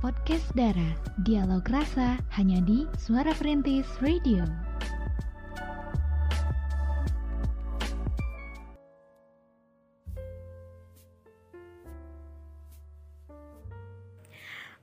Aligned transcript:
Podcast 0.00 0.48
Dara, 0.56 0.96
Dialog 1.28 1.60
Rasa 1.68 2.16
hanya 2.32 2.64
di 2.64 2.88
Suara 2.96 3.36
Perintis 3.36 3.84
Radio. 4.00 4.40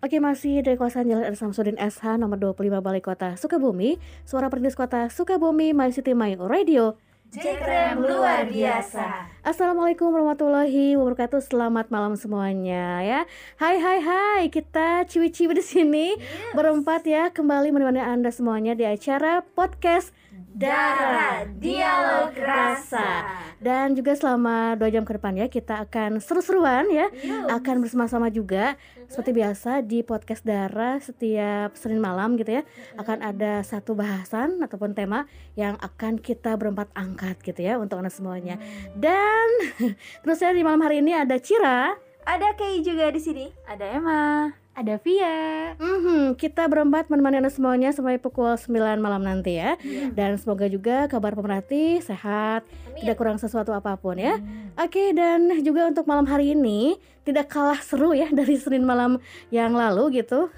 Oke 0.06 0.21
masih 0.21 0.61
dari 0.61 0.78
kawasan 0.78 1.10
Jalan 1.10 1.25
R. 1.25 1.34
Samsudin 1.34 1.82
SH 1.82 2.21
nomor 2.21 2.38
25 2.38 2.78
Balai 2.78 3.02
Kota 3.02 3.34
Sukabumi 3.42 3.97
Suara 4.21 4.54
Perintis 4.54 4.78
Kota 4.78 5.10
Sukabumi 5.10 5.74
My 5.74 5.89
City 5.89 6.14
My 6.14 6.38
Radio 6.38 6.93
Jekrem 7.28 8.07
luar 8.07 8.48
biasa. 8.48 9.28
Assalamualaikum 9.43 10.15
warahmatullahi 10.15 10.96
wabarakatuh. 10.96 11.43
Selamat 11.43 11.92
malam 11.92 12.15
semuanya 12.15 13.04
ya. 13.04 13.19
Hai 13.60 13.83
hai 13.83 14.00
hai. 14.00 14.43
Kita 14.47 15.04
ciwi-ciwi 15.04 15.60
di 15.60 15.60
sini. 15.60 16.07
Berempat 16.55 17.04
ya. 17.04 17.28
Kembali 17.28 17.75
menemani 17.75 18.00
anda 18.00 18.32
semuanya 18.32 18.79
Di 18.79 18.88
acara 18.88 19.43
podcast 19.43 20.16
Dara 20.57 21.46
Dialog 21.46 22.34
Rasa. 22.34 23.29
Dan 23.61 23.93
juga 23.93 24.18
selama 24.18 24.74
dua 24.74 24.89
jam 24.89 25.06
ke 25.06 25.14
depan 25.14 25.38
ya 25.38 25.46
Kita 25.46 25.86
akan 25.86 26.18
seru-seruan 26.18 26.89
ya. 26.89 27.14
Akan 27.54 27.78
bersama-sama 27.78 28.33
juga. 28.33 28.74
Seperti 29.06 29.38
biasa 29.38 29.86
di 29.86 30.02
podcast 30.02 30.42
Dara 30.42 30.97
Setiap 30.97 31.78
Senin 31.78 32.02
malam 32.02 32.36
gitu 32.42 32.58
ya 32.58 32.66
Akan 32.97 33.22
ada 33.22 33.61
satu 33.61 33.94
bahasan 33.94 34.59
Ataupun 34.59 34.97
tema 34.97 35.30
Yang 35.53 35.78
akan 35.80 36.14
kita 36.17 36.58
berempat 36.58 36.89
angkat 36.97 37.38
gitu 37.45 37.61
ya 37.61 37.78
Untuk 37.78 38.02
anda 38.02 38.09
semuanya. 38.09 38.58
Dan 38.97 39.47
terus 40.25 40.42
saya 40.42 40.58
di 40.58 40.66
malam 40.66 40.81
hari 40.81 41.05
ini 41.05 41.13
ada 41.13 41.38
Cira. 41.38 41.94
Ada 42.28 42.58
Kei 42.58 42.81
juga 42.81 43.13
di 43.13 43.22
sini. 43.22 43.45
Ada 43.69 43.94
Emma, 43.94 44.52
ada 44.78 45.02
Via. 45.02 45.73
Mhm, 45.81 46.38
Kita 46.38 46.70
berempat 46.70 47.09
menemani 47.09 47.42
anda 47.42 47.50
semuanya 47.50 47.89
Sampai 47.89 48.22
pukul 48.22 48.53
9 48.53 49.02
malam 49.02 49.25
nanti 49.25 49.58
ya. 49.58 49.73
Dan 50.14 50.38
semoga 50.38 50.69
juga 50.69 51.09
kabar 51.09 51.34
pemerhati 51.34 51.97
sehat 52.06 52.61
Tidak 52.94 53.17
kurang 53.17 53.42
sesuatu 53.42 53.73
apa 53.73 53.97
pun 53.97 54.22
ya. 54.22 54.38
Oke 54.78 55.17
dan 55.17 55.50
juga 55.66 55.89
untuk 55.89 56.06
malam 56.06 56.30
hari 56.30 56.53
ini 56.53 57.02
Tidak 57.25 57.50
kalah 57.50 57.81
seru 57.81 58.14
ya 58.14 58.30
dari 58.30 58.53
Senin 58.61 58.86
malam 58.86 59.17
yang 59.50 59.73
lalu 59.73 60.22
gitu. 60.22 60.53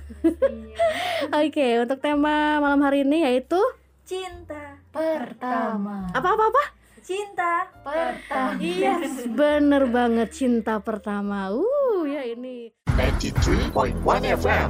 Oke 1.39 1.79
untuk 1.79 2.03
tema 2.03 2.59
malam 2.59 2.83
hari 2.83 3.07
ini 3.07 3.23
yaitu 3.23 3.57
Cinta 4.03 4.83
Pertama. 4.91 6.11
Apa-apa-apa? 6.11 6.75
Cinta 6.99 7.71
Pertama. 7.81 8.59
Yes, 8.59 9.25
bener 9.31 9.87
banget 9.89 10.29
cinta 10.35 10.77
pertama. 10.83 11.49
Uh 11.55 11.79
ya 12.09 12.25
ini 12.25 12.73
93.1 12.99 13.95
FM. 14.35 14.69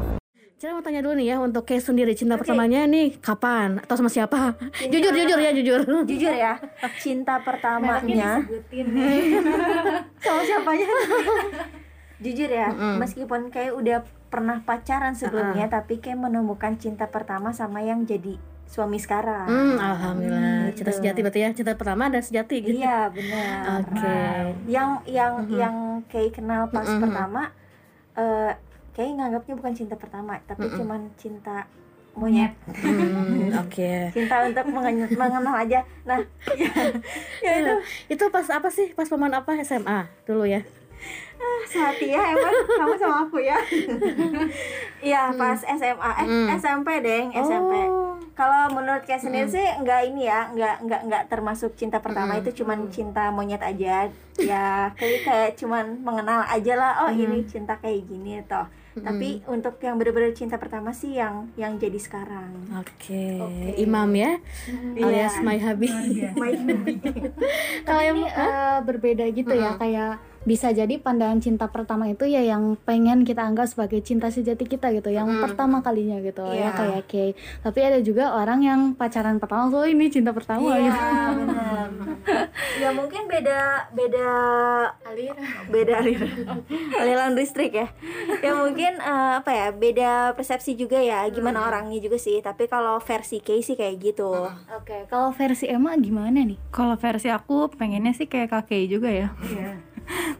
Mau 0.62 0.84
tanya 0.84 1.02
dulu 1.02 1.18
nih 1.18 1.34
ya 1.34 1.42
untuk 1.42 1.66
Kay 1.66 1.82
sendiri 1.82 2.14
cinta 2.14 2.36
pertamanya 2.36 2.86
nih 2.86 3.18
kapan 3.18 3.82
atau 3.82 3.96
sama 3.96 4.06
siapa? 4.08 4.54
Jujur 4.78 5.10
jujur 5.10 5.34
ya 5.36 5.50
jujur. 5.50 5.82
Jujur 6.06 6.30
ya 6.32 6.62
Cinta 7.00 7.42
pertamanya 7.42 8.38
Sama 10.22 10.42
siapanya 10.44 10.86
Jujur 12.24 12.50
ya 12.50 12.70
Meskipun 13.00 13.50
kayak 13.50 13.74
udah 13.74 13.98
pernah 14.28 14.62
pacaran 14.62 15.16
sebelumnya 15.16 15.66
Tapi 15.66 15.98
kayak 15.98 16.22
menemukan 16.22 16.76
cinta 16.76 17.08
pertama 17.08 17.50
sama 17.50 17.82
yang 17.82 18.06
jadi 18.06 18.38
suami 18.66 19.02
sekarang 19.02 19.50
Hmm, 19.50 19.82
alhamdulillah. 19.82 20.70
Cinta 20.72 20.92
Gitu. 20.92 21.00
sejati 21.02 21.20
berarti 21.20 21.40
ya. 21.42 21.50
Cinta 21.52 21.74
pertama 21.74 22.06
dan 22.06 22.22
sejati 22.22 22.56
gitu. 22.62 22.78
Iya 22.78 23.10
benar. 23.10 23.82
Oke. 23.82 24.18
Yang 24.70 24.90
yang 25.10 25.34
Mhm. 25.42 25.58
yang 25.58 25.76
kayak 26.06 26.32
kenal 26.32 26.70
pas 26.70 26.86
Mhm. 26.86 27.02
pertama, 27.02 27.50
eh 28.20 28.52
kayak 28.92 29.16
nganggapnya 29.16 29.54
bukan 29.56 29.74
cinta 29.74 29.96
pertama, 29.96 30.36
tapi 30.44 30.68
Mhm. 30.68 30.76
cuman 30.76 31.02
cinta 31.16 31.64
monyet. 32.12 32.52
Hmm, 32.68 33.48
oke. 33.56 34.12
Cinta 34.12 34.44
untuk 34.44 34.66
mengen- 34.68 35.08
mengenal 35.10 35.56
aja. 35.56 35.80
Nah, 36.04 36.20
ya, 36.52 36.68
ya 37.46 37.52
itu 37.56 37.74
Itu 38.12 38.24
pas 38.28 38.44
apa 38.50 38.68
sih? 38.68 38.92
Pas 38.92 39.08
paman 39.08 39.32
apa 39.32 39.56
SMA 39.62 40.04
dulu 40.28 40.44
ya? 40.44 40.60
Sehati 41.66 42.10
ya 42.10 42.34
emang 42.34 42.56
kamu 42.68 42.96
sama 42.96 43.18
aku 43.24 43.38
ya. 43.40 43.58
Iya 45.00 45.32
pas 45.34 45.56
SMA, 45.56 45.96
eh 46.20 46.28
Hmm. 46.28 46.48
SMP 46.54 47.00
deng 47.00 47.32
SMP. 47.32 47.74
Oh. 47.88 48.20
Kalau 48.36 48.68
menurut 48.70 49.04
kayak 49.04 49.20
sendiri 49.20 49.48
sih 49.48 49.64
nggak 49.80 50.02
ini 50.08 50.28
ya, 50.28 50.52
nggak 50.52 50.76
nggak 50.84 51.02
nggak 51.08 51.24
termasuk 51.28 51.72
cinta 51.76 52.00
pertama 52.00 52.36
Mm. 52.36 52.40
itu 52.42 52.50
cuman 52.60 52.80
cinta 52.90 53.32
monyet 53.32 53.60
aja. 53.60 54.12
Ya 54.36 54.92
kayak 54.94 55.20
kayak 55.24 55.52
cuman 55.56 56.00
mengenal 56.00 56.44
aja 56.44 56.74
lah. 56.76 56.92
Oh 57.04 57.12
ini 57.12 57.44
cinta 57.46 57.76
kayak 57.78 58.04
gini 58.06 58.44
toh. 58.44 58.68
Tapi 59.00 59.40
untuk 59.46 59.80
yang 59.80 59.96
bener-bener 59.96 60.36
cinta 60.36 60.60
pertama 60.60 60.92
sih 60.92 61.16
yang 61.16 61.48
yang 61.56 61.80
jadi 61.80 61.96
sekarang. 61.96 62.52
Oke. 62.76 63.40
Imam 63.78 64.12
ya. 64.12 64.36
Alias 64.98 65.40
My 65.40 65.56
Habi. 65.56 65.88
My 66.42 66.52
Kalau 67.86 68.02
yang 68.02 68.18
Ini 68.20 68.28
eh, 68.28 68.78
berbeda 68.84 69.26
gitu 69.32 69.54
ya, 69.54 69.80
kayak 69.80 70.20
bisa 70.42 70.70
jadi 70.70 70.96
pandangan 70.96 71.40
cinta 71.40 71.66
pertama 71.66 72.06
itu 72.06 72.24
ya 72.24 72.40
yang 72.40 72.76
pengen 72.80 73.22
kita 73.22 73.42
anggap 73.42 73.68
sebagai 73.68 74.00
cinta 74.00 74.28
sejati 74.28 74.64
kita 74.64 74.92
gitu, 74.92 75.10
yang 75.10 75.28
pertama 75.40 75.80
kalinya 75.80 76.20
gitu 76.20 76.44
Iya. 76.46 76.60
ya 76.64 76.70
kayak 76.72 77.04
Kay. 77.06 77.30
Tapi 77.60 77.80
ada 77.82 78.00
juga 78.00 78.32
orang 78.34 78.60
yang 78.62 78.80
pacaran 78.94 79.38
pertama, 79.38 79.68
so 79.68 79.84
ini 79.84 80.08
cinta 80.08 80.30
pertama 80.30 80.64
Iya 80.70 80.86
gitu. 80.86 81.00
benar. 81.40 81.88
ya 82.76 82.90
mungkin 82.92 83.26
beda 83.26 83.60
beda 83.92 84.28
Aliran. 85.04 85.38
beda 85.68 85.94
aliran 85.98 86.32
aliran 86.96 87.32
listrik 87.34 87.72
ya 87.74 87.88
ya 88.40 88.52
mungkin 88.54 88.96
eh, 88.96 89.32
apa 89.36 89.52
ya 89.52 89.68
beda 89.70 90.12
persepsi 90.32 90.74
juga 90.74 90.96
ya 90.98 91.28
gimana 91.28 91.66
orangnya 91.66 92.00
juga 92.00 92.16
sih 92.16 92.40
tapi 92.40 92.66
kalau 92.66 92.98
versi 93.00 93.40
Kay 93.40 93.60
sih 93.60 93.76
kayak 93.76 93.96
gitu 94.00 94.32
Oke, 94.72 95.06
kalau 95.08 95.32
versi 95.32 95.66
Emma 95.66 95.96
gimana 95.96 96.40
nih? 96.40 96.56
Kalau 96.70 96.96
versi 96.96 97.28
aku 97.28 97.68
pengennya 97.70 98.12
sih 98.12 98.26
kayak 98.26 98.50
kakek 98.50 98.88
juga 98.88 99.10
ya. 99.10 99.28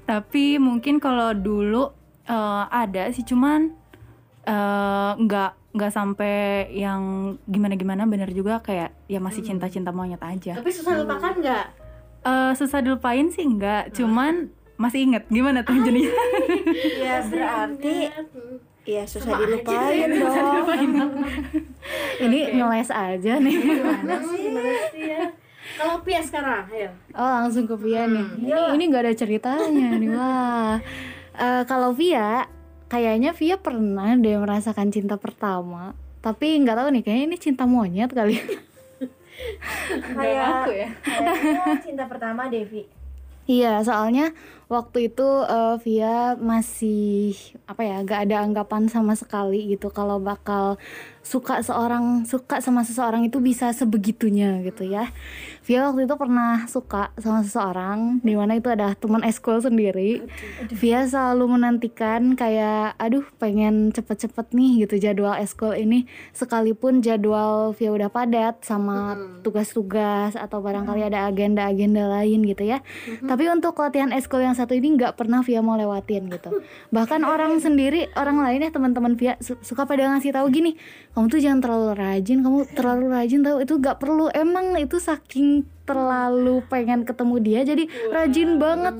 Tapi 0.10 0.58
mungkin 0.58 0.98
kalau 0.98 1.34
dulu 1.34 1.94
eh, 2.26 2.64
ada 2.70 3.10
sih 3.14 3.24
cuman 3.26 3.74
eh, 4.46 5.12
nggak 5.18 5.60
nggak 5.70 5.92
sampai 5.94 6.66
yang 6.74 7.36
gimana-gimana 7.46 8.10
bener 8.10 8.34
juga 8.34 8.58
kayak 8.58 8.90
ya 9.06 9.22
masih 9.22 9.46
cinta-cinta 9.46 9.94
monyet 9.94 10.22
aja. 10.22 10.58
Tapi 10.58 10.72
susah 10.74 10.98
lupakan 10.98 11.34
nggak? 11.38 11.66
Eh, 12.20 12.52
susah 12.58 12.82
dilupain 12.82 13.30
sih 13.30 13.46
nggak, 13.46 13.94
cuman 13.96 14.50
masih 14.80 15.06
inget 15.06 15.24
gimana 15.30 15.62
tuh 15.62 15.78
jadinya. 15.84 16.10
ya 17.06 17.16
berarti 17.28 17.96
ya 18.88 19.04
susah 19.06 19.34
dilupain 19.38 20.10
dong. 20.18 21.14
Ini 22.26 22.40
ngeles 22.58 22.90
aja 22.90 23.34
nih. 23.38 23.58
Kalau 25.78 26.02
Pia 26.02 26.22
sekarang, 26.24 26.66
ayo. 26.72 26.90
Oh 27.14 27.30
langsung 27.44 27.70
ke 27.70 27.76
Via 27.78 28.08
nih. 28.10 28.26
Ini 28.40 28.52
ini 28.80 28.84
nggak 28.90 29.04
ada 29.06 29.14
ceritanya 29.16 29.88
nih 30.00 30.10
wah. 30.18 30.76
Eh, 31.40 31.64
kalau 31.70 31.94
Via, 31.94 32.48
kayaknya 32.90 33.36
Via 33.36 33.60
pernah 33.60 34.16
deh 34.18 34.40
merasakan 34.40 34.90
cinta 34.90 35.20
pertama. 35.20 35.94
Tapi 36.20 36.60
nggak 36.64 36.78
tahu 36.80 36.88
nih, 36.96 37.04
kayaknya 37.06 37.26
ini 37.30 37.38
cinta 37.38 37.64
monyet 37.68 38.12
kali. 38.12 38.40
kayak 40.20 40.44
aku 40.64 40.72
ya. 40.76 40.90
kayaknya 41.00 41.80
cinta 41.80 42.04
pertama 42.12 42.52
Devi 42.52 43.00
Iya, 43.50 43.82
soalnya 43.82 44.30
waktu 44.70 45.10
itu 45.10 45.26
eh, 45.50 45.76
Via 45.82 46.38
masih 46.38 47.34
apa 47.66 47.82
ya, 47.82 47.98
gak 48.06 48.30
ada 48.30 48.46
anggapan 48.46 48.86
sama 48.86 49.18
sekali 49.18 49.74
gitu 49.74 49.90
kalau 49.90 50.22
bakal 50.22 50.78
suka 51.26 51.66
seorang 51.66 52.30
suka 52.30 52.62
sama 52.62 52.86
seseorang 52.86 53.26
itu 53.26 53.42
bisa 53.42 53.74
sebegitunya 53.74 54.62
gitu 54.62 54.86
ya. 54.86 55.10
Via 55.70 55.86
waktu 55.86 56.10
itu 56.10 56.18
pernah 56.18 56.66
suka 56.66 57.14
sama 57.22 57.46
seseorang 57.46 58.26
di 58.26 58.34
mana 58.34 58.58
itu 58.58 58.74
ada 58.74 58.98
teman 58.98 59.22
eskul 59.22 59.62
sendiri. 59.62 60.26
Via 60.74 61.06
selalu 61.06 61.62
menantikan 61.62 62.34
kayak 62.34 62.98
aduh 62.98 63.22
pengen 63.38 63.94
cepet-cepet 63.94 64.50
nih 64.50 64.90
gitu 64.90 64.98
jadwal 64.98 65.38
eskul 65.38 65.78
ini 65.78 66.10
sekalipun 66.34 67.06
jadwal 67.06 67.78
Via 67.78 67.94
udah 67.94 68.10
padat 68.10 68.66
sama 68.66 69.14
tugas-tugas 69.46 70.34
atau 70.34 70.58
barangkali 70.58 71.06
ada 71.06 71.30
agenda-agenda 71.30 72.18
lain 72.18 72.50
gitu 72.50 72.66
ya. 72.66 72.82
Tapi 73.22 73.46
untuk 73.54 73.78
latihan 73.78 74.10
eskul 74.10 74.42
yang 74.42 74.58
satu 74.58 74.74
ini 74.74 74.98
nggak 74.98 75.22
pernah 75.22 75.46
Via 75.46 75.62
mau 75.62 75.78
lewatin 75.78 76.34
gitu. 76.34 76.66
Bahkan 76.90 77.22
orang 77.22 77.60
sendiri, 77.70 78.10
orang 78.18 78.42
lain 78.42 78.66
ya 78.66 78.74
teman-teman 78.74 79.14
Via 79.14 79.38
su- 79.38 79.62
suka 79.62 79.86
pada 79.86 80.18
ngasih 80.18 80.34
tahu 80.34 80.50
gini, 80.50 80.82
kamu 81.14 81.30
tuh 81.30 81.38
jangan 81.38 81.62
terlalu 81.62 81.94
rajin, 81.94 82.42
kamu 82.42 82.60
terlalu 82.74 83.06
rajin 83.14 83.46
tahu 83.46 83.62
itu 83.62 83.74
nggak 83.78 84.02
perlu. 84.02 84.34
Emang 84.34 84.74
itu 84.82 84.98
saking 84.98 85.59
terlalu 85.90 86.62
pengen 86.70 87.02
ketemu 87.02 87.36
dia 87.42 87.60
jadi 87.66 87.90
rajin 88.14 88.62
banget. 88.62 88.96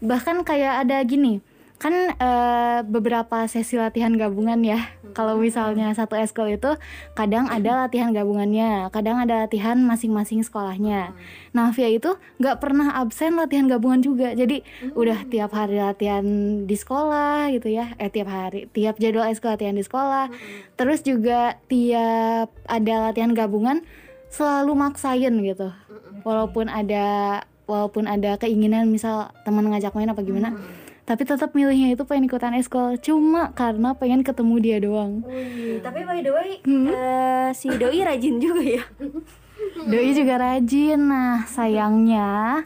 Bahkan 0.00 0.48
kayak 0.48 0.88
ada 0.88 0.96
gini, 1.04 1.44
kan 1.80 2.12
eh, 2.12 2.80
beberapa 2.84 3.48
sesi 3.48 3.80
latihan 3.80 4.12
gabungan 4.12 4.60
ya. 4.60 4.92
Kalau 5.10 5.40
misalnya 5.40 5.90
satu 5.96 6.14
eskul 6.14 6.54
itu 6.54 6.76
kadang 7.16 7.48
ada 7.50 7.88
latihan 7.88 8.12
gabungannya, 8.12 8.92
kadang 8.94 9.18
ada 9.18 9.48
latihan 9.48 9.80
masing-masing 9.80 10.44
sekolahnya. 10.44 11.16
Nah 11.56 11.72
Via 11.74 11.90
itu 11.90 12.14
nggak 12.38 12.60
pernah 12.60 13.00
absen 13.00 13.34
latihan 13.40 13.66
gabungan 13.66 14.04
juga. 14.04 14.36
Jadi 14.36 14.60
udah 14.92 15.24
tiap 15.32 15.50
hari 15.56 15.80
latihan 15.80 16.22
di 16.68 16.76
sekolah 16.76 17.48
gitu 17.56 17.72
ya. 17.72 17.96
Eh 17.96 18.12
tiap 18.12 18.28
hari, 18.28 18.68
tiap 18.70 19.00
jadwal 19.00 19.26
eskul 19.26 19.56
latihan 19.56 19.74
di 19.74 19.82
sekolah. 19.82 20.30
Terus 20.76 21.00
juga 21.02 21.58
tiap 21.66 22.52
ada 22.68 22.94
latihan 23.10 23.32
gabungan 23.32 23.82
selalu 24.30 24.72
maksain 24.78 25.34
gitu. 25.42 25.68
Walaupun 26.22 26.70
ada 26.70 27.40
walaupun 27.66 28.10
ada 28.10 28.34
keinginan 28.38 28.90
misal 28.90 29.30
teman 29.46 29.66
ngajak 29.70 29.94
main 29.94 30.10
apa 30.10 30.22
gimana. 30.22 30.56
Tapi 31.06 31.26
tetap 31.26 31.50
milihnya 31.58 31.98
itu 31.98 32.06
pengen 32.06 32.30
ikutan 32.30 32.54
eskul 32.54 32.94
cuma 33.02 33.50
karena 33.58 33.98
pengen 33.98 34.22
ketemu 34.22 34.54
dia 34.62 34.78
doang. 34.78 35.26
Wih, 35.26 35.82
tapi 35.82 36.06
by 36.06 36.22
the 36.22 36.30
way, 36.30 36.62
eh, 36.62 37.50
si 37.50 37.66
doi 37.74 37.98
rajin 38.06 38.38
juga 38.38 38.62
ya. 38.62 38.84
Doi 39.90 40.16
juga 40.16 40.40
rajin. 40.40 41.00
Nah, 41.10 41.44
sayangnya 41.44 42.62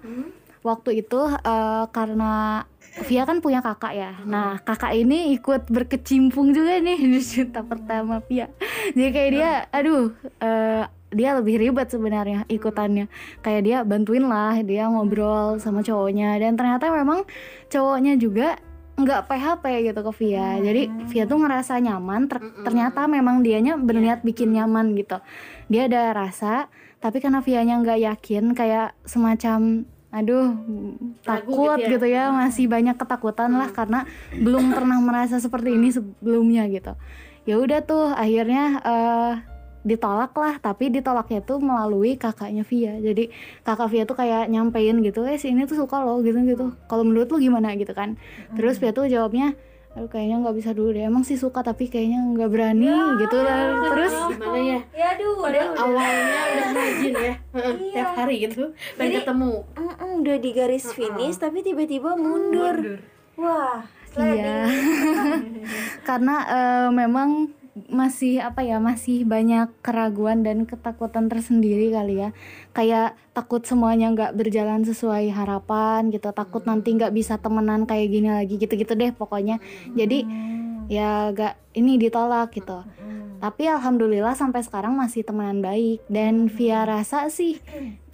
waktu 0.60 1.04
itu 1.04 1.20
eh, 1.24 1.84
karena 1.90 2.64
Via 3.02 3.26
kan 3.26 3.42
punya 3.42 3.58
kakak 3.58 3.90
ya. 3.90 4.14
Nah, 4.22 4.62
kakak 4.62 4.94
ini 4.94 5.34
ikut 5.34 5.66
berkecimpung 5.66 6.54
juga 6.54 6.78
nih 6.78 6.98
di 7.02 7.18
cinta 7.18 7.66
pertama 7.66 8.22
Via. 8.30 8.46
Jadi 8.94 9.10
kayak 9.10 9.30
dia, 9.34 9.50
aduh, 9.74 10.14
eh, 10.38 10.86
dia 11.10 11.30
lebih 11.34 11.58
ribet 11.58 11.90
sebenarnya 11.90 12.46
ikutannya. 12.46 13.10
Kayak 13.42 13.62
dia 13.66 13.78
bantuin 13.82 14.26
lah, 14.26 14.54
dia 14.62 14.86
ngobrol 14.86 15.58
sama 15.58 15.82
cowoknya 15.82 16.38
dan 16.38 16.54
ternyata 16.54 16.90
memang 16.94 17.26
cowoknya 17.66 18.14
juga 18.14 18.58
nggak 18.94 19.26
PHP 19.26 19.64
gitu 19.90 20.00
ke 20.06 20.12
Via. 20.22 20.62
Jadi 20.62 20.82
Via 21.10 21.24
tuh 21.26 21.38
ngerasa 21.42 21.82
nyaman. 21.82 22.30
ter- 22.30 22.46
ternyata 22.62 23.10
memang 23.10 23.42
dianya 23.42 23.74
berniat 23.74 24.22
bikin 24.22 24.54
nyaman 24.54 24.94
gitu. 24.94 25.18
Dia 25.66 25.90
ada 25.90 26.14
rasa, 26.14 26.70
tapi 27.02 27.18
karena 27.18 27.42
Vianya 27.42 27.74
nggak 27.82 28.00
yakin, 28.06 28.54
kayak 28.54 28.94
semacam 29.02 29.82
aduh 30.14 30.54
takut 31.26 31.74
gitu 31.82 31.98
gitu 31.98 32.06
ya. 32.06 32.30
masih 32.30 32.70
banyak 32.70 32.94
ketakutan 32.94 33.50
lah 33.50 33.74
karena 33.74 34.06
belum 34.30 34.70
pernah 34.70 35.02
merasa 35.02 35.42
seperti 35.42 35.74
ini 35.74 35.90
sebelumnya 35.90 36.70
gitu. 36.70 36.94
Ya 37.44 37.58
udah 37.58 37.82
tuh 37.82 38.14
akhirnya 38.14 38.78
eh, 38.78 39.32
ditolak 39.84 40.32
lah 40.38 40.56
tapi 40.62 40.88
ditolaknya 40.88 41.42
tuh 41.42 41.58
melalui 41.58 42.14
kakaknya 42.14 42.62
Via. 42.62 42.94
Jadi 43.02 43.34
kakak 43.66 43.90
Via 43.90 44.04
tuh 44.06 44.16
kayak 44.16 44.46
nyampein 44.46 45.02
gitu 45.02 45.26
eh 45.26 45.36
si 45.36 45.50
ini 45.50 45.66
tuh 45.66 45.82
suka 45.82 45.98
lo 46.00 46.22
gitu 46.22 46.38
gitu 46.46 46.72
kalau 46.86 47.02
menurut 47.02 47.28
lu 47.34 47.42
gimana? 47.42 47.74
gitu 47.74 47.90
kan. 47.90 48.14
Terus 48.54 48.78
Via 48.78 48.94
tuh 48.94 49.10
jawabnya 49.10 49.58
aduh 49.94 50.10
kayaknya 50.10 50.42
nggak 50.42 50.56
bisa 50.56 50.70
dulu 50.70 50.90
deh. 50.90 51.02
Emang 51.02 51.22
sih 51.22 51.34
suka 51.34 51.62
tapi 51.62 51.86
kayaknya 51.86 52.18
nggak 52.28 52.50
berani 52.50 52.90
gitu 53.16 53.38
lah. 53.38 53.60
terus? 53.84 54.14
Gimana 54.28 54.58
ya? 54.58 54.78
Ya 54.90 55.06
aduh, 55.14 55.32
udah 55.40 55.64
Awalnya 55.72 56.40
udah 56.44 56.68
rajin 56.72 57.14
ya, 57.14 57.34
tiap 57.94 58.10
hari 58.16 58.36
gitu, 58.42 58.62
Jadi- 58.96 59.22
ketemu. 59.22 59.52
Mm-mm, 59.72 60.10
udah 60.20 60.36
di 60.36 60.50
garis 60.50 60.86
finish 60.90 61.38
tapi 61.38 61.62
tiba-tiba 61.62 62.14
mundur. 62.14 62.98
Wah, 63.34 63.86
iya. 64.16 64.66
karena 66.08 66.36
eh, 66.44 66.88
memang 66.90 67.54
masih 67.90 68.38
apa 68.38 68.62
ya 68.62 68.78
masih 68.78 69.26
banyak 69.26 69.66
keraguan 69.82 70.46
dan 70.46 70.62
ketakutan 70.62 71.26
tersendiri 71.26 71.90
kali 71.90 72.22
ya. 72.22 72.30
Kayak 72.70 73.18
takut 73.34 73.66
semuanya 73.66 74.14
nggak 74.14 74.38
berjalan 74.38 74.86
sesuai 74.86 75.30
harapan 75.34 76.08
gitu 76.14 76.30
takut 76.30 76.62
nanti 76.64 76.94
nggak 76.94 77.10
bisa 77.10 77.38
temenan 77.42 77.84
kayak 77.84 78.08
gini 78.10 78.30
lagi 78.30 78.54
gitu-gitu 78.56 78.94
deh 78.94 79.10
pokoknya. 79.10 79.58
Jadi 79.98 80.22
ya 80.86 81.32
gak 81.34 81.58
ini 81.74 81.98
ditolak 81.98 82.54
gitu. 82.54 82.86
Tapi 83.42 83.68
alhamdulillah 83.68 84.32
sampai 84.38 84.64
sekarang 84.64 84.94
masih 84.94 85.26
temenan 85.26 85.60
baik. 85.60 86.00
Dan 86.06 86.46
via 86.46 86.86
rasa 86.86 87.26
sih 87.28 87.58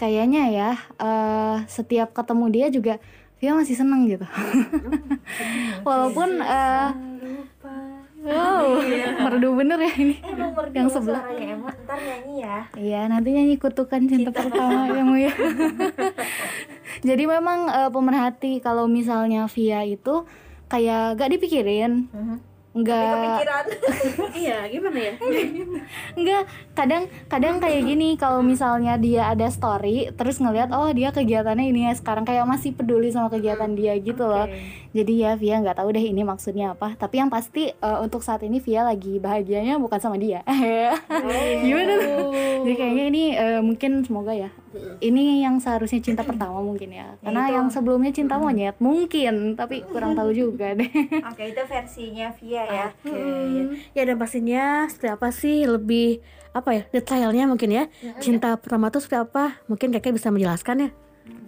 kayaknya 0.00 0.42
ya 0.50 0.70
eh, 0.98 1.56
setiap 1.68 2.16
ketemu 2.16 2.46
dia 2.48 2.66
juga 2.72 2.96
Via 3.40 3.56
masih 3.56 3.72
seneng 3.72 4.04
gitu. 4.04 4.28
Walaupun 5.88 6.44
eh 6.44 6.92
wow. 8.22 8.80
Merdu 9.20 9.48
bener 9.56 9.78
ya 9.80 9.92
ini. 9.96 10.16
Emang 10.20 10.52
merdu 10.52 10.74
Yang 10.76 10.88
sebelah. 10.96 11.22
suaranya 11.24 11.46
emang 11.56 11.74
ntar 11.84 11.98
nyanyi 11.98 12.34
ya. 12.40 12.58
Iya 12.76 13.00
nanti 13.08 13.28
nyanyi 13.32 13.56
kutukan 13.56 14.02
cinta, 14.04 14.30
pertama 14.30 14.88
ya 14.88 15.02
Mu 15.02 15.16
ya. 15.16 15.32
Jadi 17.08 17.24
memang 17.24 17.70
eh, 17.70 17.90
pemerhati 17.90 18.60
kalau 18.60 18.84
misalnya 18.84 19.48
Via 19.48 19.80
itu 19.82 20.28
kayak 20.68 21.18
gak 21.18 21.30
dipikirin, 21.34 22.06
nggak 22.70 23.02
Kepikiran. 23.10 23.64
Iya, 24.40 24.58
gimana 24.70 24.98
ya? 24.98 25.14
nggak 26.20 26.42
kadang 26.78 27.02
kadang 27.26 27.56
kayak 27.58 27.82
gini 27.82 28.14
kalau 28.14 28.46
misalnya 28.46 28.94
dia 28.94 29.26
ada 29.26 29.50
story 29.50 30.14
terus 30.14 30.38
ngelihat 30.38 30.70
oh 30.70 30.86
dia 30.94 31.10
kegiatannya 31.10 31.66
ini 31.66 31.90
ya 31.90 31.92
sekarang 31.98 32.22
kayak 32.22 32.46
masih 32.46 32.70
peduli 32.70 33.10
sama 33.10 33.26
kegiatan 33.26 33.74
dia 33.74 33.98
gitu 33.98 34.22
loh. 34.22 34.46
Jadi 34.94 35.12
ya 35.22 35.34
Via 35.34 35.58
nggak 35.58 35.82
tahu 35.82 35.90
deh 35.90 36.04
ini 36.04 36.22
maksudnya 36.22 36.78
apa. 36.78 36.94
Tapi 36.94 37.18
yang 37.18 37.30
pasti 37.30 37.74
eh, 37.74 37.98
untuk 37.98 38.22
saat 38.22 38.46
ini 38.46 38.62
Via 38.62 38.86
lagi 38.86 39.18
bahagianya 39.18 39.74
bukan 39.82 39.98
sama 39.98 40.14
dia. 40.14 40.46
Gimana 41.66 41.94
tuh? 41.98 42.30
Jadi 42.62 42.74
kayaknya 42.78 43.04
ini 43.10 43.24
eh, 43.60 43.64
mungkin 43.64 44.02
semoga 44.02 44.32
ya. 44.32 44.50
Ini 45.04 45.44
yang 45.44 45.60
seharusnya 45.60 46.00
cinta 46.00 46.24
pertama 46.24 46.64
mungkin 46.64 46.90
ya. 46.90 47.14
Karena 47.20 47.52
yang 47.52 47.68
sebelumnya 47.68 48.10
cinta 48.10 48.40
monyet 48.40 48.80
mungkin, 48.80 49.54
tapi 49.54 49.84
kurang 49.84 50.16
tahu 50.16 50.32
juga 50.32 50.72
deh. 50.72 50.88
Oke, 51.30 51.52
itu 51.52 51.62
versinya 51.68 52.32
Via 52.40 52.64
ya. 52.64 52.86
Ya 53.92 54.02
dan 54.08 54.16
pastinya 54.16 54.88
seperti 54.88 55.10
apa 55.12 55.28
sih 55.30 55.68
lebih 55.68 56.24
apa 56.50 56.74
ya 56.74 56.82
detailnya 56.90 57.46
mungkin 57.46 57.70
ya 57.70 57.86
cinta 58.18 58.58
pertama 58.58 58.90
tuh 58.90 58.98
seperti 58.98 59.22
apa 59.22 59.62
mungkin 59.70 59.94
kakek 59.94 60.18
bisa 60.18 60.34
menjelaskan 60.34 60.76
ya 60.82 60.90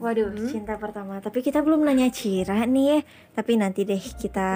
Waduh, 0.02 0.34
cinta 0.50 0.74
pertama. 0.78 1.22
Tapi 1.22 1.42
kita 1.42 1.62
belum 1.62 1.86
nanya 1.86 2.10
Cira 2.10 2.66
nih 2.66 2.84
ya. 2.86 2.98
Tapi 3.38 3.52
nanti 3.54 3.86
deh 3.86 3.98
kita 3.98 4.50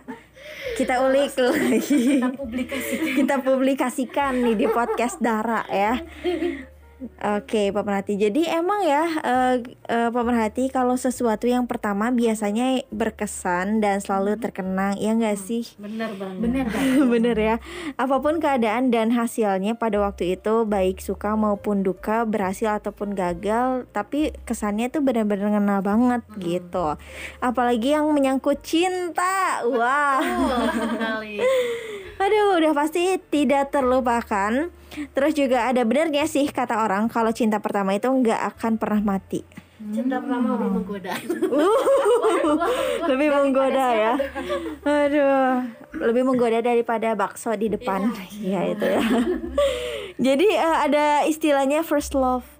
kita 0.78 1.02
ulik 1.02 1.34
lagi. 1.34 2.22
Kita 2.22 2.30
publikasikan. 2.30 3.14
kita 3.18 3.34
publikasikan 3.42 4.32
nih 4.46 4.54
di 4.54 4.66
podcast 4.70 5.18
Dara 5.18 5.66
ya. 5.66 5.98
Oke, 7.20 7.68
pemerhati. 7.76 8.16
Jadi 8.16 8.48
emang 8.48 8.80
ya, 8.80 9.04
eh, 9.20 9.54
eh, 9.84 10.08
pemerhati 10.08 10.72
kalau 10.72 10.96
sesuatu 10.96 11.44
yang 11.44 11.68
pertama 11.68 12.08
biasanya 12.08 12.80
berkesan 12.88 13.84
dan 13.84 14.00
selalu 14.00 14.40
terkenang, 14.40 14.96
ya 14.96 15.12
nggak 15.12 15.36
sih? 15.36 15.68
benar 15.76 16.16
banget 16.16 16.40
Bener 16.40 16.64
Bener 17.12 17.36
ya. 17.36 17.56
Apa 18.00 18.24
pun 18.24 18.40
keadaan 18.40 18.88
dan 18.88 19.12
hasilnya 19.12 19.76
pada 19.76 20.00
waktu 20.00 20.40
itu 20.40 20.64
baik 20.64 21.04
suka 21.04 21.36
maupun 21.36 21.84
duka, 21.84 22.24
berhasil 22.24 22.80
ataupun 22.80 23.12
gagal, 23.12 23.84
tapi 23.92 24.32
kesannya 24.48 24.88
tuh 24.88 25.04
benar-benar 25.04 25.52
ngena 25.52 25.84
banget 25.84 26.24
gitu. 26.40 26.96
Apalagi 27.44 27.92
yang 27.92 28.08
menyangkut 28.08 28.64
cinta. 28.64 29.60
Wah. 29.68 30.24
Aduh, 32.16 32.56
udah 32.56 32.72
pasti 32.72 33.20
tidak 33.28 33.74
terlupakan. 33.74 34.72
Terus 35.12 35.32
juga 35.36 35.68
ada 35.68 35.84
benernya 35.84 36.24
sih 36.24 36.48
kata 36.48 36.80
orang 36.80 37.12
kalau 37.12 37.28
cinta 37.34 37.60
pertama 37.60 37.92
itu 37.92 38.08
nggak 38.08 38.56
akan 38.56 38.80
pernah 38.80 39.02
mati. 39.16 39.44
cinta 39.86 40.18
pertama 40.18 40.56
lebih 40.56 40.72
menggoda 40.72 41.12
lebih 43.12 43.28
menggoda 43.28 43.86
ya. 43.92 44.14
Aduh, 44.82 45.68
lebih 46.00 46.22
menggoda 46.24 46.58
daripada 46.64 47.12
bakso 47.12 47.52
di 47.54 47.68
depan. 47.68 48.08
Iya 48.40 48.72
itu 48.72 48.86
ya. 48.88 49.02
Jadi 50.32 50.48
eh, 50.48 50.76
ada 50.80 51.28
istilahnya 51.28 51.84
first 51.84 52.16
love 52.16 52.55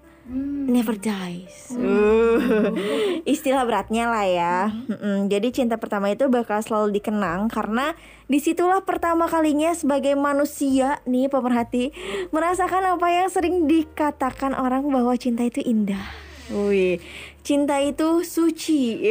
never 0.66 0.98
dies. 0.98 1.70
Uh, 1.70 2.42
istilah 3.34 3.62
beratnya 3.62 4.10
lah 4.10 4.26
ya. 4.26 4.56
Mm-mm. 4.90 5.30
Jadi 5.30 5.54
cinta 5.54 5.78
pertama 5.78 6.10
itu 6.10 6.26
bakal 6.26 6.58
selalu 6.60 6.98
dikenang 6.98 7.46
karena 7.46 7.94
di 8.26 8.42
situlah 8.42 8.82
pertama 8.82 9.30
kalinya 9.30 9.70
sebagai 9.72 10.18
manusia 10.18 10.98
nih 11.06 11.30
pemerhati 11.30 11.94
merasakan 12.34 12.98
apa 12.98 13.06
yang 13.06 13.28
sering 13.30 13.70
dikatakan 13.70 14.58
orang 14.58 14.90
bahwa 14.90 15.14
cinta 15.14 15.46
itu 15.46 15.62
indah. 15.62 16.26
Wih, 16.46 17.02
cinta 17.42 17.82
itu 17.82 18.22
suci. 18.22 19.02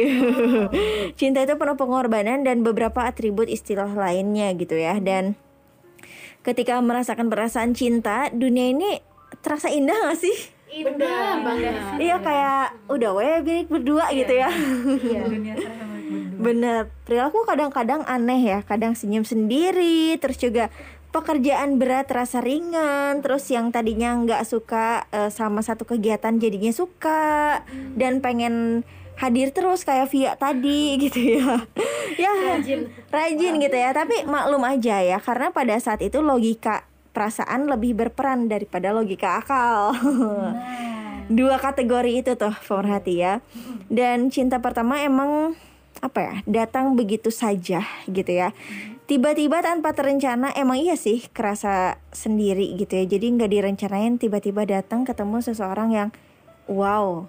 cinta 1.20 1.44
itu 1.44 1.54
penuh 1.56 1.76
pengorbanan 1.76 2.44
dan 2.44 2.64
beberapa 2.64 3.04
atribut 3.04 3.48
istilah 3.48 3.92
lainnya 3.92 4.56
gitu 4.56 4.76
ya. 4.76 4.96
Dan 4.96 5.36
ketika 6.40 6.80
merasakan 6.80 7.28
perasaan 7.28 7.76
cinta, 7.76 8.32
dunia 8.32 8.72
ini 8.72 9.04
terasa 9.44 9.68
indah 9.68 10.08
gak 10.08 10.16
sih? 10.16 10.55
Indah 10.76 11.40
banget 11.40 11.74
Iya 11.96 12.16
kayak 12.20 12.66
udah 12.92 13.10
weh 13.16 13.38
milik 13.40 13.68
berdua 13.72 14.12
gitu 14.12 14.32
ya. 14.36 14.50
Bener. 16.36 16.92
Perilaku 17.08 17.48
kadang-kadang 17.48 18.04
aneh 18.04 18.40
ya. 18.44 18.58
Kadang 18.62 18.92
senyum 18.92 19.24
sendiri. 19.24 20.20
Terus 20.20 20.36
juga 20.36 20.68
pekerjaan 21.10 21.80
berat 21.80 22.12
terasa 22.12 22.44
ringan. 22.44 23.24
Terus 23.24 23.48
yang 23.48 23.72
tadinya 23.72 24.12
nggak 24.20 24.42
suka 24.44 25.08
eh, 25.10 25.32
sama 25.32 25.64
satu 25.64 25.88
kegiatan 25.88 26.36
jadinya 26.36 26.70
suka. 26.70 27.64
Dan 27.96 28.20
pengen 28.20 28.84
hadir 29.16 29.48
terus 29.48 29.82
kayak 29.82 30.12
Via 30.12 30.36
tadi 30.36 30.92
gitu 31.08 31.40
ya 31.40 31.64
ya 32.20 32.32
rajin 32.52 32.92
rajin 33.08 33.54
gitu 33.58 33.76
ya 33.76 33.90
tapi 33.96 34.28
maklum 34.28 34.62
aja 34.64 35.00
ya 35.00 35.18
karena 35.24 35.48
pada 35.50 35.76
saat 35.80 36.04
itu 36.04 36.20
logika 36.20 36.84
perasaan 37.16 37.64
lebih 37.64 37.96
berperan 37.96 38.44
daripada 38.44 38.92
logika 38.92 39.40
akal. 39.40 39.96
Dua 41.32 41.56
kategori 41.56 42.12
itu 42.20 42.36
tuh 42.36 42.52
pemerhati 42.68 43.24
ya. 43.24 43.40
Dan 43.88 44.28
cinta 44.28 44.60
pertama 44.60 45.00
emang 45.00 45.56
apa 46.04 46.20
ya 46.20 46.34
datang 46.44 46.92
begitu 46.92 47.32
saja 47.32 47.80
gitu 48.04 48.28
ya. 48.28 48.52
Tiba-tiba 49.08 49.64
tanpa 49.64 49.96
terencana 49.96 50.52
emang 50.52 50.76
iya 50.76 51.00
sih 51.00 51.24
kerasa 51.32 51.96
sendiri 52.12 52.76
gitu 52.76 53.00
ya. 53.00 53.08
Jadi 53.08 53.32
nggak 53.32 53.48
direncanain 53.48 54.20
tiba-tiba 54.20 54.68
datang 54.68 55.08
ketemu 55.08 55.40
seseorang 55.40 55.96
yang 55.96 56.08
wow 56.68 57.24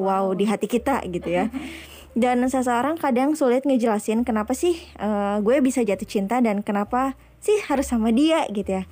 wow 0.00 0.32
di 0.32 0.48
hati 0.48 0.64
kita 0.64 1.04
gitu 1.12 1.28
ya. 1.28 1.52
Dan 2.16 2.40
seseorang 2.48 2.96
kadang 2.96 3.36
sulit 3.36 3.68
ngejelasin 3.68 4.24
kenapa 4.24 4.56
sih 4.56 4.80
uh, 4.96 5.36
gue 5.44 5.60
bisa 5.60 5.84
jatuh 5.84 6.08
cinta 6.08 6.40
dan 6.40 6.64
kenapa 6.64 7.12
sih 7.44 7.60
harus 7.68 7.92
sama 7.92 8.08
dia 8.08 8.48
gitu 8.48 8.80
ya 8.80 8.88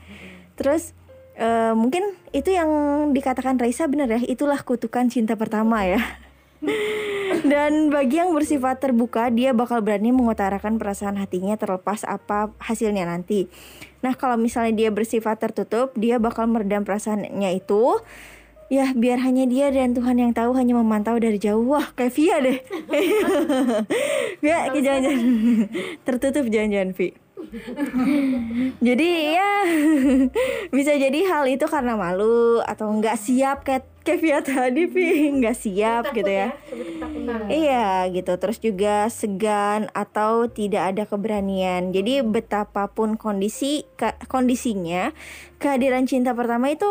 terus 0.54 0.94
uh, 1.38 1.74
mungkin 1.74 2.14
itu 2.34 2.54
yang 2.54 2.70
dikatakan 3.14 3.58
Raisa 3.58 3.86
bener 3.86 4.10
ya 4.10 4.20
itulah 4.26 4.58
kutukan 4.62 5.10
cinta 5.10 5.34
pertama 5.38 5.86
ya. 5.86 6.02
Dan 7.50 7.90
bagi 7.90 8.22
yang 8.22 8.32
bersifat 8.32 8.80
terbuka 8.80 9.28
dia 9.28 9.52
bakal 9.52 9.82
berani 9.84 10.14
mengutarakan 10.14 10.78
perasaan 10.78 11.18
hatinya 11.18 11.58
terlepas 11.58 12.06
apa 12.06 12.54
hasilnya 12.62 13.04
nanti. 13.04 13.50
Nah 14.00 14.14
kalau 14.14 14.38
misalnya 14.38 14.86
dia 14.86 14.90
bersifat 14.94 15.42
tertutup 15.42 15.92
dia 15.98 16.16
bakal 16.22 16.46
meredam 16.48 16.86
perasaannya 16.86 17.58
itu. 17.58 18.00
Ya 18.72 18.90
biar 18.96 19.20
hanya 19.20 19.44
dia 19.44 19.68
dan 19.68 19.92
Tuhan 19.92 20.16
yang 20.16 20.32
tahu 20.32 20.56
hanya 20.56 20.72
memantau 20.80 21.20
dari 21.20 21.36
jauh. 21.36 21.68
Wah 21.68 21.92
kayak 21.92 22.16
Via 22.16 22.36
deh. 22.40 22.58
Via 24.42 24.72
jangan-jangan. 24.72 25.18
Tertutup 26.08 26.44
jangan-jangan 26.48 26.90
Vi 26.96 27.23
jadi 28.86 29.08
ya 29.38 29.50
bisa 30.76 30.92
jadi 30.98 31.20
hal 31.30 31.46
itu 31.46 31.66
karena 31.70 31.94
malu 31.94 32.58
atau 32.62 32.90
nggak 32.90 33.18
siap 33.18 33.62
kayak 33.62 33.94
Kevia 34.04 34.44
tadi 34.44 34.84
Vi 34.84 35.32
nggak 35.40 35.56
siap 35.56 36.12
gitu 36.12 36.28
ya, 36.28 36.52
ya 36.52 37.48
iya 37.48 37.88
gitu. 38.12 38.36
Terus 38.36 38.60
juga 38.60 39.08
segan 39.08 39.88
atau 39.96 40.44
tidak 40.44 40.92
ada 40.92 41.08
keberanian. 41.08 41.88
Jadi 41.88 42.20
betapapun 42.20 43.16
kondisi 43.16 43.88
kondisinya 44.28 45.16
kehadiran 45.56 46.04
cinta 46.04 46.36
pertama 46.36 46.68
itu 46.68 46.84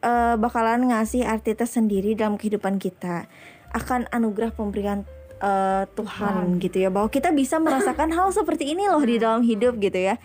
uh, 0.00 0.40
bakalan 0.40 0.88
ngasih 0.88 1.28
arti 1.28 1.52
tersendiri 1.52 2.16
dalam 2.16 2.40
kehidupan 2.40 2.80
kita. 2.80 3.28
Akan 3.76 4.08
anugerah 4.08 4.56
pemberian 4.56 5.04
uh, 5.44 5.84
Tuhan 5.92 6.56
gitu 6.58 6.80
ya 6.80 6.88
bahwa 6.88 7.12
kita 7.12 7.28
bisa 7.36 7.60
merasakan 7.60 8.16
hal 8.16 8.32
seperti 8.38 8.72
ini 8.72 8.88
loh 8.88 9.04
di 9.04 9.20
dalam 9.20 9.44
hidup 9.44 9.76
gitu 9.76 10.00
ya. 10.00 10.16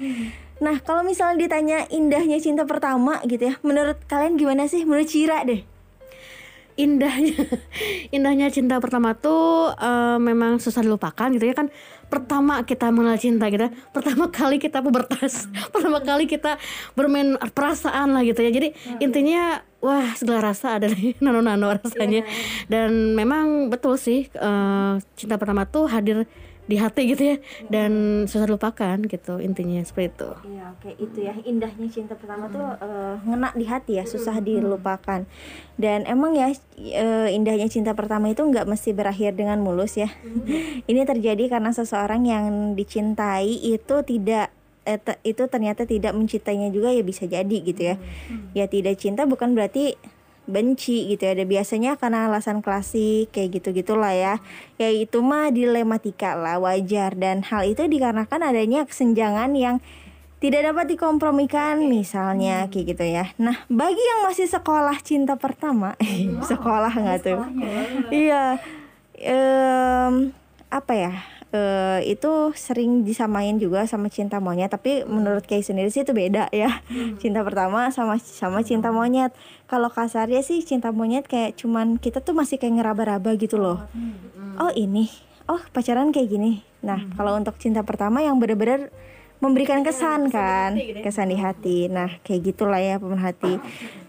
Nah 0.63 0.79
kalau 0.79 1.03
misalnya 1.03 1.43
ditanya 1.43 1.83
indahnya 1.91 2.39
cinta 2.39 2.63
pertama 2.63 3.19
gitu 3.27 3.51
ya, 3.51 3.55
menurut 3.59 3.99
kalian 4.07 4.39
gimana 4.39 4.71
sih? 4.71 4.87
Menurut 4.87 5.11
Cira 5.11 5.43
deh. 5.43 5.67
Indahnya, 6.79 7.35
indahnya 8.15 8.47
cinta 8.47 8.79
pertama 8.79 9.11
tuh 9.11 9.75
uh, 9.75 10.15
memang 10.15 10.63
susah 10.63 10.79
dilupakan 10.79 11.27
gitu 11.35 11.43
ya 11.43 11.55
kan. 11.55 11.67
Pertama 12.09 12.65
kita 12.65 12.89
mengenal 12.89 13.21
cinta 13.21 13.45
gitu, 13.53 13.69
pertama 13.93 14.33
kali 14.33 14.57
kita 14.57 14.81
pubertas, 14.81 15.45
pertama 15.73 16.01
kali 16.01 16.25
kita 16.25 16.57
bermain 16.97 17.37
perasaan 17.53 18.17
lah 18.17 18.25
gitu 18.25 18.41
ya. 18.41 18.49
Jadi 18.49 18.73
intinya 18.97 19.61
wah 19.79 20.11
segala 20.15 20.51
rasa 20.51 20.75
ada 20.75 20.91
nih 20.91 21.15
nano-nano 21.23 21.71
rasanya 21.71 22.27
yeah. 22.27 22.67
dan 22.67 23.15
memang 23.15 23.71
betul 23.71 23.95
sih 23.95 24.27
uh, 24.35 24.99
cinta 25.15 25.39
pertama 25.39 25.63
tuh 25.63 25.87
hadir 25.87 26.27
di 26.69 26.77
hati 26.77 27.01
gitu 27.09 27.23
ya 27.33 27.37
dan 27.73 28.23
susah 28.29 28.45
lupakan 28.45 29.01
gitu 29.09 29.41
intinya 29.41 29.81
seperti 29.81 30.13
itu. 30.13 30.29
Iya 30.53 30.63
oke 30.77 30.85
okay. 30.85 30.93
itu 31.01 31.17
ya 31.25 31.33
indahnya 31.41 31.89
cinta 31.89 32.13
pertama 32.13 32.45
hmm. 32.45 32.53
tuh 32.53 32.65
uh, 32.77 33.15
ngena 33.25 33.49
di 33.57 33.65
hati 33.65 33.97
ya 33.97 34.05
susah 34.05 34.37
hmm. 34.37 34.45
dilupakan 34.45 35.25
dan 35.81 35.99
emang 36.05 36.37
ya 36.37 36.53
uh, 36.53 37.27
indahnya 37.33 37.65
cinta 37.73 37.97
pertama 37.97 38.29
itu 38.29 38.45
nggak 38.45 38.69
mesti 38.69 38.93
berakhir 38.93 39.33
dengan 39.33 39.57
mulus 39.65 39.97
ya. 39.97 40.13
Hmm. 40.21 40.45
Ini 40.85 41.09
terjadi 41.09 41.49
karena 41.49 41.73
seseorang 41.73 42.29
yang 42.29 42.77
dicintai 42.77 43.49
itu 43.49 44.05
tidak 44.05 44.53
eh, 44.85 45.01
itu 45.25 45.43
ternyata 45.49 45.89
tidak 45.89 46.13
mencintainya 46.13 46.69
juga 46.69 46.93
ya 46.93 47.01
bisa 47.01 47.25
jadi 47.25 47.57
gitu 47.65 47.81
ya 47.81 47.95
hmm. 47.97 48.53
ya 48.53 48.69
tidak 48.69 49.01
cinta 49.01 49.25
bukan 49.25 49.57
berarti 49.57 49.97
benci 50.49 51.13
gitu 51.13 51.29
ya. 51.29 51.37
Ada 51.37 51.45
biasanya 51.45 51.91
karena 51.95 52.27
alasan 52.27 52.65
klasik 52.65 53.29
kayak 53.29 53.61
gitu 53.61 53.71
gitulah 53.71 54.11
ya. 54.11 54.41
Ya 54.81 54.89
itu 54.89 55.21
mah 55.21 55.53
dilematika 55.53 56.33
lah 56.33 56.57
wajar. 56.57 57.13
Dan 57.13 57.45
hal 57.45 57.69
itu 57.69 57.85
dikarenakan 57.85 58.41
adanya 58.41 58.83
kesenjangan 58.89 59.53
yang 59.53 59.77
tidak 60.39 60.71
dapat 60.71 60.95
dikompromikan 60.95 61.83
misalnya 61.85 62.65
hmm. 62.65 62.69
kayak 62.71 62.85
gitu 62.95 63.05
ya. 63.05 63.25
Nah 63.37 63.63
bagi 63.67 63.99
yang 63.99 64.25
masih 64.25 64.47
sekolah 64.47 64.97
cinta 65.03 65.35
pertama 65.35 65.93
wow. 65.99 66.43
sekolah 66.43 66.93
nggak 66.95 67.19
tuh? 67.23 67.43
iya 68.09 68.57
um, 69.19 70.31
apa 70.71 70.93
ya 70.95 71.13
uh, 71.53 71.99
itu 72.05 72.53
sering 72.53 73.01
disamain 73.05 73.57
juga 73.57 73.85
sama 73.89 74.09
cinta 74.09 74.37
monyet 74.37 74.69
tapi 74.69 75.05
menurut 75.05 75.45
Kay 75.45 75.65
sendiri 75.65 75.89
sih 75.89 76.05
itu 76.05 76.13
beda 76.13 76.49
ya 76.53 76.81
hmm. 76.89 77.17
cinta 77.21 77.41
pertama 77.41 77.89
sama 77.89 78.17
sama 78.21 78.61
cinta 78.61 78.93
monyet 78.93 79.33
kalau 79.65 79.89
kasarnya 79.89 80.41
sih 80.45 80.61
cinta 80.61 80.93
monyet 80.93 81.25
kayak 81.25 81.57
cuman 81.57 81.97
kita 81.97 82.21
tuh 82.21 82.37
masih 82.37 82.61
kayak 82.61 82.81
ngeraba-raba 82.81 83.33
gitu 83.37 83.57
loh 83.57 83.85
hmm. 83.93 84.61
oh 84.61 84.71
ini 84.73 85.09
oh 85.49 85.61
pacaran 85.73 86.13
kayak 86.13 86.29
gini 86.29 86.61
nah 86.79 87.01
hmm. 87.01 87.17
kalau 87.17 87.35
untuk 87.35 87.57
cinta 87.57 87.81
pertama 87.83 88.21
yang 88.21 88.37
bener-bener 88.37 88.93
memberikan 89.39 89.87
kesan 89.87 90.27
kan 90.27 90.75
gitu 90.75 90.99
ya. 90.99 91.03
kesan 91.03 91.31
di 91.31 91.37
hati 91.39 91.87
nah 91.87 92.11
kayak 92.27 92.51
gitulah 92.51 92.79
ya 92.79 92.99
pemerhati 92.99 93.59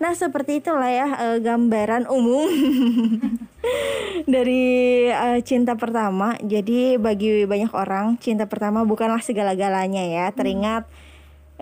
nah 0.02 0.10
seperti 0.10 0.58
itulah 0.58 0.90
ya 0.90 1.06
uh, 1.06 1.38
gambaran 1.38 2.10
umum 2.10 2.50
dari 4.34 5.06
uh, 5.14 5.38
cinta 5.46 5.78
pertama 5.78 6.34
jadi 6.42 6.98
bagi 6.98 7.46
banyak 7.46 7.70
orang 7.70 8.18
cinta 8.18 8.50
pertama 8.50 8.82
bukanlah 8.82 9.22
segala-galanya 9.22 10.02
ya 10.02 10.26
hmm. 10.28 10.34
teringat 10.34 10.84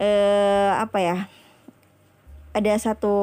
uh, 0.00 0.80
apa 0.80 0.98
ya 1.04 1.18
ada 2.56 2.72
satu 2.80 3.16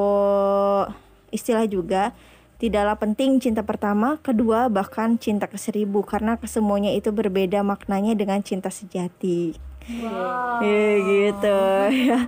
istilah 1.34 1.66
juga 1.66 2.14
tidaklah 2.56 2.96
penting 2.96 3.36
cinta 3.36 3.60
pertama, 3.60 4.16
kedua 4.24 4.72
bahkan 4.72 5.20
cinta 5.20 5.44
ke 5.44 5.60
seribu 5.60 6.00
karena 6.00 6.40
kesemuanya 6.40 6.96
itu 6.96 7.12
berbeda 7.12 7.60
maknanya 7.60 8.16
dengan 8.16 8.40
cinta 8.40 8.72
sejati. 8.72 9.52
Wow. 9.86 10.66
Ya, 10.66 10.86
gitu 10.98 11.58
ya. 11.94 12.18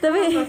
tapi 0.00 0.20
ya? 0.32 0.44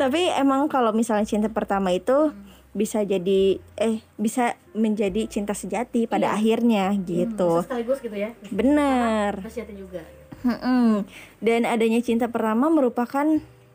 tapi 0.00 0.20
emang 0.32 0.72
kalau 0.72 0.96
misalnya 0.96 1.28
cinta 1.28 1.52
pertama 1.52 1.92
itu 1.92 2.32
hmm. 2.32 2.72
bisa 2.72 3.04
jadi 3.04 3.60
eh 3.76 4.00
bisa 4.16 4.56
menjadi 4.72 5.28
cinta 5.28 5.52
sejati 5.52 6.08
pada 6.08 6.32
iya. 6.32 6.36
akhirnya 6.40 6.84
gitu. 7.04 7.60
Hmm, 7.60 7.66
sekaligus 7.68 7.98
gitu 8.00 8.16
ya. 8.16 8.32
Benar. 8.48 9.44
juga. 9.76 10.00
Hmm, 10.46 11.04
dan 11.42 11.66
adanya 11.66 12.00
cinta 12.00 12.30
pertama 12.30 12.70
merupakan 12.72 13.26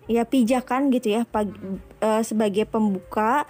ya 0.09 0.23
pijakan 0.25 0.89
gitu 0.89 1.19
ya 1.19 1.21
pagi, 1.29 1.53
uh, 2.01 2.23
sebagai 2.25 2.65
pembuka 2.65 3.45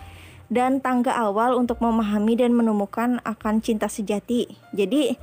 dan 0.52 0.84
tangga 0.84 1.16
awal 1.16 1.56
untuk 1.56 1.80
memahami 1.80 2.36
dan 2.36 2.52
menemukan 2.52 3.24
akan 3.24 3.64
cinta 3.64 3.88
sejati. 3.88 4.52
Jadi 4.76 5.16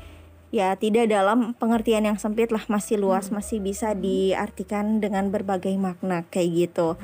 ya 0.48 0.72
tidak 0.80 1.12
dalam 1.12 1.52
pengertian 1.56 2.08
yang 2.08 2.16
sempit 2.16 2.48
lah 2.48 2.64
masih 2.72 2.96
luas 2.96 3.28
hmm. 3.28 3.40
masih 3.40 3.58
bisa 3.60 3.92
diartikan 3.92 5.00
dengan 5.00 5.28
berbagai 5.28 5.72
makna 5.76 6.24
kayak 6.32 6.68
gitu 6.68 6.96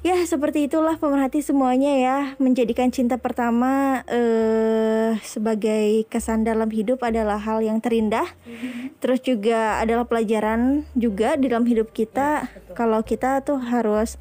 ya 0.00 0.16
seperti 0.24 0.64
itulah 0.64 0.96
pemerhati 0.96 1.44
semuanya 1.44 1.92
ya 1.92 2.18
menjadikan 2.40 2.88
cinta 2.88 3.20
pertama 3.20 4.00
eh, 4.08 5.20
sebagai 5.20 6.08
kesan 6.08 6.46
dalam 6.46 6.72
hidup 6.72 7.04
adalah 7.04 7.36
hal 7.36 7.60
yang 7.60 7.84
terindah 7.84 8.24
hmm. 8.48 8.96
terus 9.02 9.20
juga 9.20 9.82
adalah 9.82 10.08
pelajaran 10.08 10.88
juga 10.96 11.36
di 11.36 11.52
dalam 11.52 11.68
hidup 11.68 11.92
kita 11.92 12.48
ya, 12.48 12.72
kalau 12.72 13.04
kita 13.04 13.44
tuh 13.44 13.60
harus 13.60 14.16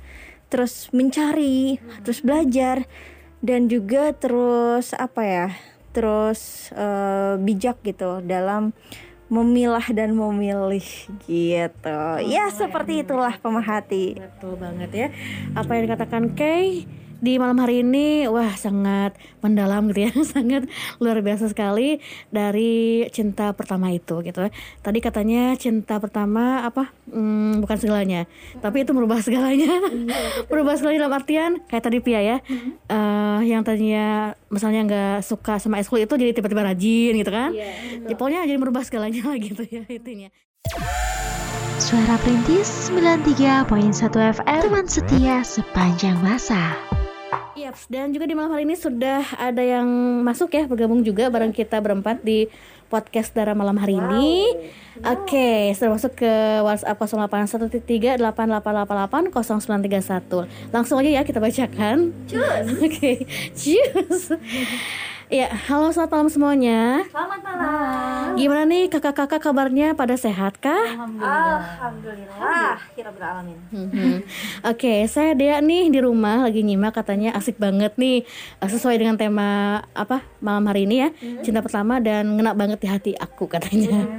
terus 0.51 0.91
mencari 0.91 1.79
hmm. 1.79 2.03
terus 2.03 2.19
belajar 2.25 2.83
dan 3.39 3.71
juga 3.71 4.11
terus 4.11 4.91
apa 4.91 5.21
ya 5.23 5.47
terus 5.91 6.69
uh, 6.73 7.35
bijak 7.41 7.81
gitu 7.81 8.21
dalam 8.25 8.71
memilah 9.29 9.85
dan 9.93 10.17
memilih 10.17 10.83
gitu. 11.29 11.85
Oh, 11.93 12.17
ya 12.17 12.49
seperti 12.49 13.05
itulah 13.05 13.37
pemerhati. 13.37 14.17
Betul 14.17 14.57
banget 14.57 14.89
ya. 14.91 15.07
Apa 15.53 15.77
yang 15.77 15.85
dikatakan 15.85 16.33
Kay 16.33 16.89
di 17.19 17.35
malam 17.35 17.59
hari 17.59 17.83
ini 17.83 18.25
wah 18.31 18.55
sangat 18.55 19.15
mendalam 19.43 19.91
gitu 19.91 20.07
ya, 20.07 20.11
sangat 20.33 20.67
luar 21.03 21.19
biasa 21.19 21.51
sekali 21.51 21.99
dari 22.31 23.05
cinta 23.11 23.51
pertama 23.51 23.91
itu 23.91 24.23
gitu. 24.23 24.47
Tadi 24.79 24.99
katanya 25.03 25.55
cinta 25.59 25.99
pertama 25.99 26.63
apa? 26.63 26.91
Hmm, 27.11 27.59
bukan 27.59 27.77
segalanya, 27.79 28.25
tapi 28.63 28.87
itu 28.87 28.91
merubah 28.95 29.19
segalanya. 29.19 29.69
merubah 30.51 30.79
segalanya 30.79 31.07
dalam 31.07 31.15
artian 31.15 31.51
kayak 31.67 31.83
tadi 31.83 31.97
Pia 31.99 32.21
ya, 32.23 32.37
eh, 32.87 33.39
yang 33.43 33.61
tadinya 33.67 34.33
misalnya 34.47 34.81
nggak 34.87 35.17
suka 35.23 35.59
sama 35.59 35.83
ekskul 35.83 35.99
itu 35.99 36.15
jadi 36.15 36.31
tiba-tiba 36.31 36.63
rajin 36.63 37.13
gitu 37.19 37.31
kan? 37.31 37.51
Ya, 37.51 37.75
pokoknya 38.15 38.47
jadi 38.47 38.59
merubah 38.59 38.83
segalanya 38.87 39.27
lah 39.27 39.37
gitu 39.47 39.63
ya 39.67 39.83
intinya. 39.87 40.31
Suara 41.79 42.19
Perintis 42.19 42.91
93.1 42.91 43.63
FM 44.11 44.61
Teman 44.67 44.85
setia 44.85 45.39
sepanjang 45.47 46.19
masa 46.19 46.75
Yaps, 47.59 47.91
dan 47.91 48.15
juga 48.15 48.25
di 48.25 48.33
malam 48.33 48.55
hari 48.55 48.63
ini 48.63 48.79
sudah 48.79 49.35
ada 49.35 49.59
yang 49.59 49.85
masuk 50.23 50.55
ya 50.55 50.63
bergabung 50.65 51.03
juga 51.03 51.27
bareng 51.27 51.51
kita 51.51 51.83
berempat 51.83 52.23
di 52.23 52.47
podcast 52.89 53.37
Dara 53.37 53.53
malam 53.53 53.77
hari 53.77 54.01
ini. 54.01 54.49
Oke, 55.05 55.77
sudah 55.77 55.93
masuk 55.93 56.17
ke 56.17 56.33
WhatsApp 56.65 56.97
081388880931. 58.17 60.73
Langsung 60.73 60.97
aja 60.97 61.21
ya 61.21 61.23
kita 61.27 61.37
bacakan. 61.37 62.17
Cus. 62.25 62.65
Oke, 62.81 63.29
cus. 63.59 64.33
Ya, 65.29 65.45
halo 65.69 65.93
selamat 65.93 66.09
malam 66.09 66.29
semuanya. 66.33 67.05
Selamat 67.05 67.37
malam. 67.45 68.33
Gimana 68.33 68.65
nih 68.65 68.89
kakak-kakak 68.89 69.37
kabarnya 69.37 69.93
pada 69.93 70.17
sehat 70.17 70.57
kah? 70.57 70.73
Alhamdulillah. 70.97 72.81
Kira 72.97 73.13
beralamin. 73.13 73.53
Mhm. 73.69 74.25
Oke, 74.65 75.05
saya 75.05 75.37
Dea 75.37 75.61
nih 75.61 75.93
di 75.93 76.01
rumah 76.01 76.49
lagi 76.49 76.65
nyimak 76.65 76.97
katanya 76.97 77.37
asik 77.37 77.61
banget 77.61 77.93
nih 78.01 78.25
eh, 78.57 78.69
sesuai 78.73 78.97
dengan 78.97 79.21
tema 79.21 79.85
apa 79.93 80.25
malam 80.41 80.65
hari 80.65 80.89
ini 80.89 80.97
ya 80.97 81.09
cinta 81.45 81.61
pertama 81.61 82.01
dan 82.01 82.33
ngena 82.33 82.57
banget 82.57 82.81
di 82.81 82.87
hati 82.89 83.11
aku 83.13 83.45
katanya. 83.45 84.09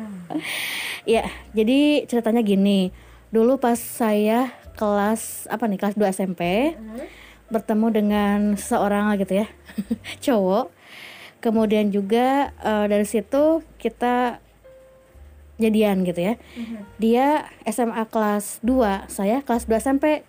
ya, 1.11 1.27
jadi 1.51 2.07
ceritanya 2.07 2.47
gini. 2.47 2.95
Dulu 3.35 3.59
pas 3.59 3.83
saya 3.83 4.55
kelas 4.79 5.51
apa 5.51 5.67
nih 5.67 5.79
kelas 5.83 5.99
2 5.99 6.07
SMP 6.15 6.43
bertemu 7.51 7.87
dengan 7.91 8.39
seorang 8.55 9.11
gitu 9.19 9.43
ya 9.43 9.51
cowok. 10.31 10.79
Kemudian 11.41 11.89
juga 11.89 12.53
eh, 12.61 12.87
dari 12.87 13.09
situ 13.09 13.65
kita 13.81 14.41
jadian 15.61 16.05
gitu 16.05 16.21
ya. 16.21 16.35
Dia 16.97 17.27
SMA 17.69 18.09
kelas 18.09 18.65
2, 18.65 19.09
saya 19.13 19.45
kelas 19.45 19.69
2 19.69 19.77
SMP. 19.77 20.25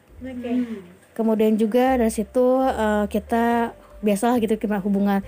Kemudian 1.12 1.56
juga 1.56 2.00
dari 2.00 2.12
situ 2.12 2.64
eh, 2.64 3.06
kita 3.08 3.76
biasalah 4.02 4.42
gitu 4.42 4.58
gimana 4.58 4.82
hubungan. 4.82 5.20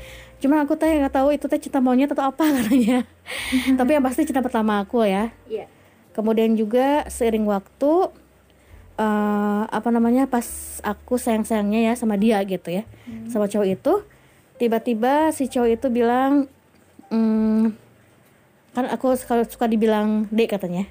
Cuma 0.42 0.60
aku 0.60 0.76
teh 0.76 0.90
nggak 0.90 1.14
tahu 1.14 1.32
itu 1.32 1.46
teh 1.48 1.62
cinta 1.62 1.80
monyet 1.80 2.12
atau 2.12 2.28
apa 2.28 2.44
katanya. 2.60 3.08
Tapi 3.80 3.90
yang 3.96 4.04
pasti 4.04 4.28
cinta 4.28 4.44
pertama 4.44 4.84
aku 4.84 5.04
ya. 5.08 5.32
Kemudian 6.14 6.54
juga 6.56 7.08
seiring 7.08 7.48
waktu 7.48 7.92
eh, 9.00 9.64
apa 9.68 9.90
namanya 9.92 10.28
pas 10.28 10.46
aku 10.84 11.16
sayang-sayangnya 11.16 11.92
ya 11.92 11.94
sama 11.96 12.20
dia 12.20 12.40
gitu 12.44 12.72
ya. 12.72 12.84
Sama 13.32 13.48
cowok 13.48 13.68
itu 13.68 13.94
tiba-tiba 14.58 15.34
si 15.34 15.50
cowok 15.50 15.70
itu 15.70 15.88
bilang 15.90 16.48
"Hmm, 17.10 17.74
kan 18.74 18.90
aku 18.90 19.14
kalau 19.26 19.46
suka 19.46 19.70
dibilang 19.70 20.26
dek 20.34 20.58
katanya. 20.58 20.90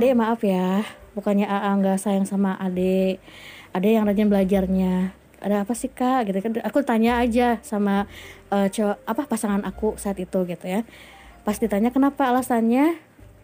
Dek 0.00 0.16
maaf 0.16 0.40
ya 0.44 0.84
bukannya 1.16 1.48
AA 1.48 1.70
nggak 1.80 1.98
sayang 2.00 2.28
sama 2.28 2.56
adek 2.60 3.20
adek 3.72 3.92
yang 3.92 4.04
rajin 4.04 4.28
belajarnya. 4.28 5.16
Ada 5.40 5.64
apa 5.64 5.72
sih 5.76 5.92
kak? 5.92 6.28
Gitu 6.28 6.38
kan. 6.40 6.52
Aku 6.64 6.80
tanya 6.84 7.20
aja 7.20 7.60
sama 7.60 8.08
eh, 8.52 8.68
cowok 8.72 8.96
apa 9.04 9.22
pasangan 9.28 9.62
aku 9.64 9.96
saat 10.00 10.16
itu 10.20 10.38
gitu 10.48 10.64
ya. 10.64 10.84
Pas 11.44 11.56
ditanya 11.56 11.92
kenapa? 11.92 12.28
Alasannya 12.28 12.96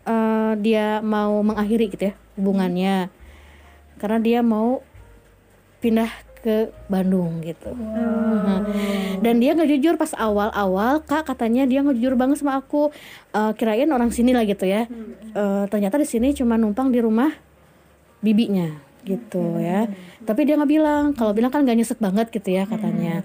eh, 0.08 0.52
dia 0.60 1.00
mau 1.04 1.40
mengakhiri 1.44 1.92
gitu 1.92 2.12
ya 2.12 2.14
hubungannya. 2.36 3.12
Karena 4.00 4.18
dia 4.20 4.40
mau 4.40 4.80
pindah 5.84 6.08
ke 6.42 6.74
Bandung 6.90 7.40
gitu. 7.40 7.70
Nah, 7.72 8.66
dan 9.22 9.38
dia 9.38 9.54
nggak 9.54 9.70
jujur 9.78 9.94
pas 9.94 10.10
awal-awal 10.18 11.00
kak 11.06 11.30
katanya 11.30 11.64
dia 11.64 11.80
nggak 11.80 11.96
jujur 12.02 12.14
banget 12.18 12.42
sama 12.42 12.58
aku. 12.58 12.90
Eh, 13.32 13.52
kirain 13.54 13.88
orang 13.88 14.10
sini 14.10 14.34
lah 14.34 14.42
gitu 14.42 14.66
ya. 14.66 14.90
Eh, 15.32 15.64
ternyata 15.70 15.96
di 15.96 16.06
sini 16.06 16.34
cuma 16.34 16.58
numpang 16.58 16.90
di 16.90 16.98
rumah 16.98 17.30
bibinya 18.20 18.74
gitu 19.06 19.62
ya. 19.62 19.86
Tapi 20.26 20.42
dia 20.42 20.58
nggak 20.58 20.70
bilang. 20.70 21.04
Kalau 21.14 21.32
bilang 21.32 21.54
kan 21.54 21.62
nggak 21.62 21.78
nyesek 21.78 21.98
banget 22.02 22.28
gitu 22.34 22.50
ya 22.50 22.66
katanya. 22.66 23.22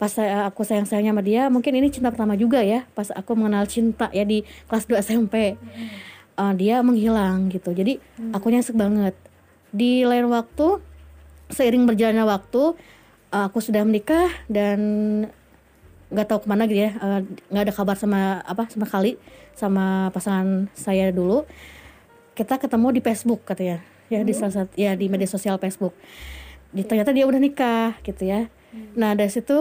Pas 0.00 0.10
saya, 0.10 0.50
aku 0.50 0.66
sayang 0.66 0.86
sayangnya 0.86 1.14
sama 1.14 1.22
dia 1.22 1.42
mungkin 1.46 1.78
ini 1.78 1.86
cinta 1.86 2.10
pertama 2.10 2.34
juga 2.34 2.58
ya 2.58 2.82
pas 2.90 3.06
aku 3.14 3.38
mengenal 3.38 3.70
cinta 3.70 4.10
ya 4.10 4.26
di 4.26 4.42
kelas 4.66 4.90
2 4.90 4.98
SMP 4.98 5.54
Eh, 6.32 6.54
dia 6.56 6.80
menghilang 6.80 7.52
gitu. 7.52 7.76
Jadi 7.76 8.00
aku 8.32 8.48
nyesek 8.48 8.76
banget. 8.76 9.12
Di 9.72 10.04
lain 10.04 10.28
waktu 10.32 10.80
seiring 11.52 11.84
berjalannya 11.84 12.24
waktu 12.24 12.62
eh, 13.32 13.44
aku 13.46 13.60
sudah 13.60 13.84
menikah 13.84 14.28
dan 14.48 14.80
nggak 16.12 16.28
tahu 16.28 16.44
ke 16.44 16.48
mana 16.48 16.68
gitu 16.68 16.80
ya 16.84 16.92
eh, 16.92 17.20
nggak 17.48 17.64
ada 17.68 17.74
kabar 17.74 17.96
sama 17.96 18.44
apa 18.44 18.68
sama 18.68 18.84
kali 18.88 19.16
sama 19.56 20.08
pasangan 20.12 20.68
saya 20.72 21.12
dulu. 21.12 21.44
Kita 22.32 22.56
ketemu 22.56 22.96
di 22.96 23.00
Facebook 23.04 23.44
katanya 23.44 23.84
ya 24.08 24.20
di 24.24 24.32
salah 24.36 24.64
satu 24.64 24.72
ya 24.76 24.96
di 24.96 25.08
media 25.12 25.28
sosial 25.28 25.60
Facebook. 25.60 25.92
Di, 26.72 26.84
ternyata 26.84 27.12
dia 27.12 27.28
udah 27.28 27.40
nikah 27.40 28.00
gitu 28.04 28.24
ya. 28.24 28.48
Nah 28.96 29.12
dari 29.12 29.28
situ 29.28 29.56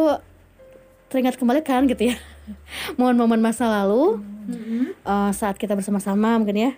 teringat 1.12 1.36
kembali 1.36 1.60
kan 1.60 1.84
gitu 1.92 2.16
ya 2.16 2.16
momen-momen 3.00 3.44
masa 3.44 3.68
lalu. 3.68 4.24
Eh, 5.04 5.32
saat 5.36 5.60
kita 5.60 5.76
bersama-sama 5.76 6.40
mungkin 6.40 6.58
ya 6.58 6.72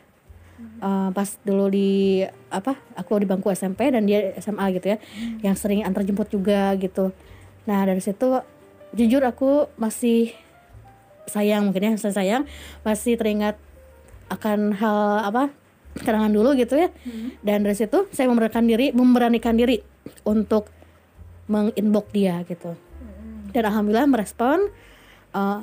Eh, 0.84 1.10
pas 1.16 1.30
dulu 1.48 1.72
di 1.72 2.20
apa 2.52 2.76
aku 3.00 3.24
di 3.24 3.24
bangku 3.24 3.48
SMP 3.56 3.88
dan 3.88 4.04
dia 4.04 4.36
SMA 4.36 4.68
gitu 4.76 4.92
ya 4.92 4.98
yang 5.40 5.56
sering 5.56 5.80
antar 5.88 6.04
jemput 6.04 6.28
juga 6.28 6.76
gitu. 6.76 7.16
Nah 7.64 7.88
dari 7.88 8.04
situ 8.04 8.44
jujur 8.92 9.24
aku 9.24 9.72
masih 9.80 10.36
sayang 11.24 11.72
mungkin 11.72 11.88
ya 11.88 11.92
saya 11.96 12.20
sayang 12.20 12.44
masih 12.84 13.16
teringat 13.16 13.56
akan 14.28 14.76
hal 14.76 15.24
apa 15.24 15.56
kenangan 16.04 16.36
dulu 16.36 16.52
gitu 16.60 16.76
ya. 16.76 16.92
Dan 17.40 17.64
dari 17.64 17.80
situ 17.80 18.12
saya 18.12 18.28
memberanikan 18.28 18.68
diri 18.68 18.92
memberanikan 18.92 19.56
diri 19.56 19.80
untuk 20.28 20.68
menginbox 21.48 22.12
dia 22.12 22.44
gitu. 22.44 22.76
Dan 23.56 23.64
alhamdulillah 23.72 24.12
merespon 24.12 24.68
eh, 25.32 25.60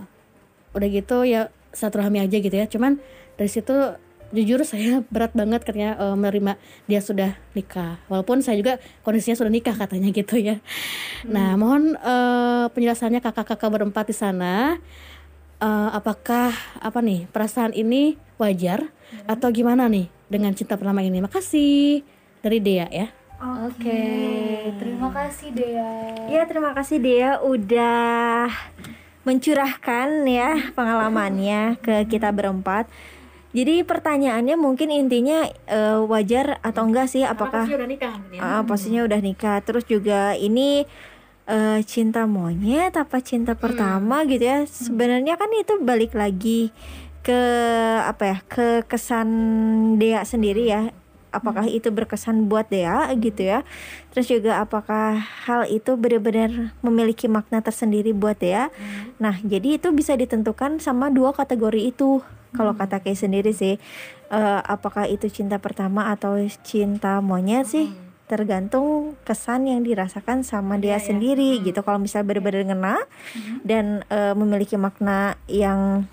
udah 0.72 0.88
gitu 0.88 1.28
ya 1.28 1.52
satu 1.76 2.00
rahmi 2.00 2.24
aja 2.24 2.40
gitu 2.40 2.56
ya. 2.56 2.64
Cuman 2.64 2.96
dari 3.36 3.52
situ 3.52 3.76
jujur 4.30 4.62
saya 4.62 5.02
berat 5.10 5.34
banget 5.34 5.66
katanya 5.66 5.98
eh, 5.98 6.16
menerima 6.16 6.52
dia 6.86 7.00
sudah 7.02 7.36
nikah. 7.54 7.98
Walaupun 8.06 8.42
saya 8.42 8.58
juga 8.58 8.78
kondisinya 9.02 9.36
sudah 9.38 9.52
nikah 9.52 9.74
katanya 9.74 10.08
gitu 10.18 10.38
ya. 10.38 10.62
Nah 11.26 11.54
mohon 11.58 11.94
eh, 11.98 12.66
penjelasannya 12.70 13.20
kakak-kakak 13.22 13.70
berempat 13.70 14.10
di 14.10 14.16
sana. 14.16 14.78
Eh, 15.60 15.90
apakah 15.92 16.54
apa 16.80 16.98
nih 17.04 17.28
perasaan 17.28 17.76
ini 17.76 18.16
wajar 18.40 18.88
atau 19.28 19.52
gimana 19.52 19.90
nih 19.90 20.08
dengan 20.30 20.56
cinta 20.56 20.80
pertama 20.80 21.04
ini? 21.04 21.20
Makasih 21.20 22.00
dari 22.40 22.58
Dea 22.64 22.88
ya. 22.88 23.08
Oke, 23.40 24.04
terima 24.76 25.08
kasih 25.16 25.48
Dea. 25.56 25.92
Ya 26.28 26.44
terima 26.44 26.76
kasih 26.76 27.00
Dea 27.00 27.40
udah 27.40 28.52
mencurahkan 29.24 30.28
ya 30.28 30.72
pengalamannya 30.76 31.80
ke 31.80 32.04
kita 32.08 32.32
berempat. 32.36 32.88
Jadi 33.50 33.82
pertanyaannya 33.82 34.54
mungkin 34.54 34.94
intinya 34.94 35.42
eh, 35.66 35.98
wajar 36.06 36.62
atau 36.62 36.86
enggak 36.86 37.10
sih 37.10 37.26
apakah 37.26 37.66
udah 37.66 37.88
nikah 37.90 38.14
Ah, 38.38 38.62
posisinya 38.62 39.02
udah 39.10 39.20
nikah. 39.20 39.58
Terus 39.66 39.84
juga 39.90 40.38
ini 40.38 40.86
eh, 41.50 41.80
cinta 41.82 42.30
monyet 42.30 42.94
apa 42.94 43.18
cinta 43.18 43.58
pertama 43.58 44.22
gitu 44.30 44.46
ya. 44.46 44.62
Sebenarnya 44.70 45.34
kan 45.34 45.50
itu 45.50 45.82
balik 45.82 46.14
lagi 46.14 46.70
ke 47.26 47.40
apa 48.06 48.22
ya? 48.22 48.38
ke 48.46 48.66
kesan 48.86 49.28
Dea 49.98 50.22
sendiri 50.22 50.70
ya. 50.70 50.94
Apakah 51.30 51.66
itu 51.66 51.90
berkesan 51.94 52.46
buat 52.50 52.70
Dea 52.70 53.10
gitu 53.18 53.50
ya. 53.50 53.66
Terus 54.14 54.26
juga 54.30 54.62
apakah 54.62 55.14
hal 55.46 55.66
itu 55.66 55.94
benar-benar 55.94 56.74
memiliki 56.82 57.26
makna 57.26 57.62
tersendiri 57.62 58.14
buat 58.14 58.38
Dea. 58.38 58.70
Nah, 59.18 59.38
jadi 59.42 59.78
itu 59.78 59.90
bisa 59.90 60.14
ditentukan 60.14 60.78
sama 60.78 61.10
dua 61.10 61.34
kategori 61.34 61.94
itu. 61.94 62.22
Kalau 62.50 62.74
kata 62.74 62.98
Kay 63.02 63.14
sendiri 63.14 63.54
sih, 63.54 63.78
eh, 64.30 64.60
apakah 64.66 65.06
itu 65.06 65.30
cinta 65.30 65.62
pertama 65.62 66.10
atau 66.10 66.34
cinta 66.66 67.22
monyet 67.22 67.66
sih? 67.66 67.86
Tergantung 68.30 69.18
kesan 69.26 69.66
yang 69.66 69.82
dirasakan 69.82 70.46
sama 70.46 70.78
dia 70.78 71.02
sendiri 71.02 71.58
gitu. 71.66 71.82
Kalau 71.82 71.98
misalnya 71.98 72.30
benar-benar 72.30 72.62
ngena 72.70 72.96
dan 73.66 74.06
eh, 74.06 74.34
memiliki 74.38 74.78
makna 74.78 75.34
yang 75.50 76.06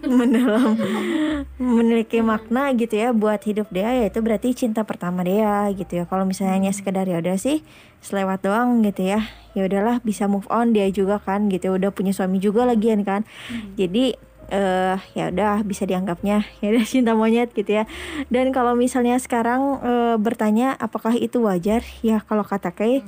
mendalam, 0.00 0.80
memiliki 1.60 2.24
makna 2.24 2.72
gitu 2.72 2.96
ya 2.96 3.12
buat 3.12 3.40
hidup 3.44 3.68
dia 3.68 3.92
ya 3.92 4.08
itu 4.08 4.18
berarti 4.24 4.56
cinta 4.56 4.84
pertama 4.88 5.20
dia 5.24 5.68
gitu 5.76 6.00
ya. 6.00 6.04
Kalau 6.08 6.24
misalnya 6.24 6.56
hanya 6.56 6.72
sekedar 6.72 7.04
ya 7.04 7.20
udah 7.20 7.36
sih 7.36 7.60
selewat 8.00 8.42
doang 8.42 8.82
gitu 8.82 9.12
ya, 9.12 9.20
ya 9.52 9.68
udahlah 9.68 10.00
bisa 10.02 10.26
move 10.26 10.48
on 10.50 10.72
dia 10.74 10.88
juga 10.90 11.20
kan 11.22 11.46
gitu 11.52 11.76
udah 11.76 11.92
punya 11.94 12.16
suami 12.16 12.40
juga 12.40 12.64
lagian 12.64 13.04
kan. 13.04 13.28
Jadi 13.76 14.16
eh 14.48 14.98
ya 15.14 15.30
udah 15.30 15.62
bisa 15.62 15.86
dianggapnya. 15.86 16.42
Ya 16.62 16.74
udah 16.74 16.84
cinta 16.86 17.12
monyet 17.14 17.54
gitu 17.54 17.82
ya. 17.82 17.84
Dan 18.32 18.50
kalau 18.50 18.74
misalnya 18.74 19.18
sekarang 19.20 19.78
eh, 19.82 20.16
bertanya 20.18 20.74
apakah 20.78 21.14
itu 21.14 21.42
wajar? 21.44 21.84
Ya 22.02 22.24
kalau 22.24 22.42
kata 22.42 22.74
Kay 22.74 23.04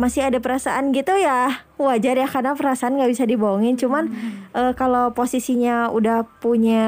masih 0.00 0.24
ada 0.24 0.40
perasaan 0.40 0.96
gitu 0.96 1.12
ya. 1.20 1.66
Wajar 1.76 2.16
ya 2.16 2.24
karena 2.24 2.56
perasaan 2.56 2.96
nggak 2.96 3.12
bisa 3.12 3.24
dibohongin. 3.28 3.76
Cuman 3.76 4.10
eh, 4.56 4.72
kalau 4.74 5.12
posisinya 5.12 5.92
udah 5.92 6.24
punya 6.40 6.86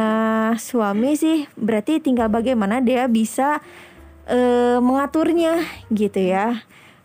suami 0.57 1.15
sih 1.15 1.47
berarti 1.55 2.01
tinggal 2.01 2.33
bagaimana 2.33 2.81
dia 2.81 3.07
bisa 3.07 3.61
eh, 4.27 4.79
mengaturnya 4.81 5.61
gitu 5.93 6.19
ya 6.19 6.63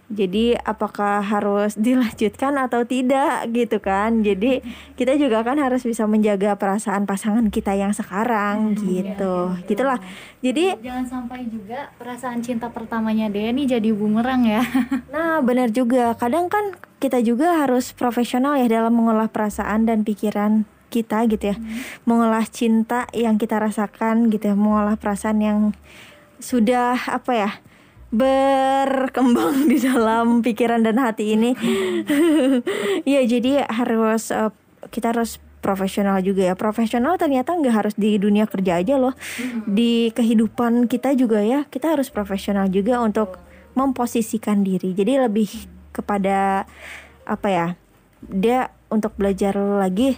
jadi 0.08 0.60
apakah 0.63 1.20
harus 1.20 1.76
dilanjutkan 1.76 2.56
atau 2.56 2.88
tidak 2.88 3.52
gitu 3.52 3.78
kan 3.84 4.24
jadi 4.24 4.63
kita 4.96 5.20
juga 5.20 5.43
kan 5.43 5.60
harus 5.60 5.84
bisa 5.84 6.08
menjaga 6.08 6.56
perasaan 6.56 7.04
pasangan 7.04 7.52
kita 7.52 7.76
yang 7.76 7.91
sekarang 7.91 8.76
gitu 8.80 9.52
gitulah 9.67 10.00
jadi 10.38 10.78
Jangan 10.80 11.06
sampai 11.10 11.50
juga 11.50 11.89
perasaan 11.98 12.39
cinta 12.46 12.70
pertamanya 12.70 13.28
dia 13.28 13.50
nih 13.50 13.78
jadi 13.78 13.89
bumerang 13.91 14.46
ya. 14.46 14.63
Nah, 15.13 15.41
benar 15.41 15.74
juga. 15.74 16.13
Kadang 16.13 16.48
kan 16.48 16.78
kita 17.02 17.20
juga 17.26 17.65
harus 17.65 17.91
profesional 17.91 18.56
ya 18.56 18.70
dalam 18.70 18.93
mengolah 18.93 19.28
perasaan 19.28 19.89
dan 19.89 20.06
pikiran 20.06 20.63
kita 20.93 21.26
gitu 21.28 21.52
ya. 21.52 21.56
Mengolah 22.06 22.46
cinta 22.48 23.10
yang 23.12 23.41
kita 23.41 23.58
rasakan 23.58 24.30
gitu 24.30 24.54
ya, 24.54 24.56
mengolah 24.56 24.96
perasaan 24.96 25.41
yang 25.41 25.60
sudah 26.38 26.96
apa 27.10 27.32
ya? 27.34 27.52
Berkembang 28.08 29.67
di 29.72 29.78
dalam 29.84 30.39
pikiran 30.39 30.84
dan 30.84 30.98
hati 31.02 31.36
ini. 31.36 31.52
Iya, 33.04 33.22
jadi 33.28 33.67
harus 33.67 34.32
eh, 34.32 34.52
kita 34.91 35.12
harus 35.15 35.39
profesional 35.60 36.24
juga 36.24 36.48
ya. 36.48 36.56
Profesional 36.56 37.20
ternyata 37.20 37.52
nggak 37.56 37.76
harus 37.76 37.96
di 38.00 38.15
dunia 38.15 38.48
kerja 38.48 38.80
aja 38.80 38.96
loh. 38.96 39.15
Di 39.67 40.15
kehidupan 40.15 40.88
kita 40.88 41.12
juga 41.20 41.43
ya, 41.43 41.67
kita 41.67 41.98
harus 41.98 42.08
profesional 42.08 42.72
juga 42.72 43.04
untuk 43.04 43.36
memposisikan 43.76 44.63
diri. 44.63 44.96
Jadi 44.96 45.20
lebih 45.20 45.50
kepada 45.91 46.63
apa 47.28 47.48
ya? 47.52 47.67
Dia 48.24 48.72
untuk 48.88 49.13
belajar 49.20 49.54
lagi 49.60 50.17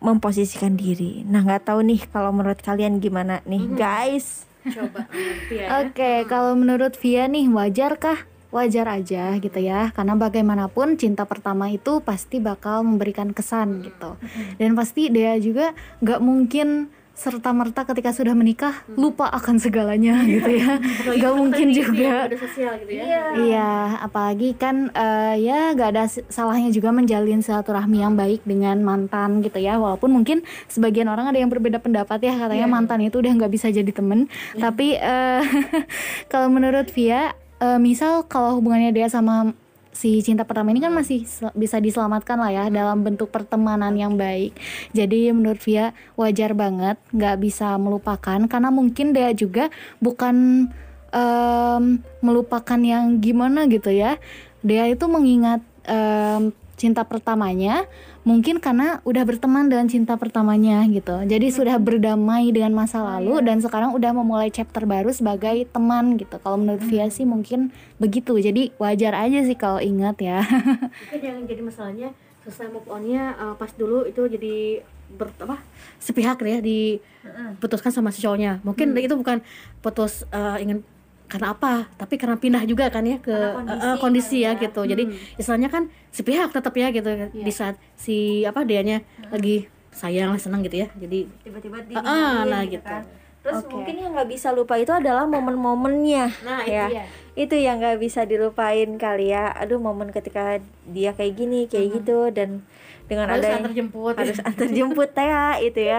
memposisikan 0.00 0.76
diri. 0.76 1.24
Nah, 1.24 1.44
nggak 1.44 1.68
tahu 1.68 1.80
nih 1.84 2.00
kalau 2.12 2.32
menurut 2.32 2.60
kalian 2.60 3.00
gimana 3.00 3.40
nih, 3.44 3.64
guys? 3.76 4.48
Coba 4.70 5.06
ya. 5.52 5.86
Oke, 5.86 6.26
kalau 6.26 6.58
menurut 6.58 6.98
Via 6.98 7.30
nih 7.30 7.46
wajarkah? 7.50 8.26
Wajar 8.46 8.88
aja 8.88 9.36
gitu 9.36 9.58
ya, 9.58 9.90
karena 9.92 10.16
bagaimanapun 10.16 10.96
cinta 10.96 11.28
pertama 11.28 11.68
itu 11.68 12.00
pasti 12.00 12.40
bakal 12.40 12.86
memberikan 12.86 13.34
kesan 13.34 13.84
gitu, 13.84 14.16
dan 14.56 14.72
pasti 14.72 15.12
dia 15.12 15.36
juga 15.36 15.76
nggak 16.00 16.20
mungkin 16.22 16.88
serta 17.16 17.48
merta 17.56 17.88
ketika 17.88 18.12
sudah 18.12 18.36
menikah 18.36 18.84
lupa 18.92 19.32
akan 19.32 19.56
segalanya 19.56 20.20
gitu 20.28 20.52
ya, 20.52 20.76
nggak 21.16 21.34
mungkin 21.34 21.72
juga. 21.72 22.28
Media 22.28 22.38
sosial 22.38 22.72
gitu 22.84 22.92
ya 22.92 23.32
Iya, 23.32 23.72
apalagi 24.04 24.52
kan 24.54 24.92
eh, 24.92 25.34
ya 25.40 25.72
gak 25.72 25.90
ada 25.96 26.04
salahnya 26.28 26.68
juga 26.68 26.92
menjalin 26.92 27.40
silaturahmi 27.40 28.04
yang 28.04 28.14
baik 28.14 28.44
dengan 28.44 28.84
mantan 28.84 29.40
gitu 29.40 29.56
ya. 29.56 29.80
Walaupun 29.80 30.12
mungkin 30.12 30.44
sebagian 30.68 31.08
orang 31.08 31.32
ada 31.32 31.40
yang 31.40 31.48
berbeda 31.48 31.80
pendapat 31.80 32.20
ya 32.20 32.36
katanya 32.36 32.68
mantan 32.68 33.00
itu 33.00 33.16
udah 33.16 33.32
nggak 33.32 33.52
bisa 33.52 33.72
jadi 33.72 33.88
temen. 33.88 34.28
Tapi 34.60 35.00
eh, 35.00 35.42
kalau 36.32 36.52
menurut 36.52 36.92
Via, 36.92 37.32
eh, 37.64 37.80
misal 37.80 38.28
kalau 38.28 38.60
hubungannya 38.60 38.92
dia 38.92 39.08
sama 39.08 39.56
si 39.96 40.20
cinta 40.20 40.44
pertama 40.44 40.76
ini 40.76 40.84
kan 40.84 40.92
masih 40.92 41.24
bisa 41.56 41.80
diselamatkan 41.80 42.36
lah 42.36 42.52
ya 42.52 42.64
dalam 42.68 43.00
bentuk 43.00 43.32
pertemanan 43.32 43.96
yang 43.96 44.20
baik. 44.20 44.52
Jadi 44.92 45.32
menurut 45.32 45.56
Via 45.64 45.96
wajar 46.20 46.52
banget 46.52 47.00
nggak 47.16 47.36
bisa 47.40 47.80
melupakan 47.80 48.44
karena 48.44 48.68
mungkin 48.68 49.16
dia 49.16 49.32
juga 49.32 49.72
bukan 50.04 50.68
em, 51.16 51.84
melupakan 52.20 52.80
yang 52.80 53.16
gimana 53.24 53.64
gitu 53.72 53.88
ya. 53.88 54.20
Dia 54.60 54.84
itu 54.92 55.08
mengingat 55.08 55.64
em, 55.88 56.52
cinta 56.76 57.08
pertamanya 57.08 57.88
mungkin 58.22 58.60
karena 58.60 59.00
udah 59.08 59.24
berteman 59.24 59.66
dengan 59.72 59.88
cinta 59.88 60.14
pertamanya 60.20 60.84
gitu. 60.92 61.24
Jadi 61.24 61.48
sudah 61.48 61.80
berdamai 61.80 62.52
dengan 62.52 62.76
masa 62.76 63.00
lalu 63.00 63.40
dan 63.40 63.64
sekarang 63.64 63.96
udah 63.96 64.12
memulai 64.12 64.52
chapter 64.52 64.84
baru 64.84 65.08
sebagai 65.10 65.64
teman 65.72 66.20
gitu. 66.20 66.36
Kalau 66.38 66.60
menurut 66.60 66.84
Via 66.84 67.08
sih 67.08 67.24
mungkin 67.24 67.72
begitu. 67.96 68.36
Jadi 68.36 68.76
wajar 68.76 69.16
aja 69.16 69.40
sih 69.42 69.56
kalau 69.56 69.80
ingat 69.80 70.20
ya. 70.20 70.44
mungkin 71.08 71.20
yang 71.24 71.38
jadi 71.48 71.62
masalahnya 71.64 72.08
susah 72.46 72.70
move 72.70 72.86
onnya 72.86 73.34
uh, 73.40 73.54
pas 73.58 73.72
dulu 73.74 74.06
itu 74.06 74.22
jadi 74.30 74.86
ber, 75.10 75.34
apa 75.42 75.58
sepihak 75.98 76.38
ya 76.46 76.62
diputuskan 76.62 77.90
sama 77.90 78.14
si 78.14 78.22
cowoknya 78.22 78.62
mungkin 78.62 78.94
itu 78.94 79.18
bukan 79.18 79.42
putus 79.82 80.22
uh, 80.30 80.54
ingin 80.62 80.86
karena 81.26 81.52
apa 81.54 81.90
tapi 81.98 82.14
karena 82.18 82.38
pindah 82.38 82.62
juga 82.66 82.86
kan 82.86 83.02
ya 83.02 83.18
ke 83.18 83.34
uh, 83.34 83.62
uh, 83.66 83.96
kondisi, 83.98 84.46
ya 84.46 84.54
gitu 84.54 84.86
jadi 84.86 85.10
istilahnya 85.36 85.68
kan 85.70 85.90
sepihak 86.14 86.54
tetap 86.54 86.72
ya 86.78 86.94
gitu 86.94 87.10
di 87.34 87.52
saat 87.52 87.74
si 87.98 88.46
apa 88.46 88.62
dianya 88.62 89.02
lagi 89.34 89.66
sayang 89.96 90.36
senang 90.36 90.60
gitu 90.62 90.84
ya 90.84 90.88
jadi 90.94 91.24
Tiba-tiba 91.40 91.76
Ah, 91.96 92.04
ah, 92.04 92.34
nah 92.44 92.62
gitu. 92.68 92.84
kan. 92.84 93.02
Terus 93.46 93.62
mungkin 93.70 93.94
yang 93.94 94.10
nggak 94.10 94.26
bisa 94.26 94.50
lupa 94.50 94.74
itu 94.74 94.90
adalah 94.90 95.22
momen-momennya. 95.30 96.42
Nah, 96.42 96.66
ya. 96.66 96.90
itu 96.90 96.98
ya. 96.98 97.04
Itu 97.38 97.54
yang 97.54 97.78
nggak 97.78 98.02
bisa 98.02 98.26
dilupain 98.26 98.98
kali 98.98 99.30
ya. 99.30 99.54
Aduh, 99.54 99.78
momen 99.78 100.10
ketika 100.10 100.58
dia 100.82 101.14
kayak 101.14 101.38
gini, 101.38 101.70
kayak 101.70 102.02
gitu 102.02 102.34
dan 102.34 102.66
dengan 103.06 103.30
harus 103.30 103.42
ada 103.42 103.58
antar 103.58 103.72
jemput 103.72 104.14
harus 104.14 104.38
antar 104.48 104.68
jemput 104.68 105.10
ya 105.10 105.58
itu 105.58 105.80
ya. 105.80 105.98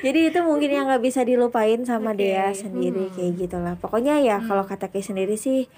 Jadi 0.00 0.20
itu 0.28 0.38
mungkin 0.40 0.68
yang 0.68 0.84
nggak 0.88 1.04
bisa 1.04 1.20
dilupain 1.22 1.84
sama 1.84 2.12
dia 2.12 2.50
sendiri 2.50 3.12
kayak 3.12 3.32
gitulah. 3.38 3.74
Pokoknya 3.76 4.18
ya 4.18 4.40
kalau 4.40 4.64
kata 4.64 4.88
Kay 4.88 5.00
sendiri 5.00 5.36
sih 5.36 5.68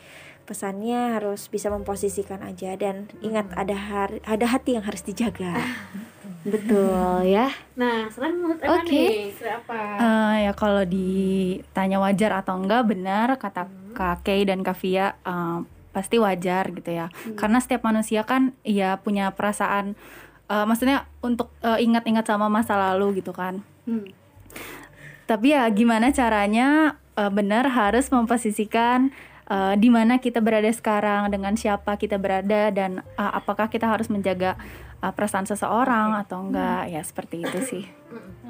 pesannya 0.42 1.12
harus 1.12 1.44
bisa 1.46 1.68
memposisikan 1.68 2.40
aja 2.40 2.72
dan 2.74 3.12
ingat 3.20 3.52
ada 3.52 3.76
har- 3.76 4.22
ada 4.24 4.46
hati 4.48 4.74
yang 4.74 4.86
harus 4.86 5.04
dijaga. 5.04 5.52
Betul 6.48 7.28
ya. 7.28 7.50
nah 7.74 8.08
selain 8.08 8.32
menurut 8.32 8.62
Emma 8.62 8.80
nih 8.80 9.34
selain 9.34 9.60
apa? 9.60 9.80
Eh, 9.98 10.36
ya 10.48 10.52
kalau 10.54 10.80
ditanya 10.82 11.98
wajar 12.00 12.40
atau 12.40 12.56
enggak 12.56 12.88
benar 12.88 13.36
kata 13.36 13.68
Kak 13.92 14.24
Kay 14.24 14.48
dan 14.48 14.62
Kak 14.62 14.78
Via 14.80 15.18
eh, 15.20 15.58
pasti 15.90 16.16
wajar 16.16 16.70
gitu 16.70 16.88
ya. 16.88 17.10
Karena 17.34 17.58
setiap 17.58 17.82
manusia 17.82 18.22
kan 18.22 18.54
ya 18.62 18.96
punya 18.96 19.34
perasaan 19.34 19.98
eh, 20.48 20.64
maksudnya 20.64 21.06
untuk 21.20 21.52
eh, 21.62 21.84
ingat-ingat 21.84 22.24
sama 22.26 22.48
masa 22.48 22.74
lalu 22.76 23.20
gitu 23.20 23.30
kan. 23.32 23.60
Hmm. 23.88 24.04
tapi 25.24 25.52
ya 25.56 25.64
gimana 25.72 26.12
caranya 26.12 26.96
eh, 27.16 27.32
benar 27.32 27.68
harus 27.72 28.08
memposisikan 28.12 29.08
eh, 29.48 29.74
di 29.80 29.88
mana 29.88 30.20
kita 30.20 30.44
berada 30.44 30.68
sekarang 30.68 31.32
dengan 31.32 31.56
siapa 31.56 31.96
kita 31.96 32.20
berada 32.20 32.68
dan 32.68 33.00
eh, 33.00 33.32
apakah 33.32 33.72
kita 33.72 33.88
harus 33.88 34.12
menjaga 34.12 34.60
eh, 35.00 35.12
perasaan 35.12 35.48
seseorang 35.48 36.16
atau 36.20 36.48
enggak. 36.48 36.92
Ya 36.92 37.00
seperti 37.00 37.44
itu 37.44 37.58
sih. 37.64 37.84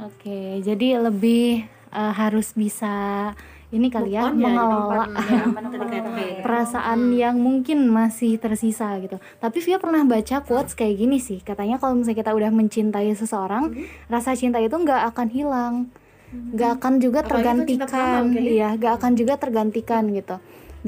Oke, 0.03 0.63
jadi 0.63 1.03
lebih 1.03 1.67
eh, 1.95 2.13
harus 2.15 2.55
bisa 2.55 3.35
ini 3.69 3.93
kali 3.93 4.17
ya 4.17 4.33
mengelola 4.33 5.05
empat, 5.05 5.09
ya, 5.29 5.43
perasaan 6.41 7.13
yang 7.13 7.37
mungkin 7.37 7.85
masih 7.93 8.41
tersisa 8.41 8.97
gitu. 8.97 9.21
Tapi 9.45 9.61
Via 9.61 9.77
pernah 9.77 10.01
baca 10.09 10.41
quotes 10.41 10.73
kayak 10.73 10.97
gini 10.97 11.21
sih, 11.21 11.45
katanya 11.45 11.77
kalau 11.77 12.01
misalnya 12.01 12.25
kita 12.25 12.33
udah 12.33 12.49
mencintai 12.49 13.13
seseorang, 13.13 13.77
rasa 14.09 14.33
cinta 14.33 14.57
itu 14.57 14.73
nggak 14.73 15.13
akan 15.13 15.29
hilang, 15.29 15.75
nggak 16.33 16.81
akan 16.81 16.95
juga 16.97 17.21
Apalagi 17.21 17.45
tergantikan, 17.69 18.23
ya. 18.33 18.41
iya, 18.41 18.69
nggak 18.81 18.93
akan 19.05 19.13
juga 19.21 19.35
tergantikan 19.37 20.03
gitu. 20.17 20.37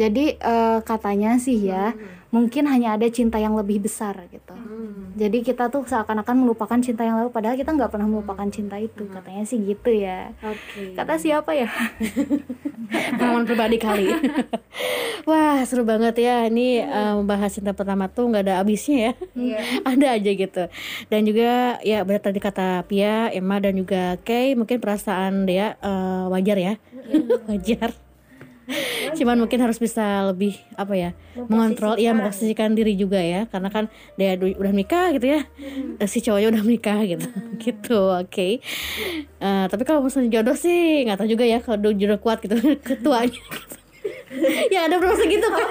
Jadi 0.01 0.41
eh, 0.41 0.79
katanya 0.81 1.37
sih 1.37 1.61
ya, 1.61 1.93
mungkin 2.31 2.71
hanya 2.71 2.95
ada 2.95 3.07
cinta 3.11 3.43
yang 3.43 3.59
lebih 3.59 3.83
besar 3.83 4.15
gitu. 4.31 4.55
Jadi 5.19 5.43
kita 5.43 5.67
tuh 5.67 5.83
seakan-akan 5.83 6.47
melupakan 6.47 6.79
cinta 6.79 7.03
yang 7.03 7.19
lalu, 7.19 7.35
padahal 7.35 7.59
kita 7.59 7.75
nggak 7.75 7.91
pernah 7.91 8.07
melupakan 8.07 8.47
cinta 8.51 8.79
itu. 8.79 9.07
Katanya 9.11 9.43
sih 9.43 9.59
gitu 9.59 9.91
ya. 9.91 10.31
Oke. 10.43 10.95
Kata 10.95 11.19
siapa 11.19 11.51
ya? 11.55 11.67
pengalaman 13.19 13.47
pribadi 13.47 13.77
kali. 13.79 14.07
Wah 15.29 15.63
seru 15.67 15.87
banget 15.87 16.19
ya 16.21 16.47
ini 16.49 16.83
eh, 16.83 17.15
membahas 17.17 17.53
cinta 17.55 17.73
pertama 17.73 18.11
tuh 18.11 18.31
nggak 18.31 18.45
ada 18.47 18.55
habisnya 18.63 19.11
ya. 19.11 19.13
ada 19.91 20.07
aja 20.19 20.31
gitu. 20.31 20.65
Dan 21.09 21.21
juga 21.27 21.79
ya 21.87 22.03
benar 22.03 22.23
tadi 22.23 22.39
kata 22.43 22.85
Pia, 22.87 23.31
Emma 23.31 23.63
dan 23.63 23.79
juga 23.79 24.19
Kay 24.23 24.59
mungkin 24.59 24.83
perasaan 24.83 25.47
dia 25.47 25.79
eh, 25.81 26.25
wajar 26.29 26.57
ya, 26.59 26.75
wajar. 27.47 28.10
Cuman 29.15 29.37
mungkin 29.37 29.59
harus 29.61 29.77
bisa 29.77 30.31
lebih 30.31 30.57
apa 30.75 30.95
ya 30.95 31.11
mengontrol, 31.37 31.99
ya 31.99 32.11
memposisikan 32.13 32.73
diri 32.73 32.95
juga 32.95 33.19
ya, 33.19 33.47
karena 33.51 33.69
kan 33.69 33.85
dia 34.15 34.35
udah 34.37 34.73
menikah 34.73 35.13
gitu 35.15 35.27
ya, 35.39 35.41
Eh, 36.01 36.09
si 36.09 36.21
cowoknya 36.21 36.49
udah 36.55 36.63
menikah 36.63 37.01
gitu, 37.05 37.27
gitu, 37.65 38.01
oke. 38.17 38.49
Eh, 39.41 39.65
tapi 39.69 39.83
kalau 39.85 40.05
misalnya 40.05 40.41
jodoh 40.41 40.57
sih 40.57 41.05
nggak 41.05 41.19
tahu 41.21 41.29
juga 41.29 41.45
ya 41.45 41.59
kalau 41.61 41.93
jodoh 41.93 42.21
kuat 42.21 42.41
gitu 42.41 42.57
ketuanya. 42.89 43.35
gitu. 43.35 43.77
ya 44.71 44.87
ada 44.87 44.97
proses 45.03 45.27
gitu 45.27 45.43
kan. 45.51 45.71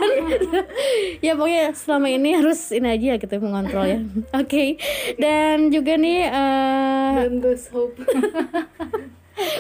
Ya 1.26 1.36
pokoknya 1.36 1.72
selama 1.76 2.08
ini 2.12 2.36
harus 2.36 2.72
ini 2.72 2.88
aja 2.92 3.16
gitu 3.20 3.36
mengontrol 3.40 3.88
ya. 3.88 4.00
Oke. 4.36 4.76
Dan 5.16 5.72
juga 5.72 5.96
nih 5.96 6.28
uh, 6.28 7.28
Don't 7.28 7.40
lose 7.44 7.68
hope. 7.72 7.96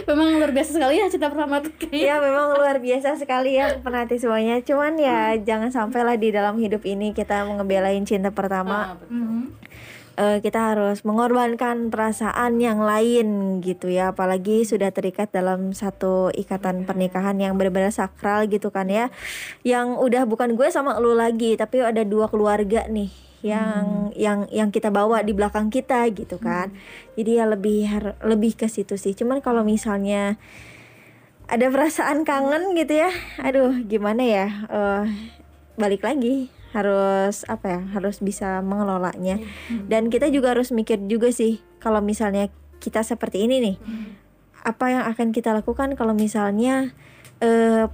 Memang 0.10 0.40
luar 0.40 0.52
biasa 0.52 0.76
sekali 0.76 1.00
ya 1.00 1.06
cinta 1.08 1.28
pertama 1.32 1.62
tuh. 1.64 1.74
Kayak 1.76 1.94
Iya 1.96 2.16
memang 2.20 2.46
luar 2.56 2.78
biasa 2.80 3.16
sekali 3.16 3.60
ya 3.60 3.80
penanti 3.80 4.20
semuanya. 4.20 4.60
Cuman 4.64 5.00
ya 5.00 5.36
jangan 5.40 5.70
sampai 5.72 6.02
lah 6.04 6.16
di 6.16 6.30
dalam 6.32 6.58
hidup 6.60 6.84
ini 6.84 7.12
kita 7.16 7.48
ngebelain 7.48 8.04
cinta 8.04 8.32
pertama. 8.32 9.00
Eh, 10.20 10.44
Kita 10.44 10.76
harus 10.76 11.08
mengorbankan 11.08 11.88
perasaan 11.88 12.60
yang 12.60 12.84
lain 12.84 13.60
gitu 13.64 13.88
ya. 13.88 14.12
Apalagi 14.12 14.68
sudah 14.68 14.92
terikat 14.92 15.32
dalam 15.32 15.72
satu 15.72 16.28
ikatan 16.36 16.84
pernikahan 16.84 17.40
yang 17.40 17.56
benar-benar 17.56 17.96
sakral 17.96 18.44
gitu 18.52 18.68
kan 18.68 18.92
ya. 18.92 19.08
Yang 19.64 19.96
udah 19.96 20.24
bukan 20.28 20.60
gue 20.60 20.68
sama 20.68 21.00
lu 21.00 21.16
lagi 21.16 21.56
Tapi 21.56 21.88
ada 21.88 22.04
dua 22.04 22.28
keluarga 22.28 22.84
nih 22.92 23.29
yang 23.40 24.12
yang 24.16 24.46
yang 24.52 24.70
kita 24.70 24.92
bawa 24.92 25.24
di 25.24 25.32
belakang 25.32 25.72
kita 25.72 26.08
gitu 26.12 26.40
kan. 26.40 26.76
Jadi 27.16 27.40
ya 27.40 27.46
lebih 27.48 27.88
lebih 28.24 28.56
ke 28.60 28.68
situ 28.68 29.00
sih. 29.00 29.16
Cuman 29.16 29.40
kalau 29.40 29.64
misalnya 29.64 30.36
ada 31.50 31.66
perasaan 31.72 32.30
kangen 32.30 32.78
gitu 32.78 33.02
ya 33.02 33.10
aduh 33.42 33.74
gimana 33.90 34.22
ya 34.22 34.48
eh 34.70 35.06
balik 35.82 36.06
lagi 36.06 36.54
harus 36.78 37.42
apa 37.50 37.66
ya 37.66 37.82
harus 37.98 38.22
bisa 38.22 38.62
mengelolanya. 38.62 39.42
Dan 39.90 40.14
kita 40.14 40.30
juga 40.30 40.54
harus 40.54 40.70
mikir 40.70 41.02
juga 41.10 41.34
sih 41.34 41.64
kalau 41.82 42.04
misalnya 42.04 42.54
kita 42.80 43.02
seperti 43.04 43.48
ini 43.48 43.60
nih 43.60 43.78
apa 44.60 44.86
yang 44.92 45.04
akan 45.08 45.32
kita 45.32 45.56
lakukan 45.56 45.96
kalau 45.96 46.12
misalnya 46.12 46.92
eh 47.40 47.88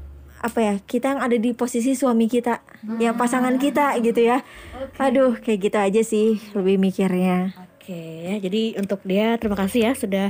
apa 0.46 0.60
ya 0.62 0.76
kita 0.78 1.18
yang 1.18 1.22
ada 1.26 1.38
di 1.42 1.58
posisi 1.58 1.98
suami 1.98 2.30
kita 2.30 2.62
yang 3.02 3.18
pasangan 3.18 3.58
kita 3.58 3.98
gitu 4.06 4.22
ya. 4.22 4.46
Aduh 5.02 5.42
kayak 5.42 5.60
gitu 5.66 5.78
aja 5.82 6.02
sih 6.06 6.38
lebih 6.54 6.78
mikirnya. 6.78 7.58
Oke 7.58 7.98
ya, 8.30 8.36
jadi 8.38 8.78
untuk 8.78 9.02
dia 9.02 9.42
terima 9.42 9.58
kasih 9.58 9.90
ya 9.90 9.94
sudah 9.98 10.30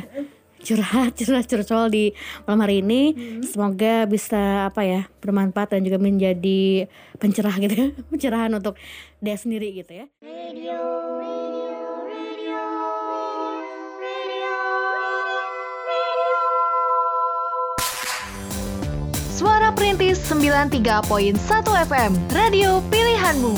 curhat 0.66 1.14
curhat 1.14 1.46
curcol 1.46 1.92
di 1.94 2.12
malam 2.48 2.66
hari 2.66 2.82
ini. 2.82 3.16
Semoga 3.46 4.10
bisa 4.10 4.72
apa 4.72 4.82
ya 4.82 5.02
bermanfaat 5.22 5.78
dan 5.78 5.86
juga 5.86 6.02
menjadi 6.02 6.90
pencerah 7.22 7.56
gitu 7.62 7.76
ya, 7.76 7.88
pencerahan 8.12 8.52
untuk 8.56 8.80
dia 9.22 9.38
sendiri 9.38 9.72
gitu 9.78 10.04
ya. 10.04 10.06
Suara 19.36 19.72
Perintis 19.72 20.05
93.1 20.46 21.42
FM, 21.90 22.12
radio 22.30 22.78
pilihanmu. 22.94 23.58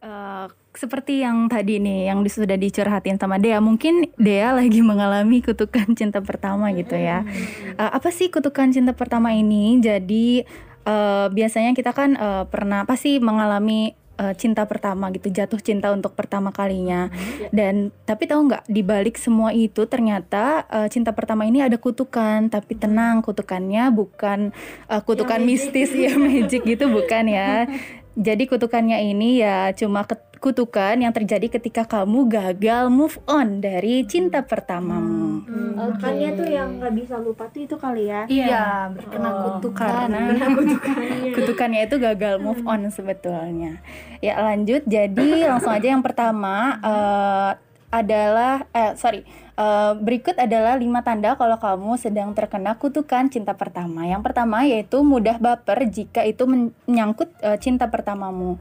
Eh, 0.00 0.46
seperti 0.72 1.20
yang 1.20 1.44
tadi 1.52 1.76
nih 1.76 2.08
yang 2.08 2.24
sudah 2.24 2.56
dicurhatin 2.56 3.20
sama 3.20 3.36
Dea 3.36 3.60
mungkin 3.60 4.08
Dea 4.16 4.56
lagi 4.56 4.80
mengalami 4.96 5.44
kutukan 5.44 5.92
cinta 5.92 6.24
pertama 6.24 6.72
gitu 6.72 6.96
ya. 6.96 7.28
Eh, 7.76 7.90
apa 7.92 8.08
sih 8.08 8.32
kutukan 8.32 8.72
cinta 8.72 8.96
pertama 8.96 9.36
ini? 9.36 9.76
Jadi 9.84 10.48
eh, 10.88 11.26
biasanya 11.28 11.76
kita 11.76 11.92
kan 11.92 12.16
eh, 12.16 12.44
pernah 12.48 12.88
pasti 12.88 13.20
mengalami 13.20 13.92
eh, 14.20 14.34
cinta 14.36 14.68
pertama 14.68 15.08
gitu 15.08 15.32
jatuh 15.32 15.56
cinta 15.64 15.88
untuk 15.88 16.12
pertama 16.12 16.52
kalinya. 16.52 17.08
Dan 17.48 17.88
tapi 18.04 18.28
tahu 18.28 18.52
nggak 18.52 18.68
di 18.68 18.82
balik 18.84 19.16
semua 19.16 19.56
itu 19.56 19.88
ternyata 19.88 20.68
eh, 20.68 20.88
cinta 20.92 21.16
pertama 21.16 21.48
ini 21.48 21.64
ada 21.64 21.80
kutukan. 21.80 22.52
Tapi 22.52 22.76
tenang 22.76 23.24
kutukannya 23.24 23.88
bukan 23.88 24.52
eh, 24.92 25.02
kutukan 25.02 25.40
mistis 25.40 25.88
ya 25.96 26.12
magic 26.20 26.68
gitu 26.68 26.92
bukan 26.92 27.24
ya 27.24 27.64
jadi 28.18 28.42
kutukannya 28.46 28.98
ini 29.12 29.42
ya 29.42 29.70
cuma 29.76 30.02
ket- 30.02 30.30
kutukan 30.40 30.96
yang 30.96 31.12
terjadi 31.12 31.60
ketika 31.60 31.84
kamu 31.84 32.24
gagal 32.32 32.88
move 32.88 33.20
on 33.28 33.60
dari 33.60 34.08
cinta 34.08 34.40
pertamamu. 34.40 35.44
makanya 35.80 36.36
tuh 36.36 36.48
yang 36.48 36.76
nggak 36.80 36.92
bisa 36.92 37.16
lupa 37.16 37.48
tuh 37.48 37.64
itu 37.64 37.76
kali 37.76 38.08
ya. 38.08 38.28
Iya, 38.28 38.92
berkena 38.92 39.30
kutukan. 39.32 40.08
Karena 40.12 40.46
kutukannya 41.36 41.80
itu 41.88 41.96
gagal 42.00 42.34
move 42.40 42.60
on 42.64 42.88
sebetulnya. 42.92 43.80
Ya 44.24 44.40
lanjut, 44.40 44.84
jadi 44.84 45.48
langsung 45.48 45.72
aja 45.72 45.88
yang 45.92 46.04
pertama 46.04 46.80
eh, 46.84 47.50
adalah, 47.90 48.64
eh 48.70 48.92
sorry, 48.96 49.24
eh, 49.60 49.92
berikut 50.00 50.40
adalah 50.40 50.80
lima 50.80 51.04
tanda 51.04 51.36
kalau 51.36 51.60
kamu 51.60 52.00
sedang 52.00 52.32
terkena 52.32 52.80
kutukan 52.80 53.28
cinta 53.28 53.52
pertama. 53.52 54.08
Yang 54.08 54.22
pertama 54.24 54.64
yaitu 54.64 55.04
mudah 55.04 55.36
baper 55.36 55.84
jika 55.92 56.24
itu 56.24 56.48
men- 56.48 56.72
menyangkut 56.88 57.28
eh, 57.44 57.60
cinta 57.60 57.92
pertamamu. 57.92 58.56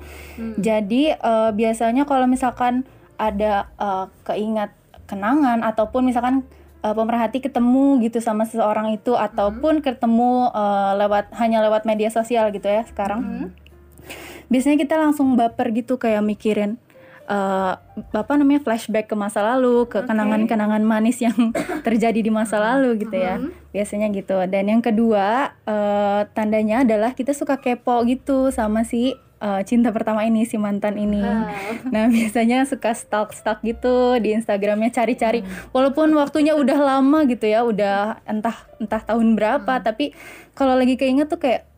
Jadi 0.59 1.15
eh, 1.15 1.51
biasanya 1.55 2.03
kalau 2.03 2.27
misalkan 2.27 2.83
ada 3.15 3.71
eh, 3.79 4.05
keingat 4.27 4.75
kenangan 5.07 5.63
ataupun 5.63 6.03
misalkan 6.05 6.43
eh, 6.83 6.93
pemerhati 6.93 7.39
ketemu 7.39 8.03
gitu 8.03 8.19
sama 8.19 8.43
seseorang 8.43 8.91
itu 8.91 9.15
ataupun 9.15 9.79
ketemu 9.79 10.51
eh, 10.51 10.91
lewat 10.99 11.31
hanya 11.39 11.63
lewat 11.63 11.87
media 11.87 12.11
sosial 12.11 12.51
gitu 12.51 12.67
ya 12.67 12.83
sekarang. 12.83 13.51
Biasanya 14.49 14.81
kita 14.81 14.97
langsung 14.97 15.37
baper 15.37 15.69
gitu 15.71 16.01
kayak 16.01 16.25
mikirin 16.25 16.81
eh 17.29 17.73
apa 18.09 18.33
namanya 18.41 18.65
flashback 18.65 19.05
ke 19.05 19.13
masa 19.13 19.45
lalu, 19.45 19.85
ke 19.85 20.01
kenangan-kenangan 20.01 20.81
manis 20.81 21.21
yang 21.21 21.53
terjadi 21.85 22.25
di 22.25 22.33
masa 22.33 22.57
lalu 22.57 23.05
gitu 23.05 23.13
ya. 23.13 23.37
Biasanya 23.69 24.09
gitu. 24.09 24.33
Dan 24.49 24.65
yang 24.73 24.81
kedua, 24.81 25.53
eh, 25.69 26.21
tandanya 26.33 26.81
adalah 26.81 27.13
kita 27.13 27.37
suka 27.37 27.61
kepo 27.61 28.01
gitu 28.09 28.49
sama 28.49 28.81
si 28.81 29.13
eh, 29.39 29.61
cinta 29.63 29.93
pertama 29.93 30.25
ini 30.25 30.49
si 30.49 30.57
mantan 30.57 30.97
ini. 30.97 31.21
Nah, 31.93 32.09
biasanya 32.17 32.65
suka 32.65 32.97
stalk-stalk 32.97 33.61
gitu 33.61 34.17
di 34.17 34.33
Instagramnya 34.33 34.89
cari-cari. 34.89 35.45
Walaupun 35.69 36.09
waktunya 36.17 36.57
udah 36.57 36.81
lama 36.81 37.29
gitu 37.29 37.45
ya, 37.45 37.61
udah 37.61 38.25
entah 38.25 38.57
entah 38.81 39.05
tahun 39.05 39.37
berapa, 39.37 39.85
tapi 39.85 40.17
kalau 40.57 40.73
lagi 40.73 40.97
keinget 40.97 41.29
tuh 41.29 41.37
kayak 41.37 41.68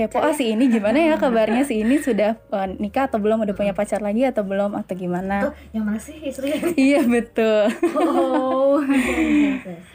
kepo 0.00 0.16
ah 0.16 0.32
si 0.32 0.48
ini 0.56 0.72
gimana 0.72 0.96
ya 0.96 1.20
kabarnya 1.20 1.68
si 1.68 1.84
ini 1.84 2.00
sudah 2.00 2.40
eh, 2.40 2.66
nikah 2.80 3.12
atau 3.12 3.20
belum 3.20 3.44
udah 3.44 3.52
punya 3.52 3.76
pacar 3.76 4.00
lagi 4.00 4.24
atau 4.24 4.40
belum 4.40 4.72
atau 4.72 4.96
gimana? 4.96 5.52
Yang 5.76 5.84
mana 5.84 6.00
sih 6.00 6.16
istrinya? 6.24 6.72
iya 6.88 7.04
betul. 7.04 7.68
Oh. 7.92 8.80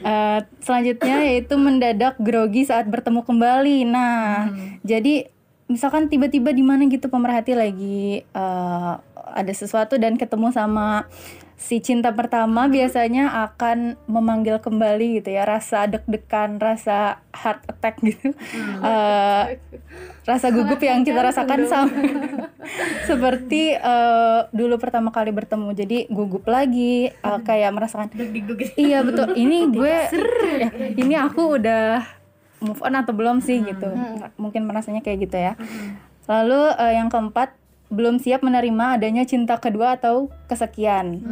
Eh, 0.06 0.40
selanjutnya 0.62 1.26
yaitu 1.26 1.58
mendadak 1.58 2.22
grogi 2.22 2.70
saat 2.70 2.86
bertemu 2.86 3.26
kembali. 3.26 3.90
Nah, 3.90 4.54
jadi 4.86 5.26
misalkan 5.66 6.06
tiba-tiba 6.14 6.54
di 6.54 6.62
mana 6.62 6.86
gitu 6.86 7.10
pemerhati 7.10 7.58
lagi 7.58 8.22
eh, 8.22 8.94
ada 9.36 9.54
sesuatu 9.58 9.98
dan 9.98 10.22
ketemu 10.22 10.54
sama 10.54 11.10
si 11.56 11.80
cinta 11.80 12.12
pertama 12.12 12.68
biasanya 12.68 13.48
akan 13.48 13.96
memanggil 14.12 14.60
kembali 14.60 15.24
gitu 15.24 15.32
ya 15.32 15.48
rasa 15.48 15.88
deg-degan 15.88 16.60
rasa 16.60 17.24
heart 17.32 17.64
attack 17.72 18.04
gitu. 18.04 18.36
Eh, 18.84 19.44
rasa 20.28 20.52
gugup 20.52 20.84
yang 20.84 21.08
kita 21.08 21.24
rasakan 21.24 21.64
sama 21.66 21.90
seperti 23.10 23.78
eh, 23.78 24.40
dulu 24.52 24.76
pertama 24.78 25.16
kali 25.16 25.32
bertemu 25.32 25.70
jadi 25.72 25.98
gugup 26.12 26.44
lagi 26.46 27.10
eh, 27.10 27.40
kayak 27.48 27.72
merasakan 27.72 28.12
iya 28.76 29.00
betul. 29.02 29.32
Ini 29.46 29.58
gue 29.72 29.98
ya, 30.60 30.70
ini 30.96 31.16
aku 31.16 31.60
udah 31.60 32.04
move 32.64 32.82
on 32.84 32.96
atau 33.00 33.14
belum 33.16 33.40
sih 33.40 33.64
gitu. 33.64 33.90
Mungkin 34.36 34.68
merasanya 34.68 35.00
kayak 35.00 35.30
gitu 35.30 35.38
ya. 35.38 35.54
Lalu 36.26 36.62
eh, 36.78 36.94
yang 36.98 37.08
keempat 37.08 37.65
belum 37.96 38.20
siap 38.20 38.44
menerima 38.44 39.00
adanya 39.00 39.24
cinta 39.24 39.56
kedua 39.58 39.96
atau 39.96 40.28
kesekian. 40.52 41.24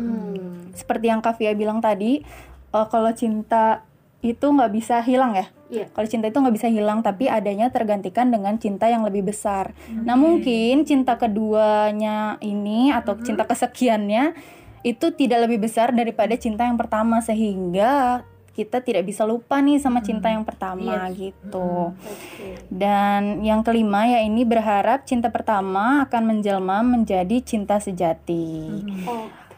Seperti 0.73 1.11
yang 1.11 1.19
Kavia 1.19 1.51
bilang 1.53 1.83
tadi 1.83 2.23
eh, 2.73 2.87
kalau 2.87 3.11
cinta 3.11 3.83
itu 4.23 4.47
nggak 4.47 4.71
bisa 4.71 5.03
hilang 5.03 5.35
ya. 5.35 5.47
Iya. 5.73 5.89
kalau 5.89 6.05
cinta 6.05 6.29
itu 6.29 6.37
nggak 6.37 6.53
bisa 6.53 6.69
hilang 6.69 7.01
tapi 7.01 7.25
adanya 7.25 7.73
tergantikan 7.73 8.29
dengan 8.29 8.61
cinta 8.61 8.85
yang 8.93 9.01
lebih 9.01 9.25
besar. 9.25 9.73
Nah 9.89 10.13
mungkin 10.13 10.85
cinta 10.85 11.17
keduanya 11.17 12.37
ini 12.45 12.93
atau 12.93 13.17
cinta 13.17 13.41
kesekiannya 13.49 14.37
itu 14.85 15.09
tidak 15.17 15.49
lebih 15.49 15.65
besar 15.65 15.89
daripada 15.89 16.37
cinta 16.37 16.69
yang 16.69 16.77
pertama 16.77 17.25
sehingga 17.25 18.21
kita 18.53 18.85
tidak 18.85 19.09
bisa 19.09 19.25
lupa 19.25 19.57
nih 19.57 19.81
sama 19.81 20.05
cinta 20.05 20.29
yang 20.29 20.45
pertama 20.45 21.09
gitu. 21.09 21.97
Dan 22.69 23.41
yang 23.41 23.65
kelima 23.65 24.05
ya 24.05 24.21
ini 24.21 24.45
berharap 24.45 25.09
cinta 25.09 25.33
pertama 25.33 26.05
akan 26.05 26.21
menjelma 26.37 26.85
menjadi 26.85 27.41
cinta 27.41 27.81
sejati. 27.81 28.69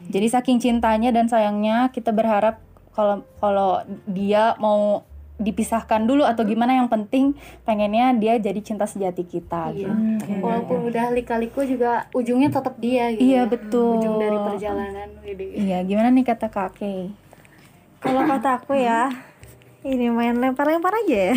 Jadi 0.07 0.27
saking 0.31 0.57
cintanya 0.63 1.11
dan 1.11 1.27
sayangnya 1.27 1.91
kita 1.91 2.15
berharap 2.15 2.63
kalau 2.95 3.27
kalau 3.43 3.83
dia 4.07 4.55
mau 4.63 5.03
dipisahkan 5.35 6.07
dulu 6.07 6.23
atau 6.23 6.47
gimana 6.47 6.79
yang 6.79 6.87
penting 6.87 7.35
pengennya 7.67 8.15
dia 8.15 8.39
jadi 8.39 8.59
cinta 8.63 8.87
sejati 8.87 9.27
kita 9.27 9.75
gitu. 9.75 9.91
Walaupun 10.39 10.87
udah 10.87 11.11
lika-liku 11.11 11.67
juga 11.67 12.07
ujungnya 12.15 12.47
tetap 12.47 12.79
dia 12.79 13.11
gitu. 13.11 13.19
Iya 13.19 13.43
ya. 13.43 13.51
betul. 13.51 13.99
Ujung 13.99 14.15
dari 14.15 14.37
perjalanan 14.39 15.07
gitu. 15.27 15.43
Iya, 15.59 15.83
gimana 15.83 16.07
nih 16.15 16.23
kata 16.23 16.47
kakek? 16.47 17.24
Kalau 18.05 18.21
kata 18.29 18.61
aku 18.61 18.77
ya 18.77 19.09
Ini 19.85 20.09
main 20.09 20.33
lempar-lempar 20.41 20.97
aja 20.97 21.29
ya. 21.29 21.35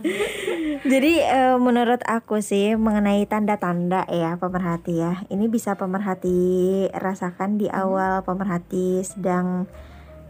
Jadi 0.92 1.22
eh, 1.22 1.54
menurut 1.62 2.02
aku 2.10 2.42
sih 2.42 2.74
mengenai 2.74 3.22
tanda-tanda 3.30 4.02
ya 4.10 4.34
pemerhati 4.34 4.98
ya. 4.98 5.22
Ini 5.30 5.46
bisa 5.46 5.78
pemerhati 5.78 6.90
rasakan 6.90 7.62
di 7.62 7.70
awal 7.70 8.26
pemerhati 8.26 9.06
sedang 9.06 9.70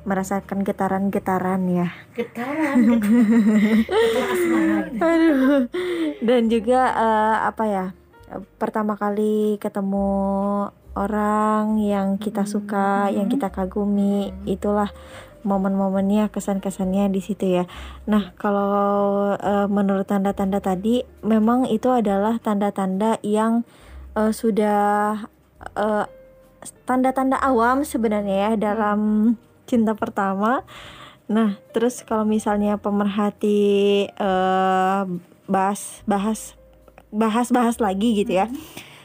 merasakan 0.05 0.61
getaran-getaran 0.61 1.73
ya. 1.73 1.89
Getaran. 2.13 3.01
Aduh. 5.09 5.73
Dan 6.21 6.53
juga 6.53 6.81
eh, 7.01 7.37
apa 7.49 7.65
ya? 7.65 7.87
Pertama 8.61 9.01
kali 9.01 9.57
ketemu 9.57 10.21
orang 10.93 11.81
yang 11.81 12.21
kita 12.21 12.45
suka, 12.45 13.09
yang 13.09 13.33
kita 13.33 13.49
kagumi, 13.49 14.33
itulah 14.45 14.93
momen-momennya, 15.43 16.31
kesan-kesannya 16.31 17.11
di 17.11 17.21
situ 17.23 17.63
ya. 17.63 17.65
Nah, 18.07 18.35
kalau 18.39 19.35
eh, 19.37 19.67
menurut 19.71 20.07
tanda-tanda 20.07 20.63
tadi, 20.63 21.03
memang 21.23 21.67
itu 21.71 21.91
adalah 21.91 22.39
tanda-tanda 22.39 23.19
yang 23.27 23.67
eh, 24.19 24.33
sudah 24.33 25.27
eh, 25.79 26.07
tanda-tanda 26.87 27.39
awam 27.43 27.83
sebenarnya 27.87 28.51
ya 28.51 28.75
dalam 28.75 29.35
cinta 29.67 29.95
pertama. 29.95 30.63
Nah, 31.31 31.59
terus 31.71 32.03
kalau 32.03 32.27
misalnya 32.27 32.79
pemerhati 32.79 34.07
eh, 34.11 35.03
bahas 35.51 36.01
bahas 36.07 36.55
bahas 37.13 37.53
bahas 37.53 37.77
lagi 37.77 38.17
gitu 38.17 38.41
ya 38.41 38.49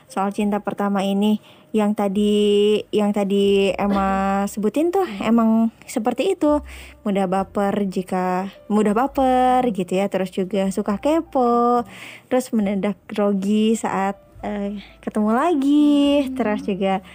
soal 0.08 0.32
cinta 0.32 0.64
pertama 0.64 1.04
ini 1.04 1.44
yang 1.78 1.94
tadi 1.94 2.82
yang 2.90 3.14
tadi 3.14 3.72
Emma 3.78 4.44
sebutin 4.50 4.90
tuh 4.90 5.06
emang 5.22 5.70
seperti 5.86 6.34
itu. 6.34 6.66
Mudah 7.06 7.30
baper 7.30 7.74
jika 7.86 8.50
mudah 8.68 8.98
baper 8.98 9.62
gitu 9.72 9.94
ya. 9.94 10.10
Terus 10.10 10.34
juga 10.34 10.68
suka 10.74 10.98
kepo 10.98 11.86
terus 12.28 12.50
mendadak 12.52 12.98
grogi 13.06 13.78
saat 13.78 14.18
eh, 14.42 14.82
ketemu 15.06 15.32
lagi. 15.32 16.28
Terus 16.34 16.66
juga 16.66 17.06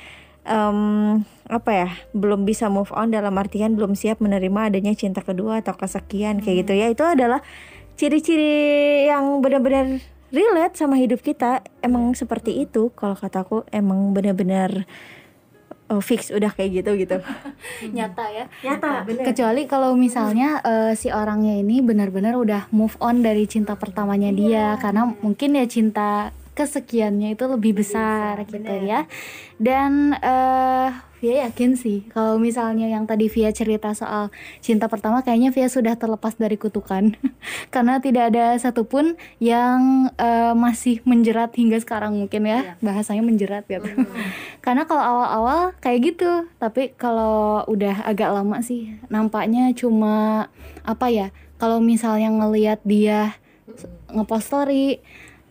em, 0.47 0.79
apa 1.51 1.71
ya 1.75 1.89
belum 2.15 2.47
bisa 2.47 2.71
move 2.71 2.95
on 2.95 3.11
dalam 3.11 3.35
artian 3.37 3.75
belum 3.75 3.99
siap 3.99 4.23
menerima 4.23 4.71
adanya 4.73 4.95
cinta 4.95 5.21
kedua 5.21 5.61
atau 5.61 5.75
kesekian 5.75 6.39
kayak 6.39 6.67
gitu 6.67 6.73
ya. 6.79 6.87
Itu 6.89 7.03
adalah 7.03 7.43
ciri-ciri 7.99 9.07
yang 9.11 9.45
benar-benar 9.45 10.01
relate 10.33 10.75
sama 10.81 10.97
hidup 10.97 11.21
kita 11.21 11.61
emang 11.85 12.17
seperti 12.17 12.65
itu. 12.65 12.91
Kalau 12.97 13.15
kataku 13.15 13.69
emang 13.69 14.17
benar-benar 14.17 14.89
oh, 15.93 16.01
fix 16.01 16.33
udah 16.33 16.51
kayak 16.57 16.83
gitu 16.83 16.91
gitu. 16.97 17.21
Nyata 17.97 18.25
ya. 18.33 18.45
Nyata 18.65 19.05
bener. 19.05 19.25
kecuali 19.29 19.69
kalau 19.69 19.93
misalnya 19.93 20.65
eh, 20.65 20.93
si 20.97 21.13
orangnya 21.13 21.61
ini 21.61 21.85
benar-benar 21.85 22.35
udah 22.35 22.73
move 22.73 22.97
on 22.99 23.21
dari 23.21 23.45
cinta 23.45 23.77
pertamanya 23.77 24.33
dia 24.33 24.81
karena 24.81 25.13
mungkin 25.21 25.61
ya 25.61 25.69
cinta 25.69 26.33
kesekiannya 26.53 27.37
itu 27.37 27.45
lebih 27.45 27.85
besar 27.85 28.41
gitu 28.49 28.73
ya. 28.89 29.05
Dan 29.61 30.17
eh 30.17 31.12
Via 31.23 31.47
yakin 31.47 31.79
sih 31.79 32.03
kalau 32.11 32.35
misalnya 32.43 32.91
yang 32.91 33.07
tadi 33.07 33.31
Via 33.31 33.55
cerita 33.55 33.95
soal 33.95 34.35
cinta 34.59 34.91
pertama 34.91 35.23
kayaknya 35.23 35.55
Via 35.55 35.71
sudah 35.71 35.95
terlepas 35.95 36.35
dari 36.35 36.59
kutukan. 36.59 37.15
Karena 37.75 38.03
tidak 38.03 38.35
ada 38.35 38.59
satupun 38.59 39.15
yang 39.39 40.11
eh, 40.19 40.51
masih 40.59 40.99
menjerat 41.07 41.55
hingga 41.55 41.79
sekarang 41.79 42.19
mungkin 42.19 42.51
ya. 42.51 42.75
Bahasanya 42.83 43.23
menjerat 43.23 43.71
gitu. 43.71 43.87
Karena 44.67 44.83
kalau 44.83 44.99
awal-awal 44.99 45.79
kayak 45.79 46.11
gitu 46.11 46.51
tapi 46.59 46.91
kalau 46.99 47.63
udah 47.71 48.03
agak 48.03 48.35
lama 48.35 48.59
sih 48.59 48.99
nampaknya 49.07 49.71
cuma 49.79 50.51
apa 50.83 51.07
ya 51.07 51.31
kalau 51.63 51.79
misalnya 51.79 52.35
ngelihat 52.35 52.83
dia 52.83 53.39
ngepost 54.11 54.51
story 54.51 54.99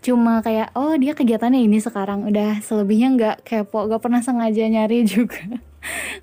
cuma 0.01 0.41
kayak 0.41 0.73
oh 0.73 0.97
dia 0.97 1.13
kegiatannya 1.13 1.61
ini 1.63 1.77
sekarang. 1.77 2.27
Udah 2.27 2.59
selebihnya 2.65 3.09
nggak 3.15 3.37
kepo 3.45 3.85
nggak 3.87 4.01
pernah 4.01 4.21
sengaja 4.25 4.65
nyari 4.67 5.05
juga. 5.13 5.61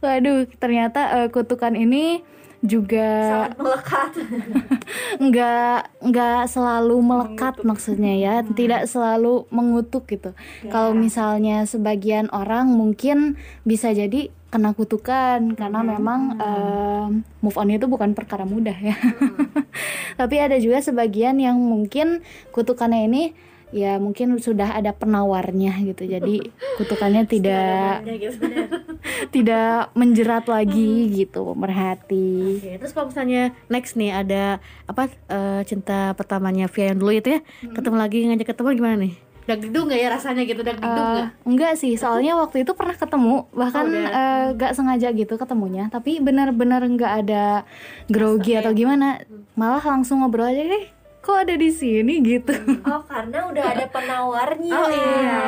Waduh 0.03 0.47
ternyata 0.59 1.25
eh, 1.25 1.29
kutukan 1.31 1.75
ini 1.75 2.23
juga 2.59 3.07
sangat 3.31 3.55
melekat. 3.59 4.11
Nggak 5.31 5.79
nggak 6.11 6.43
selalu 6.51 6.97
melekat 6.99 7.55
maksudnya 7.63 8.15
ya. 8.19 8.35
Tidak 8.43 8.87
selalu 8.91 9.47
mengutuk 9.55 10.11
gitu. 10.11 10.35
Kalau 10.67 10.91
misalnya 10.91 11.63
sebagian 11.71 12.27
orang 12.35 12.71
mungkin 12.71 13.39
bisa 13.63 13.95
jadi 13.95 14.35
kena 14.49 14.73
kutukan 14.73 15.55
karena 15.61 15.81
memang 15.85 16.21
em, 16.41 17.11
move 17.45 17.59
on 17.61 17.69
itu 17.69 17.85
bukan 17.87 18.17
perkara 18.17 18.43
mudah 18.49 18.75
ya. 18.75 18.97
Tapi 20.21 20.37
ada 20.41 20.57
juga 20.59 20.81
sebagian 20.83 21.39
yang 21.39 21.61
mungkin 21.61 22.25
kutukannya 22.51 23.07
ini 23.07 23.23
ya 23.71 23.97
mungkin 23.97 24.37
sudah 24.37 24.73
ada 24.73 24.91
penawarnya 24.91 25.73
gitu. 25.85 26.05
Jadi 26.05 26.49
kutukannya 26.77 27.25
tidak 27.25 28.03
tidak 29.35 29.71
menjerat 29.93 30.45
lagi 30.47 31.11
gitu 31.11 31.43
pemerhati 31.47 32.59
Oke, 32.59 32.73
terus 32.77 32.93
kalau 32.93 33.07
misalnya 33.09 33.43
next 33.67 33.95
nih 33.95 34.13
ada 34.13 34.43
apa 34.85 35.07
eh, 35.27 35.61
cinta 35.65 36.13
pertamanya 36.13 36.67
Via 36.67 36.91
yang 36.91 36.99
dulu 36.99 37.13
itu 37.13 37.29
ya 37.31 37.41
ketemu 37.69 37.97
lagi 37.97 38.19
ngajak 38.25 38.49
ketemu 38.49 38.69
gimana 38.75 38.97
nih? 38.99 39.15
Dag 39.45 39.59
digdung 39.59 39.89
nggak 39.89 39.97
ya 39.97 40.09
rasanya 40.11 40.43
gitu 40.45 40.61
dag 40.61 40.77
digdung 40.77 40.93
Eh, 41.01 41.13
nggak? 41.15 41.29
enggak 41.47 41.73
sih, 41.75 41.97
soalnya 41.97 42.37
waktu 42.37 42.63
itu 42.63 42.73
pernah 42.73 42.93
ketemu, 42.93 43.49
bahkan 43.51 43.81
Oh, 43.81 43.89
udah. 43.89 44.05
nggak 44.53 44.73
sengaja 44.77 45.09
gitu 45.11 45.35
ketemunya, 45.35 45.89
tapi 45.89 46.21
benar-benar 46.21 46.85
nggak 46.85 47.13
ada 47.25 47.65
grogi 48.07 48.53
atau 48.55 48.77
gimana, 48.77 49.25
malah 49.55 49.81
langsung 49.81 50.21
ngobrol 50.21 50.45
aja 50.45 50.61
deh, 50.61 50.85
kok 51.19 51.45
ada 51.45 51.55
di 51.59 51.71
sini 51.71 52.23
gitu. 52.23 52.55
oh 52.87 53.03
karena 53.05 53.51
udah 53.51 53.65
ada 53.75 53.85
penawarnya. 53.91 54.75
Oh 54.75 54.89
iya. 54.91 55.41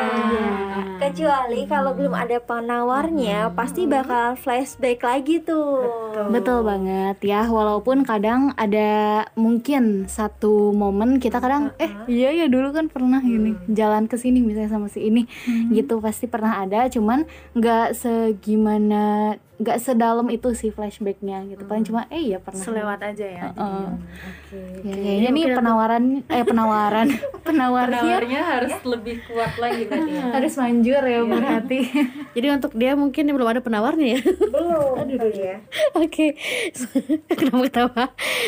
kecuali 1.01 1.65
kalau 1.65 1.97
belum 1.97 2.13
ada 2.13 2.37
penawarnya 2.45 3.57
pasti 3.57 3.89
bakal 3.89 4.37
flashback 4.37 5.01
lagi 5.01 5.41
tuh. 5.41 5.87
Betul. 6.29 6.63
Banget. 6.67 7.17
Ya, 7.25 7.49
walaupun 7.49 8.05
kadang 8.05 8.53
ada 8.61 9.25
mungkin 9.35 10.07
satu 10.11 10.77
momen 10.77 11.17
kita 11.17 11.41
kadang 11.41 11.73
eh 11.81 11.89
iya 12.05 12.35
ya 12.35 12.47
dulu 12.53 12.77
kan 12.77 12.93
pernah 12.93 13.25
gini 13.25 13.57
jalan 13.73 14.05
ke 14.11 14.21
sini 14.21 14.45
misalnya 14.45 14.77
sama 14.77 14.93
si 14.93 15.09
ini. 15.09 15.25
Gitu 15.73 15.99
pasti 16.05 16.29
pernah 16.29 16.61
ada, 16.61 16.87
cuman 16.93 17.25
nggak 17.57 17.97
segimana 17.97 19.37
nggak 19.61 19.77
sedalam 19.77 20.25
itu 20.33 20.57
sih 20.57 20.73
flashbacknya 20.73 21.45
gitu 21.53 21.69
paling 21.69 21.85
cuma 21.85 22.09
eh 22.09 22.33
ya 22.33 22.41
pernah 22.41 22.65
selewat 22.65 23.01
aja 23.13 23.27
ya 23.29 23.45
Heeh. 23.53 23.87
Oke. 23.93 24.61
Ya, 24.81 24.95
kayaknya 24.97 25.31
nih 25.37 25.45
penawaran 25.53 26.05
eh 26.27 26.45
penawaran 26.49 27.09
penawarnya 27.47 28.01
penawarnya 28.01 28.41
harus 28.41 28.75
lebih 28.89 29.21
kuat 29.29 29.53
lagi 29.61 29.85
berarti 29.85 30.13
ya 30.17 30.25
harus 30.33 30.53
manjur 30.57 31.03
ya 31.05 31.21
berarti. 31.29 31.79
Jadi 32.37 32.47
untuk 32.49 32.73
dia 32.73 32.93
mungkin 32.97 33.29
belum 33.29 33.49
ada 33.53 33.61
penawarnya 33.61 34.07
ya. 34.17 34.21
belum 34.25 35.07
ya 35.37 35.57
Oke, 35.99 36.41
kenapa 37.39 37.69
ketawa? 37.69 38.05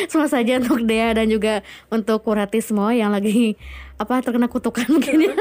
Semua 0.09 0.27
saja 0.27 0.57
untuk 0.57 0.81
Dea 0.81 1.13
dan 1.13 1.29
juga 1.29 1.61
untuk 1.93 2.25
Kurati 2.25 2.57
semua 2.63 2.95
yang 2.97 3.13
lagi 3.13 3.53
apa 4.01 4.19
terkena 4.25 4.49
kutukan 4.49 4.89
mungkin 4.89 5.29
ya. 5.29 5.35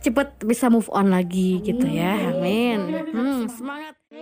Cepet 0.00 0.40
bisa 0.42 0.72
move 0.72 0.88
on 0.88 1.12
lagi 1.12 1.60
gitu 1.60 1.84
ya. 1.84 2.32
Amin. 2.32 2.78
Hmm, 3.12 3.44
semangat. 3.52 3.91
Suara 4.12 4.20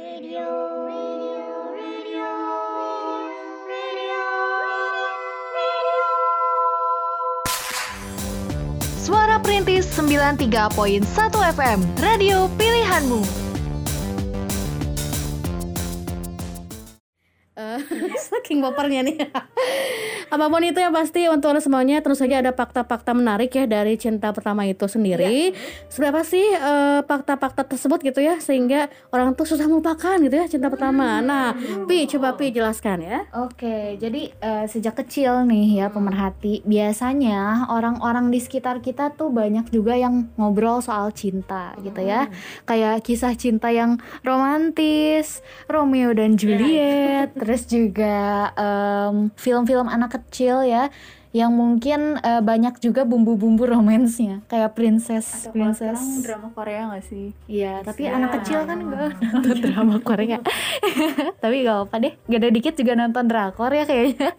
Perintis 9.42 9.90
93.1 9.98 11.02
FM, 11.58 11.82
radio 11.98 12.46
pilihanmu. 12.54 13.49
Eh, 17.60 17.78
saking 18.32 18.64
bapernya 18.64 19.04
nih. 19.04 19.28
Apa 20.30 20.46
pun 20.48 20.62
itu 20.64 20.78
ya 20.78 20.88
pasti 20.88 21.28
untuk 21.28 21.52
semuanya 21.60 22.00
tentu 22.00 22.16
saja 22.16 22.40
ada 22.40 22.54
fakta-fakta 22.54 23.12
menarik 23.12 23.52
ya 23.52 23.68
dari 23.68 24.00
cinta 24.00 24.32
pertama 24.32 24.64
itu 24.64 24.86
sendiri. 24.88 25.52
Seberapa 25.92 26.24
sih 26.24 26.40
eh, 26.40 27.00
fakta-fakta 27.04 27.68
tersebut 27.68 28.00
gitu 28.00 28.24
ya 28.24 28.40
sehingga 28.40 28.88
orang 29.12 29.36
tuh 29.36 29.44
susah 29.44 29.68
melupakan 29.68 30.16
gitu 30.16 30.32
ya 30.32 30.46
cinta 30.48 30.72
pertama. 30.72 31.20
Nah, 31.20 31.52
Pi 31.84 32.08
coba 32.08 32.38
Pi 32.38 32.54
jelaskan 32.54 33.04
ya. 33.04 33.18
Oke, 33.36 34.00
jadi 34.00 34.32
eh, 34.32 34.64
sejak 34.70 35.02
kecil 35.04 35.44
nih 35.44 35.84
ya 35.84 35.86
pemerhati, 35.92 36.64
biasanya 36.64 37.68
orang-orang 37.68 38.32
di 38.32 38.40
sekitar 38.40 38.80
kita 38.80 39.12
tuh 39.18 39.28
banyak 39.28 39.68
juga 39.68 39.98
yang 39.98 40.30
ngobrol 40.38 40.80
soal 40.80 41.12
cinta 41.12 41.74
gitu 41.82 42.00
ya. 42.00 42.30
Kayak 42.64 43.02
kisah 43.04 43.34
cinta 43.34 43.68
yang 43.74 43.98
romantis, 44.22 45.42
Romeo 45.66 46.14
dan 46.14 46.38
Juliet, 46.38 47.34
terus 47.50 47.66
juga 47.66 48.54
em, 48.54 49.26
film-film 49.34 49.90
anak 49.90 50.22
kecil 50.22 50.62
ya 50.62 50.86
yang 51.30 51.54
mungkin 51.54 52.18
uh, 52.22 52.42
banyak 52.42 52.82
juga 52.82 53.06
bumbu-bumbu 53.06 53.66
romansnya 53.66 54.42
kayak 54.50 54.74
princess 54.74 55.46
Atau 55.46 55.54
princess 55.54 55.98
drama 56.26 56.50
Korea 56.50 56.90
gak 56.90 57.06
sih? 57.06 57.30
Iya, 57.46 57.86
tapi 57.86 58.06
anak 58.10 58.42
kecil 58.42 58.66
kan 58.66 58.78
gak 58.86 59.18
nonton 59.34 59.56
drama 59.62 59.96
Korea. 60.02 60.38
tapi 61.42 61.62
gak 61.62 61.86
apa 61.86 61.94
deh, 62.02 62.14
gak 62.26 62.38
ada 62.38 62.50
dikit 62.50 62.74
juga 62.74 62.98
nonton 62.98 63.30
drakor 63.30 63.70
ya 63.70 63.86
kayaknya. 63.86 64.34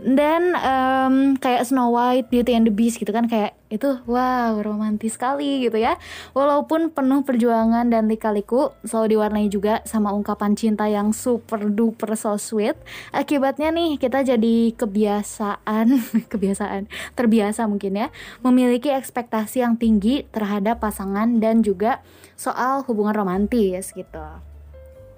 Dan 0.00 0.56
em, 0.56 1.14
kayak 1.36 1.64
Snow 1.68 1.92
White, 1.92 2.32
Beauty 2.32 2.56
and 2.56 2.68
the 2.68 2.72
Beast 2.72 2.96
gitu 2.96 3.12
kan 3.12 3.28
kayak 3.28 3.52
itu 3.74 3.98
wow 4.06 4.62
romantis 4.62 5.18
sekali 5.18 5.66
gitu 5.66 5.82
ya. 5.82 5.98
Walaupun 6.32 6.94
penuh 6.94 7.26
perjuangan 7.26 7.90
dan 7.90 8.06
lika-liku, 8.06 8.70
selalu 8.86 9.18
diwarnai 9.18 9.48
juga 9.50 9.82
sama 9.82 10.14
ungkapan 10.14 10.54
cinta 10.54 10.86
yang 10.86 11.10
super 11.10 11.66
duper 11.66 12.14
so 12.14 12.38
sweet. 12.38 12.78
Akibatnya 13.10 13.74
nih 13.74 13.98
kita 13.98 14.22
jadi 14.22 14.72
kebiasaan, 14.78 15.86
kebiasaan, 16.32 16.86
terbiasa 17.18 17.66
mungkin 17.66 17.98
ya, 17.98 18.08
memiliki 18.46 18.94
ekspektasi 18.94 19.66
yang 19.66 19.74
tinggi 19.74 20.22
terhadap 20.30 20.78
pasangan 20.78 21.42
dan 21.42 21.66
juga 21.66 21.98
soal 22.38 22.86
hubungan 22.86 23.14
romantis 23.14 23.90
gitu 23.94 24.22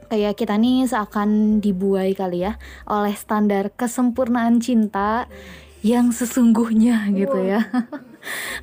kayak 0.07 0.39
kita 0.39 0.55
nih 0.55 0.87
seakan 0.87 1.59
dibuai 1.59 2.15
kali 2.15 2.47
ya 2.47 2.63
oleh 2.87 3.15
standar 3.19 3.75
kesempurnaan 3.75 4.63
cinta 4.63 5.27
yang 5.87 6.11
sesungguhnya 6.11 7.11
gitu 7.15 7.39
ya. 7.43 7.63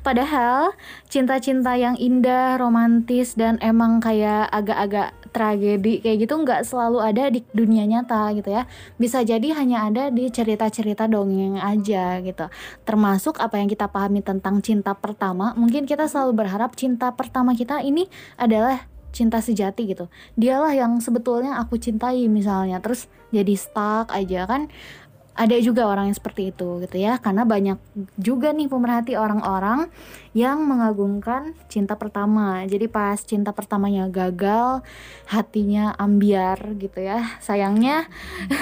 Padahal 0.06 0.72
cinta-cinta 1.08 1.76
yang 1.78 1.94
indah, 1.98 2.56
romantis 2.60 3.34
dan 3.34 3.60
emang 3.60 3.98
kayak 3.98 4.48
agak-agak 4.50 5.16
tragedi 5.34 5.98
kayak 5.98 6.24
gitu 6.24 6.34
nggak 6.46 6.62
selalu 6.62 6.98
ada 7.02 7.26
di 7.26 7.42
dunia 7.50 7.84
nyata 7.84 8.30
gitu 8.38 8.54
ya. 8.54 8.70
Bisa 8.96 9.26
jadi 9.26 9.50
hanya 9.58 9.90
ada 9.90 10.08
di 10.14 10.30
cerita-cerita 10.30 11.10
dongeng 11.10 11.58
aja 11.58 12.22
gitu. 12.22 12.46
Termasuk 12.86 13.42
apa 13.42 13.58
yang 13.58 13.66
kita 13.66 13.90
pahami 13.90 14.22
tentang 14.22 14.62
cinta 14.62 14.94
pertama, 14.94 15.52
mungkin 15.58 15.84
kita 15.84 16.06
selalu 16.06 16.46
berharap 16.46 16.78
cinta 16.78 17.10
pertama 17.10 17.52
kita 17.58 17.82
ini 17.82 18.06
adalah 18.38 18.86
cinta 19.14 19.38
sejati 19.38 19.94
gitu 19.94 20.10
dialah 20.34 20.74
yang 20.74 20.98
sebetulnya 20.98 21.62
aku 21.62 21.78
cintai 21.78 22.26
misalnya 22.26 22.82
terus 22.82 23.06
jadi 23.30 23.54
stuck 23.54 24.10
aja 24.10 24.42
kan 24.50 24.66
ada 25.34 25.58
juga 25.58 25.90
orang 25.90 26.10
yang 26.10 26.16
seperti 26.16 26.54
itu 26.54 26.78
gitu 26.86 26.96
ya. 26.96 27.18
Karena 27.18 27.42
banyak 27.42 27.78
juga 28.14 28.54
nih 28.54 28.70
pemerhati 28.70 29.18
orang-orang 29.18 29.90
yang 30.34 30.62
mengagungkan 30.62 31.54
cinta 31.66 31.98
pertama. 31.98 32.62
Jadi 32.66 32.86
pas 32.86 33.18
cinta 33.18 33.50
pertamanya 33.50 34.06
gagal 34.06 34.86
hatinya 35.26 35.94
ambiar 35.98 36.78
gitu 36.78 37.02
ya. 37.02 37.38
Sayangnya 37.42 38.06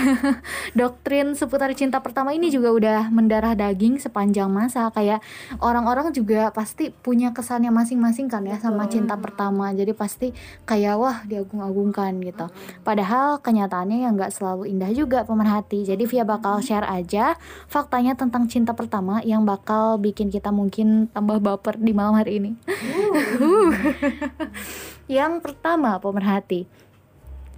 doktrin 0.79 1.37
seputar 1.37 1.73
cinta 1.77 2.01
pertama 2.01 2.33
ini 2.33 2.49
juga 2.49 2.73
udah 2.73 3.01
mendarah 3.13 3.53
daging 3.53 4.01
sepanjang 4.01 4.49
masa. 4.49 4.89
Kayak 4.97 5.21
orang-orang 5.61 6.09
juga 6.17 6.49
pasti 6.57 6.89
punya 6.89 7.37
kesannya 7.37 7.69
masing-masing 7.69 8.33
kan 8.33 8.49
ya 8.49 8.57
sama 8.57 8.89
cinta 8.89 9.21
pertama. 9.21 9.77
Jadi 9.77 9.93
pasti 9.93 10.33
kayak 10.65 10.97
wah 10.97 11.19
diagung-agungkan 11.29 12.17
gitu. 12.25 12.49
Padahal 12.81 13.45
kenyataannya 13.45 14.09
yang 14.09 14.17
nggak 14.17 14.33
selalu 14.33 14.73
indah 14.73 14.89
juga 14.97 15.29
pemerhati. 15.29 15.85
Jadi 15.85 16.05
Via 16.09 16.25
bakal 16.25 16.62
share 16.63 16.87
aja 16.87 17.37
faktanya 17.67 18.15
tentang 18.15 18.47
cinta 18.47 18.73
pertama 18.73 19.19
yang 19.27 19.43
bakal 19.43 19.99
bikin 19.99 20.31
kita 20.31 20.55
mungkin 20.55 21.11
tambah 21.11 21.43
baper 21.43 21.77
di 21.83 21.93
malam 21.93 22.15
hari 22.17 22.39
ini. 22.39 22.51
yang 25.19 25.43
pertama 25.43 25.99
pemerhati. 25.99 26.65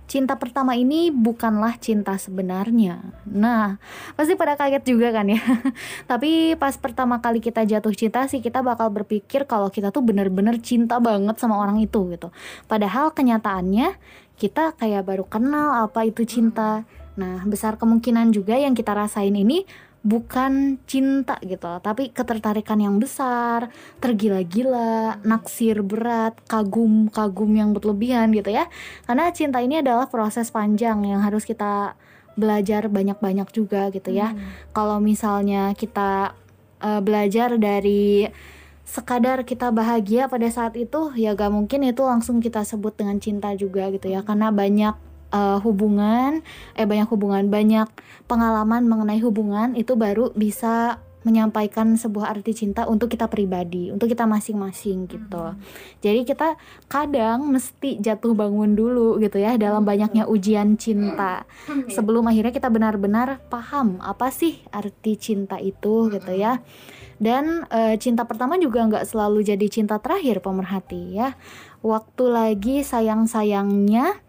Cinta 0.04 0.36
pertama 0.36 0.76
ini 0.76 1.08
bukanlah 1.08 1.80
cinta 1.80 2.12
sebenarnya. 2.20 3.00
Nah, 3.24 3.80
pasti 4.14 4.36
pada 4.36 4.52
kaget 4.52 4.84
juga 4.84 5.08
kan 5.16 5.24
ya. 5.24 5.40
Tapi 6.10 6.60
pas 6.60 6.76
pertama 6.76 7.24
kali 7.24 7.40
kita 7.40 7.64
jatuh 7.64 7.90
cinta 7.96 8.28
sih 8.28 8.44
kita 8.44 8.60
bakal 8.60 8.92
berpikir 8.92 9.48
kalau 9.48 9.72
kita 9.72 9.88
tuh 9.88 10.04
bener-bener 10.04 10.60
cinta 10.60 11.00
banget 11.00 11.40
sama 11.40 11.56
orang 11.56 11.80
itu 11.80 12.04
gitu. 12.12 12.28
Padahal 12.68 13.16
kenyataannya 13.16 13.96
kita 14.36 14.76
kayak 14.76 15.08
baru 15.08 15.24
kenal 15.24 15.88
apa 15.88 16.04
itu 16.04 16.28
cinta. 16.28 16.84
Nah, 17.14 17.42
besar 17.46 17.78
kemungkinan 17.78 18.34
juga 18.34 18.58
yang 18.58 18.74
kita 18.74 18.94
rasain 18.94 19.34
ini 19.34 19.62
bukan 20.04 20.76
cinta 20.84 21.40
gitu, 21.40 21.80
tapi 21.80 22.12
ketertarikan 22.12 22.76
yang 22.76 23.00
besar, 23.00 23.72
tergila-gila, 24.04 25.16
naksir 25.24 25.80
berat, 25.80 26.36
kagum-kagum 26.44 27.56
yang 27.56 27.70
berlebihan 27.72 28.28
gitu 28.36 28.52
ya. 28.52 28.68
Karena 29.08 29.32
cinta 29.32 29.64
ini 29.64 29.80
adalah 29.80 30.04
proses 30.12 30.52
panjang 30.52 31.00
yang 31.08 31.24
harus 31.24 31.48
kita 31.48 31.96
belajar 32.36 32.92
banyak-banyak 32.92 33.48
juga 33.54 33.88
gitu 33.88 34.12
ya. 34.12 34.36
Kalau 34.76 35.00
misalnya 35.00 35.72
kita 35.72 36.36
uh, 36.84 37.00
belajar 37.00 37.56
dari 37.56 38.28
sekadar 38.84 39.48
kita 39.48 39.72
bahagia 39.72 40.28
pada 40.28 40.44
saat 40.52 40.76
itu 40.76 41.16
ya 41.16 41.32
gak 41.32 41.48
mungkin 41.48 41.88
itu 41.88 42.04
langsung 42.04 42.44
kita 42.44 42.68
sebut 42.68 42.92
dengan 42.92 43.16
cinta 43.16 43.56
juga 43.56 43.88
gitu 43.88 44.12
ya 44.12 44.20
karena 44.20 44.52
banyak 44.52 44.92
uh, 45.34 45.58
hubungan 45.66 46.46
eh 46.78 46.86
banyak 46.86 47.10
hubungan 47.10 47.50
banyak 47.50 47.90
pengalaman 48.30 48.86
mengenai 48.86 49.18
hubungan 49.18 49.74
itu 49.74 49.98
baru 49.98 50.30
bisa 50.38 51.02
menyampaikan 51.24 51.96
sebuah 51.96 52.36
arti 52.36 52.52
cinta 52.52 52.84
untuk 52.84 53.08
kita 53.08 53.26
pribadi, 53.32 53.88
untuk 53.88 54.12
kita 54.12 54.28
masing-masing 54.28 55.08
gitu. 55.08 55.56
Jadi 56.04 56.20
kita 56.28 56.54
kadang 56.86 57.48
mesti 57.48 57.96
jatuh 57.98 58.36
bangun 58.36 58.76
dulu 58.76 59.16
gitu 59.18 59.40
ya 59.40 59.56
dalam 59.56 59.82
banyaknya 59.88 60.28
ujian 60.28 60.76
cinta 60.76 61.48
sebelum 61.88 62.28
akhirnya 62.28 62.52
kita 62.52 62.68
benar-benar 62.68 63.40
paham 63.48 63.98
apa 64.04 64.28
sih 64.28 64.60
arti 64.68 65.16
cinta 65.16 65.56
itu 65.56 66.12
gitu 66.12 66.32
ya. 66.36 66.60
Dan 67.16 67.64
e, 67.72 67.96
cinta 67.96 68.28
pertama 68.28 68.60
juga 68.60 68.84
nggak 68.84 69.08
selalu 69.08 69.48
jadi 69.48 69.66
cinta 69.72 69.96
terakhir 69.96 70.44
pemerhati 70.44 71.16
ya. 71.16 71.32
Waktu 71.80 72.24
lagi 72.28 72.84
sayang-sayangnya 72.84 74.23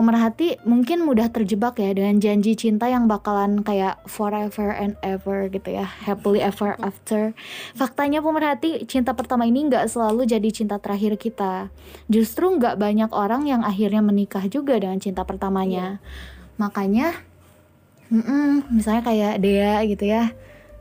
pemerhati 0.00 0.56
mungkin 0.64 1.04
mudah 1.04 1.28
terjebak 1.28 1.76
ya 1.76 1.92
dengan 1.92 2.16
janji 2.16 2.56
cinta 2.56 2.88
yang 2.88 3.04
bakalan 3.04 3.60
kayak 3.60 4.00
forever 4.08 4.72
and 4.72 4.96
ever 5.04 5.52
gitu 5.52 5.76
ya 5.76 5.84
happily 5.84 6.40
ever 6.40 6.80
after. 6.80 7.36
Faktanya 7.76 8.24
pemerhati 8.24 8.88
cinta 8.88 9.12
pertama 9.12 9.44
ini 9.44 9.68
nggak 9.68 9.92
selalu 9.92 10.24
jadi 10.24 10.48
cinta 10.48 10.80
terakhir 10.80 11.20
kita. 11.20 11.68
Justru 12.08 12.48
nggak 12.56 12.80
banyak 12.80 13.12
orang 13.12 13.44
yang 13.44 13.60
akhirnya 13.60 14.00
menikah 14.00 14.48
juga 14.48 14.80
dengan 14.80 14.96
cinta 14.96 15.28
pertamanya. 15.28 16.00
Makanya 16.56 17.20
mm-mm, 18.08 18.72
misalnya 18.72 19.04
kayak 19.04 19.34
Dea 19.44 19.84
gitu 19.84 20.08
ya 20.08 20.32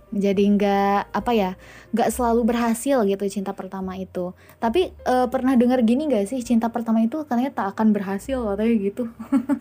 jadi 0.09 0.41
nggak 0.41 1.13
apa 1.13 1.31
ya 1.37 1.51
nggak 1.89 2.09
selalu 2.13 2.41
berhasil 2.53 3.01
gitu 3.05 3.25
cinta 3.29 3.51
pertama 3.57 3.97
itu. 3.97 4.33
Tapi 4.61 4.93
eh, 4.93 5.27
pernah 5.27 5.57
dengar 5.57 5.81
gini 5.81 6.05
nggak 6.05 6.29
sih? 6.29 6.39
Cinta 6.45 6.69
pertama 6.69 7.01
itu 7.01 7.25
katanya 7.25 7.49
tak 7.53 7.77
akan 7.77 7.91
berhasil 7.95 8.37
katanya 8.37 8.75
gitu. 8.77 9.03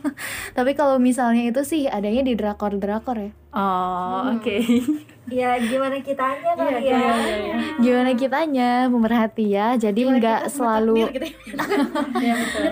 Tapi 0.57 0.73
kalau 0.77 1.01
misalnya 1.01 1.49
itu 1.49 1.65
sih 1.65 1.89
adanya 1.89 2.23
di 2.25 2.37
drakor 2.37 2.77
drakor 2.77 3.17
ya. 3.17 3.31
Oh, 3.53 4.37
oke. 4.37 4.57
Ya 5.29 5.61
gimana 5.61 6.01
kitanya 6.01 6.57
kali 6.57 6.89
ya? 6.89 7.05
gimana 7.85 8.17
kitanya? 8.17 8.89
Pemerhati 8.89 9.53
ya. 9.53 9.77
Jadi 9.77 10.09
nggak 10.09 10.49
selalu 10.49 11.05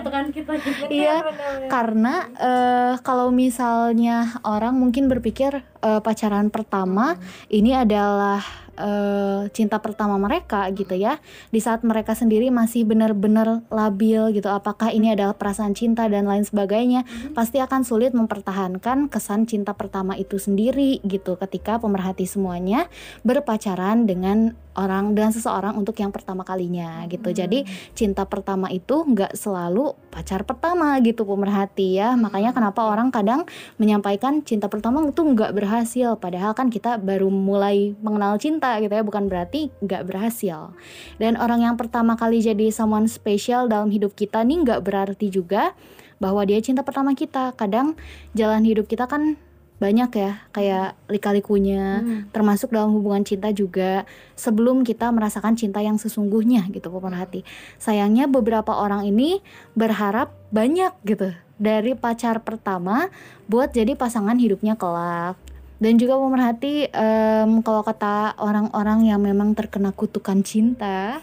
tekan 0.01 0.25
kita 0.35 0.57
gitu. 0.65 0.89
Iya, 0.89 1.21
karena 1.69 2.25
eh, 2.33 2.93
kalau 3.05 3.29
misalnya 3.29 4.41
orang 4.41 4.73
mungkin 4.73 5.05
berpikir 5.05 5.61
eh, 5.85 6.01
pacaran 6.01 6.49
pertama 6.49 7.21
ini 7.53 7.77
adalah 7.77 8.41
eh, 8.77 9.41
cinta 9.51 9.81
pertama 9.81 10.21
mereka 10.21 10.69
gitu 10.71 10.93
ya. 10.93 11.17
Di 11.49 11.59
saat 11.59 11.81
mereka 11.81 12.13
sendiri 12.13 12.53
masih 12.53 12.85
benar-benar 12.85 13.65
labil 13.73 14.37
gitu, 14.37 14.47
apakah 14.47 14.93
ini 14.93 15.11
adalah 15.11 15.33
perasaan 15.33 15.73
cinta 15.73 16.05
dan 16.07 16.29
lain 16.29 16.45
sebagainya, 16.45 17.03
pasti 17.33 17.57
akan 17.57 17.81
sulit 17.81 18.13
mempertahankan 18.13 19.09
kesan 19.09 19.49
cinta 19.49 19.73
pertama 19.73 20.13
itu 20.15 20.37
sendiri 20.37 21.01
gitu 21.03 21.35
ketika 21.41 21.81
pemerhati 21.81 22.29
semuanya 22.29 22.85
berpacaran 23.25 24.05
dengan 24.05 24.53
orang 24.77 25.17
dengan 25.17 25.33
seseorang 25.33 25.73
untuk 25.73 25.97
yang 25.97 26.13
pertama 26.13 26.45
kalinya 26.45 27.03
gitu. 27.09 27.33
Jadi 27.33 27.65
cinta 27.97 28.23
pertama 28.29 28.69
itu 28.69 29.03
nggak 29.03 29.33
selalu 29.33 29.97
pacar 30.13 30.45
pertama 30.45 31.01
gitu 31.01 31.25
pemerhati 31.25 31.97
ya. 31.97 32.13
Makanya 32.13 32.53
kenapa 32.53 32.85
orang 32.85 33.09
kadang 33.09 33.43
menyampaikan 33.81 34.45
cinta 34.45 34.69
pertama 34.69 35.01
itu 35.01 35.17
nggak 35.25 35.51
berhasil. 35.57 36.15
Padahal 36.21 36.53
kan 36.53 36.69
kita 36.69 37.01
baru 37.01 37.27
mulai 37.33 37.97
mengenal 38.05 38.37
cinta 38.37 38.66
gitu 38.83 38.93
ya, 38.93 39.03
bukan 39.03 39.31
berarti 39.31 39.71
nggak 39.79 40.03
berhasil. 40.07 40.75
Dan 41.17 41.39
orang 41.39 41.63
yang 41.63 41.75
pertama 41.79 42.19
kali 42.19 42.43
jadi 42.43 42.69
someone 42.69 43.07
special 43.07 43.71
dalam 43.71 43.87
hidup 43.87 44.13
kita 44.13 44.43
nih 44.43 44.67
nggak 44.67 44.81
berarti 44.83 45.31
juga 45.31 45.71
bahwa 46.19 46.43
dia 46.43 46.59
cinta 46.59 46.83
pertama 46.83 47.15
kita. 47.15 47.55
Kadang 47.55 47.95
jalan 48.35 48.67
hidup 48.67 48.91
kita 48.91 49.07
kan 49.07 49.39
banyak 49.77 50.09
ya 50.17 50.31
kayak 50.57 50.97
lika-likunya 51.05 52.01
termasuk 52.33 52.73
dalam 52.73 52.97
hubungan 52.97 53.21
cinta 53.21 53.53
juga 53.53 54.09
sebelum 54.33 54.81
kita 54.81 55.13
merasakan 55.13 55.53
cinta 55.53 55.85
yang 55.85 56.01
sesungguhnya 56.01 56.65
gitu 56.73 56.89
pemerhati 56.89 57.45
sayangnya 57.77 58.25
beberapa 58.25 58.73
orang 58.73 59.05
ini 59.05 59.37
berharap 59.77 60.33
banyak 60.49 60.97
gitu 61.05 61.29
dari 61.61 61.93
pacar 61.93 62.41
pertama 62.41 63.13
buat 63.45 63.69
jadi 63.69 63.93
pasangan 63.93 64.41
hidupnya 64.41 64.73
kelak 64.73 65.37
Dan 65.77 66.01
juga 66.01 66.17
pemerhati 66.17 66.89
em, 66.89 67.61
kalau 67.61 67.85
kata 67.85 68.33
orang-orang 68.41 69.13
yang 69.13 69.21
memang 69.21 69.53
terkena 69.53 69.93
kutukan 69.93 70.41
cinta, 70.41 71.21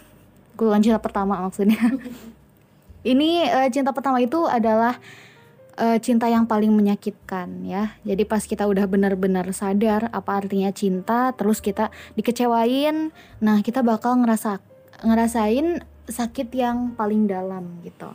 kutukan 0.55 0.79
cinta 0.79 0.99
pertama 1.03 1.43
maksudnya. 1.43 1.79
Ini 3.05 3.31
eh, 3.51 3.69
cinta 3.69 3.93
pertama 3.93 4.23
itu 4.23 4.47
adalah 4.49 4.97
eh, 5.77 5.99
cinta 6.01 6.31
yang 6.31 6.47
paling 6.47 6.71
menyakitkan 6.71 7.67
ya. 7.67 7.99
Jadi 8.07 8.23
pas 8.25 8.41
kita 8.41 8.65
udah 8.65 8.87
benar-benar 8.87 9.45
sadar 9.51 10.09
apa 10.15 10.41
artinya 10.41 10.71
cinta, 10.71 11.35
terus 11.35 11.59
kita 11.59 11.91
dikecewain, 12.15 13.11
nah 13.43 13.61
kita 13.61 13.83
bakal 13.83 14.23
ngerasa 14.23 14.63
ngerasain 15.05 15.83
sakit 16.09 16.49
yang 16.55 16.97
paling 16.97 17.27
dalam 17.29 17.83
gitu. 17.83 18.09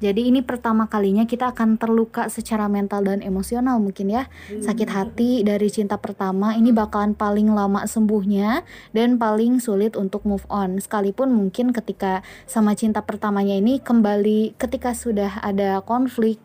Jadi 0.00 0.32
ini 0.32 0.40
pertama 0.40 0.88
kalinya 0.88 1.28
kita 1.28 1.52
akan 1.52 1.76
terluka 1.76 2.32
secara 2.32 2.66
mental 2.72 3.04
dan 3.04 3.20
emosional 3.20 3.76
mungkin 3.76 4.08
ya. 4.08 4.32
Sakit 4.48 4.88
hati 4.88 5.30
dari 5.44 5.68
cinta 5.68 6.00
pertama 6.00 6.56
ini 6.56 6.72
bakalan 6.72 7.12
paling 7.12 7.52
lama 7.52 7.84
sembuhnya 7.84 8.64
dan 8.96 9.20
paling 9.20 9.60
sulit 9.60 10.00
untuk 10.00 10.24
move 10.24 10.48
on. 10.48 10.80
Sekalipun 10.80 11.28
mungkin 11.36 11.76
ketika 11.76 12.24
sama 12.48 12.72
cinta 12.72 13.04
pertamanya 13.04 13.52
ini 13.52 13.76
kembali 13.78 14.56
ketika 14.56 14.96
sudah 14.96 15.44
ada 15.44 15.84
konflik 15.84 16.40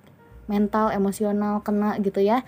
mental, 0.51 0.91
emosional 0.93 1.63
kena 1.63 1.97
gitu 2.03 2.19
ya. 2.21 2.43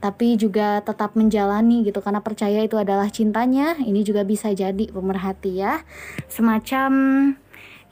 Tapi 0.00 0.40
juga 0.40 0.80
tetap 0.80 1.12
menjalani 1.12 1.84
gitu 1.84 2.00
karena 2.00 2.24
percaya 2.24 2.64
itu 2.64 2.76
adalah 2.80 3.08
cintanya. 3.12 3.76
Ini 3.76 4.00
juga 4.00 4.24
bisa 4.24 4.48
jadi 4.52 4.88
pemerhati 4.88 5.60
ya. 5.60 5.84
Semacam 6.28 6.92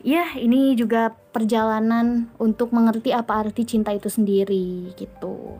ya 0.02 0.34
ini 0.38 0.74
juga 0.78 1.14
perjalanan 1.34 2.30
untuk 2.38 2.70
mengerti 2.74 3.10
apa 3.14 3.46
arti 3.46 3.66
cinta 3.66 3.94
itu 3.94 4.10
sendiri 4.10 4.94
gitu. 4.94 5.58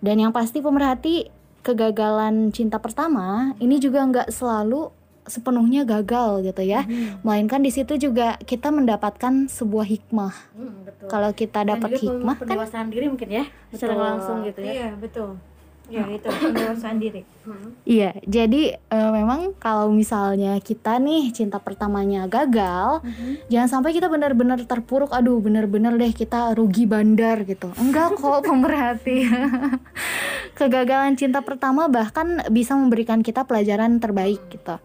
Dan 0.00 0.20
yang 0.20 0.32
pasti 0.32 0.60
pemerhati 0.60 1.32
kegagalan 1.64 2.54
cinta 2.54 2.78
pertama 2.78 3.56
ini 3.58 3.82
juga 3.82 4.06
nggak 4.06 4.28
selalu 4.30 4.92
sepenuhnya 5.26 5.82
gagal 5.82 6.46
gitu 6.46 6.62
ya. 6.62 6.86
Melainkan 7.26 7.60
di 7.60 7.74
situ 7.74 7.98
juga 7.98 8.38
kita 8.46 8.70
mendapatkan 8.70 9.50
sebuah 9.50 9.86
hikmah. 9.90 10.34
Hmm, 10.54 10.86
betul. 10.86 11.08
Kalau 11.10 11.30
kita 11.34 11.66
dapat 11.66 11.98
hikmah 11.98 12.38
kan 12.38 12.42
pendewasaan 12.46 12.88
diri 12.94 13.10
mungkin 13.10 13.30
ya 13.30 13.44
secara 13.74 13.98
langsung 13.98 14.46
gitu 14.46 14.62
ya. 14.62 14.72
Iya, 14.72 14.88
betul. 14.94 15.36
Ya, 15.86 16.02
itu 16.10 16.26
pendewasaan 16.26 16.98
diri. 16.98 17.22
Iya, 17.86 18.18
jadi 18.26 18.74
eh, 18.74 19.10
memang 19.14 19.54
kalau 19.62 19.94
misalnya 19.94 20.58
kita 20.58 20.98
nih 20.98 21.30
cinta 21.30 21.62
pertamanya 21.62 22.26
gagal, 22.26 23.06
jangan 23.46 23.68
sampai 23.70 23.94
kita 23.94 24.10
benar-benar 24.10 24.58
terpuruk. 24.66 25.14
Aduh, 25.14 25.38
benar-benar 25.38 25.94
deh 25.94 26.10
kita 26.10 26.58
rugi 26.58 26.90
bandar 26.90 27.46
gitu. 27.46 27.70
Enggak 27.78 28.18
kok, 28.18 28.42
pemerhati. 28.50 29.30
Kegagalan 30.58 31.14
cinta 31.14 31.38
pertama 31.46 31.86
bahkan 31.86 32.42
bisa 32.50 32.74
memberikan 32.74 33.22
kita 33.22 33.46
pelajaran 33.46 34.02
terbaik 34.02 34.42
gitu. 34.50 34.82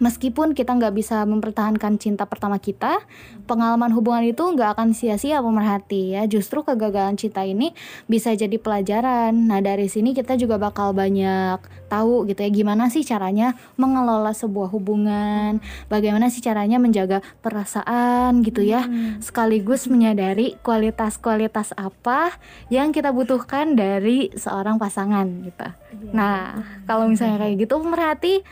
Meskipun 0.00 0.56
kita 0.56 0.72
nggak 0.74 0.96
bisa 0.96 1.22
mempertahankan 1.28 2.00
cinta 2.00 2.24
pertama 2.24 2.56
kita, 2.56 3.04
pengalaman 3.44 3.92
hubungan 3.92 4.24
itu 4.24 4.40
nggak 4.40 4.80
akan 4.80 4.96
sia-sia 4.96 5.44
pemerhati 5.44 6.16
ya. 6.16 6.24
Justru 6.24 6.64
kegagalan 6.64 7.20
cinta 7.20 7.44
ini 7.44 7.76
bisa 8.08 8.32
jadi 8.32 8.56
pelajaran. 8.56 9.36
Nah 9.36 9.60
dari 9.60 9.92
sini 9.92 10.16
kita 10.16 10.40
juga 10.40 10.56
bakal 10.56 10.96
banyak 10.96 11.60
tahu 11.90 12.22
gitu 12.30 12.46
ya 12.46 12.50
gimana 12.54 12.86
sih 12.86 13.02
caranya 13.02 13.58
mengelola 13.74 14.30
sebuah 14.30 14.70
hubungan, 14.70 15.58
bagaimana 15.90 16.30
sih 16.30 16.38
caranya 16.38 16.78
menjaga 16.78 17.18
perasaan 17.42 18.46
gitu 18.46 18.62
ya, 18.62 18.86
sekaligus 19.18 19.90
menyadari 19.90 20.54
kualitas-kualitas 20.62 21.74
apa 21.74 22.30
yang 22.70 22.94
kita 22.94 23.10
butuhkan 23.10 23.74
dari 23.74 24.30
seorang 24.38 24.78
pasangan 24.78 25.26
gitu. 25.42 25.68
Nah 26.14 26.62
kalau 26.86 27.10
misalnya 27.10 27.42
kayak 27.42 27.66
gitu 27.66 27.82
pemerhati 27.82 28.46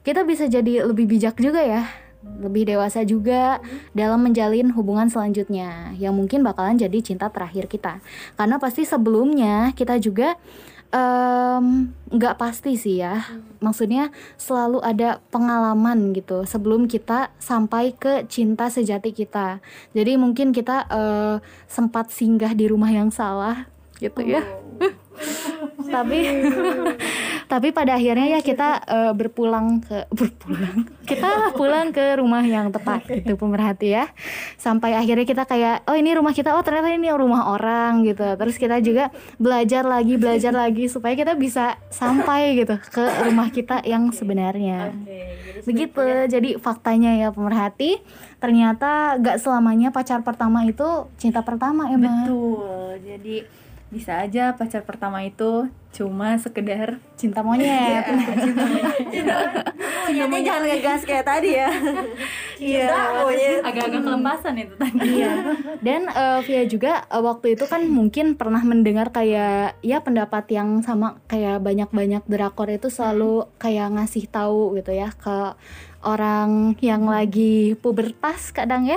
kita 0.00 0.24
bisa 0.24 0.48
jadi 0.48 0.84
lebih 0.86 1.06
bijak 1.06 1.36
juga 1.36 1.60
ya. 1.60 1.84
Lebih 2.20 2.68
dewasa 2.68 3.00
juga 3.00 3.64
dalam 3.96 4.20
menjalin 4.20 4.76
hubungan 4.76 5.08
selanjutnya 5.08 5.96
yang 5.96 6.12
mungkin 6.12 6.44
bakalan 6.44 6.76
jadi 6.76 7.00
cinta 7.00 7.32
terakhir 7.32 7.64
kita. 7.64 8.04
Karena 8.36 8.60
pasti 8.60 8.84
sebelumnya 8.84 9.72
kita 9.72 9.96
juga 9.96 10.36
nggak 12.10 12.36
pasti 12.36 12.74
sih 12.74 13.00
ya. 13.00 13.24
Maksudnya 13.62 14.10
selalu 14.36 14.82
ada 14.82 15.22
pengalaman 15.30 16.10
gitu 16.12 16.42
sebelum 16.44 16.90
kita 16.90 17.30
sampai 17.38 17.94
ke 17.94 18.26
cinta 18.26 18.68
sejati 18.68 19.14
kita. 19.14 19.62
Jadi 19.94 20.18
mungkin 20.18 20.50
kita 20.50 20.90
eh, 20.90 21.36
sempat 21.70 22.10
singgah 22.10 22.52
di 22.52 22.66
rumah 22.66 22.90
yang 22.90 23.08
salah 23.14 23.70
gitu 24.02 24.20
ya. 24.26 24.42
Tapi 25.94 26.18
tapi 27.50 27.74
pada 27.74 27.98
akhirnya 27.98 28.38
ya 28.38 28.40
kita 28.46 28.68
eh, 28.86 29.12
berpulang 29.18 29.82
ke 29.82 30.06
berpulang. 30.18 30.86
Kita 31.02 31.50
pulang 31.58 31.90
ke 31.90 32.14
rumah 32.14 32.46
yang 32.46 32.70
tepat 32.70 33.10
gitu 33.10 33.34
pemerhati 33.34 33.98
ya. 33.98 34.06
Sampai 34.54 34.94
akhirnya 34.94 35.26
kita 35.26 35.50
kayak 35.50 35.82
oh 35.90 35.98
ini 35.98 36.14
rumah 36.14 36.30
kita. 36.30 36.54
Oh 36.54 36.62
ternyata 36.62 36.94
ini 36.94 37.10
rumah 37.10 37.50
orang 37.50 38.06
gitu. 38.06 38.22
Terus 38.38 38.54
kita 38.54 38.78
juga 38.78 39.10
belajar 39.42 39.82
lagi 39.82 40.14
belajar 40.14 40.54
lagi 40.62 40.86
supaya 40.86 41.18
kita 41.18 41.34
bisa 41.34 41.74
sampai 41.90 42.54
gitu 42.54 42.78
ke 42.78 43.02
rumah 43.26 43.50
kita 43.50 43.82
yang 43.82 44.14
sebenarnya. 44.14 44.94
Begitu. 45.60 46.30
jadi 46.30 46.56
faktanya 46.56 47.20
ya 47.20 47.28
pemerhati 47.34 48.00
ternyata 48.40 49.20
gak 49.20 49.44
selamanya 49.44 49.92
pacar 49.92 50.24
pertama 50.24 50.64
itu 50.64 51.10
cinta 51.20 51.42
pertama 51.42 51.90
ya 51.90 51.98
Mbak. 51.98 52.14
Betul. 52.24 52.88
Jadi 53.04 53.36
bisa 53.90 54.22
aja 54.22 54.54
pacar 54.54 54.86
pertama 54.86 55.20
itu 55.26 55.66
cuma 55.90 56.38
sekedar 56.38 57.02
cinta 57.18 57.42
monyet 57.42 58.06
Monyetnya 60.10 60.40
jangan 60.42 60.62
ngegas 60.66 61.02
kayak 61.06 61.24
tadi 61.26 61.50
ya. 61.54 61.70
Iya. 62.60 62.90
monyet. 63.24 63.62
agak-agak 63.62 64.02
kelepasan 64.04 64.54
itu 64.58 64.74
tadi. 64.74 64.98
Iya. 65.22 65.32
Dan 65.80 66.10
eh, 66.10 66.40
Via 66.44 66.64
juga 66.66 66.92
eh, 67.06 67.22
waktu 67.22 67.54
itu 67.54 67.64
kan 67.70 67.86
mungkin 67.86 68.34
pernah 68.34 68.60
mendengar 68.66 69.14
kayak 69.14 69.78
ya 69.80 69.98
pendapat 70.02 70.44
yang 70.50 70.82
sama 70.82 71.22
kayak 71.30 71.62
banyak-banyak 71.62 72.26
drakor 72.26 72.68
itu 72.68 72.90
selalu 72.90 73.46
kayak 73.62 73.94
ngasih 73.94 74.26
tahu 74.26 74.74
gitu 74.76 74.92
ya 74.92 75.14
ke 75.14 75.54
orang 76.00 76.80
yang 76.80 77.04
lagi 77.04 77.76
pubertas 77.76 78.56
kadang 78.56 78.88
ya 78.88 78.96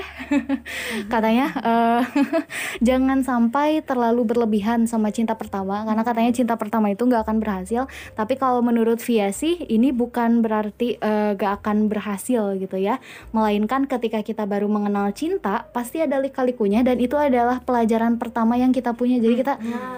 katanya 1.13 1.47
eh, 1.59 2.01
jangan 2.87 3.27
sampai 3.27 3.83
terlalu 3.83 4.23
berlebihan 4.23 4.87
sama 4.87 5.11
cinta 5.11 5.35
pertama 5.35 5.83
karena 5.83 6.03
katanya 6.07 6.31
cinta 6.31 6.55
pertama 6.55 6.82
itu 6.91 7.05
nggak 7.05 7.23
akan 7.23 7.37
berhasil. 7.39 7.87
Tapi 8.13 8.35
kalau 8.35 8.59
menurut 8.59 8.99
Via 8.99 9.31
sih 9.31 9.63
ini 9.69 9.93
bukan 9.93 10.41
berarti 10.41 10.97
eh, 10.97 11.31
gak 11.35 11.63
akan 11.63 11.87
berhasil 11.87 12.57
gitu 12.57 12.75
ya. 12.75 12.99
Melainkan 13.31 13.85
ketika 13.85 14.19
kita 14.19 14.43
baru 14.43 14.67
mengenal 14.67 15.13
cinta 15.13 15.69
pasti 15.71 16.01
ada 16.01 16.19
lika-likunya 16.19 16.81
dan 16.81 16.99
itu 16.99 17.15
adalah 17.15 17.61
pelajaran 17.61 18.17
pertama 18.17 18.57
yang 18.57 18.73
kita 18.73 18.91
punya. 18.91 19.21
Jadi 19.21 19.35
kita 19.37 19.53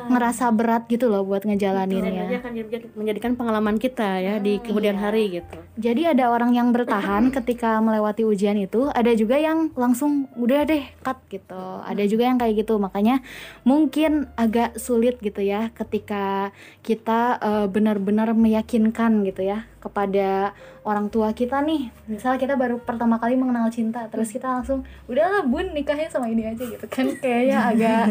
ngerasa 0.09 0.51
berat 0.51 0.85
gitu 0.85 1.07
loh 1.07 1.23
buat 1.23 1.41
Dan 1.41 1.55
itu 1.55 1.65
ngejalaninnya 1.65 2.25
akan 2.41 2.51
menjadi- 2.53 2.91
menjadikan 2.93 3.31
pengalaman 3.33 3.75
kita 3.77 4.09
ya 4.19 4.35
di 4.37 4.59
kemudian 4.59 4.97
hari 4.97 5.39
gitu. 5.39 5.57
jadi 5.77 6.17
ada 6.17 6.29
orang 6.29 6.51
yang 6.53 6.73
bertahan 6.73 7.29
ketika 7.37 7.79
melewati 7.79 8.25
ujian 8.25 8.57
itu 8.57 8.89
ada 8.91 9.13
juga 9.13 9.37
yang 9.37 9.71
langsung 9.73 10.27
udah 10.35 10.65
deh 10.65 10.83
cut 11.01 11.17
gitu. 11.29 11.63
Ada 11.85 12.03
juga 12.05 12.27
yang 12.27 12.37
kayak 12.37 12.65
gitu. 12.65 12.75
Makanya 12.75 13.21
mungkin 13.63 14.27
agak 14.35 14.77
sulit 14.77 15.17
gitu 15.19 15.41
ya 15.41 15.69
ketika 15.71 16.49
kita 16.85 17.41
eh, 17.41 17.65
benar-benar 17.65 18.37
meyakinkan 18.37 19.25
gitu 19.25 19.41
ya 19.41 19.65
kepada 19.81 20.53
orang 20.85 21.09
tua 21.13 21.33
kita 21.33 21.61
nih 21.61 21.89
misalnya 22.09 22.41
kita 22.41 22.53
baru 22.57 22.81
pertama 22.81 23.17
kali 23.21 23.37
mengenal 23.37 23.69
cinta 23.69 24.05
terus 24.09 24.33
kita 24.33 24.49
langsung 24.49 24.81
udahlah 25.05 25.45
bun 25.45 25.73
nikahnya 25.73 26.09
sama 26.09 26.29
ini 26.29 26.45
aja 26.45 26.61
gitu 26.61 26.85
kan 26.89 27.05
kayaknya 27.21 27.57
agak 27.69 28.03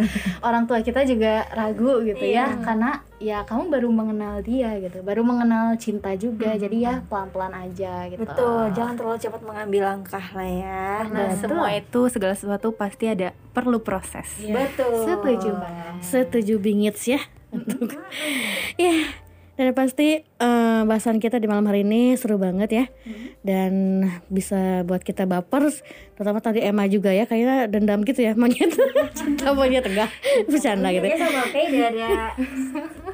orang 0.42 0.66
tua 0.66 0.82
kita 0.82 1.02
juga 1.02 1.46
ragu 1.50 2.02
gitu 2.02 2.22
ya 2.22 2.50
karena 2.62 3.02
ya 3.18 3.42
kamu 3.46 3.70
baru 3.74 3.88
mengenal 3.90 4.42
dia 4.42 4.74
gitu 4.82 5.02
baru 5.02 5.22
mengenal 5.26 5.74
cinta 5.78 6.14
juga 6.14 6.54
jadi 6.54 6.76
ya 6.78 6.94
pelan-pelan 7.06 7.54
aja 7.54 8.10
gitu 8.10 8.22
Betul, 8.24 8.72
jangan 8.72 8.94
terlalu 8.96 9.18
cepat 9.20 9.42
mengambil 9.44 9.82
langkah 9.84 10.26
lah 10.32 10.48
ya. 10.48 10.88
Karena 11.04 11.36
semua 11.36 11.68
itu 11.76 12.00
segala 12.08 12.34
sesuatu 12.34 12.72
pasti 12.72 13.04
ada 13.12 13.36
perlu 13.52 13.84
proses. 13.84 14.40
Betul. 14.40 15.04
setuju 15.04 15.50
banget 15.54 15.94
Setuju 16.00 16.54
bingits 16.58 17.04
ya. 17.04 17.20
Untuk 17.54 17.94
ya 18.74 18.94
dan 19.54 19.70
pasti 19.70 20.18
eh, 20.18 20.82
bahasan 20.82 21.22
kita 21.22 21.38
di 21.38 21.46
malam 21.46 21.70
hari 21.70 21.86
ini 21.86 22.18
seru 22.18 22.42
banget 22.42 22.70
ya. 22.74 22.84
Dan 23.46 24.02
bisa 24.26 24.82
buat 24.82 24.98
kita 25.06 25.30
baper 25.30 25.70
terutama 26.18 26.42
tadi 26.42 26.58
Emma 26.58 26.90
juga 26.90 27.14
ya 27.14 27.22
kayaknya 27.22 27.70
dendam 27.70 28.02
gitu 28.02 28.18
ya 28.18 28.34
monyet. 28.34 28.74
Cinta 29.14 29.54
monyet 29.54 29.86
enggak 29.86 30.10
bercanda 30.50 30.90
gitu 30.90 31.06
Dia 31.06 31.18
sama 31.22 31.42
kayak 31.54 31.68
udah 31.70 31.86
ada 31.86 32.10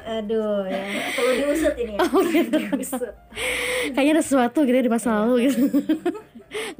aduh 0.01 0.65
ya 0.65 0.81
perlu 1.13 1.31
diusut 1.45 1.75
ini 1.77 1.93
ya. 1.93 1.99
oh 2.09 2.21
gitu. 2.25 2.57
Kayaknya 3.93 4.11
ada 4.17 4.23
sesuatu 4.25 4.59
gitu 4.65 4.75
ya 4.81 4.85
di 4.85 4.91
masa 4.91 5.09
lalu 5.21 5.45
gitu. 5.45 5.61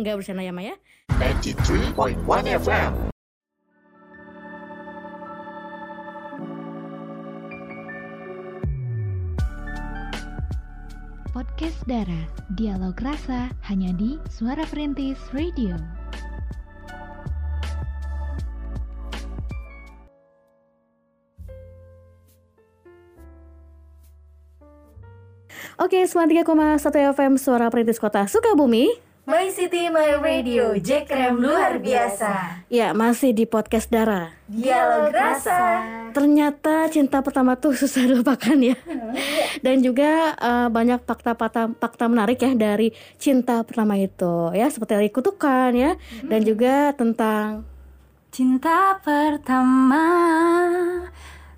Enggak 0.02 0.14
bercanda 0.18 0.42
ya 0.42 0.54
Maya. 0.54 0.74
93.1 1.22 2.18
FM. 2.66 3.11
Podcast 11.32 11.80
Dara, 11.88 12.28
dialog 12.60 12.92
rasa 13.00 13.48
hanya 13.64 13.96
di 13.96 14.20
Suara 14.28 14.68
Perintis 14.68 15.16
Radio. 15.32 15.80
Oke, 25.80 26.04
93,1 26.04 27.16
FM 27.16 27.40
Suara 27.40 27.72
Perintis 27.72 27.96
Kota 27.96 28.28
Sukabumi. 28.28 29.11
My 29.22 29.54
City 29.54 29.86
My 29.94 30.18
Radio, 30.18 30.74
Jack 30.82 31.14
Krem 31.14 31.38
luar 31.38 31.78
biasa. 31.78 32.66
Ya, 32.74 32.90
masih 32.98 33.38
di 33.38 33.46
podcast 33.46 33.86
Dara. 33.94 34.34
Dialog 34.50 35.14
rasa. 35.14 35.86
Ternyata 36.10 36.90
cinta 36.90 37.22
pertama 37.22 37.54
tuh 37.54 37.78
susah 37.78 38.02
dilupakan 38.10 38.58
ya. 38.58 38.74
Dan 39.62 39.86
juga 39.86 40.34
eh, 40.34 40.68
banyak 40.74 41.06
fakta-fakta 41.06 41.70
fakta 41.78 42.10
menarik 42.10 42.42
ya 42.42 42.58
dari 42.58 42.98
cinta 43.22 43.62
pertama 43.62 43.94
itu 43.94 44.50
ya, 44.58 44.66
seperti 44.74 44.98
dari 44.98 45.14
kutukan 45.14 45.70
ya, 45.78 45.94
dan 46.26 46.42
juga 46.42 46.90
tentang 46.98 47.70
Cinta 48.34 48.96
pertama 49.04 50.08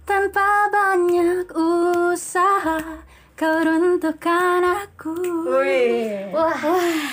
tanpa 0.03 0.68
banyak 0.68 1.47
usaha 1.55 3.05
kau 3.43 3.59
runtuhkan 3.59 4.63
aku. 4.63 5.15
Wah, 6.31 6.55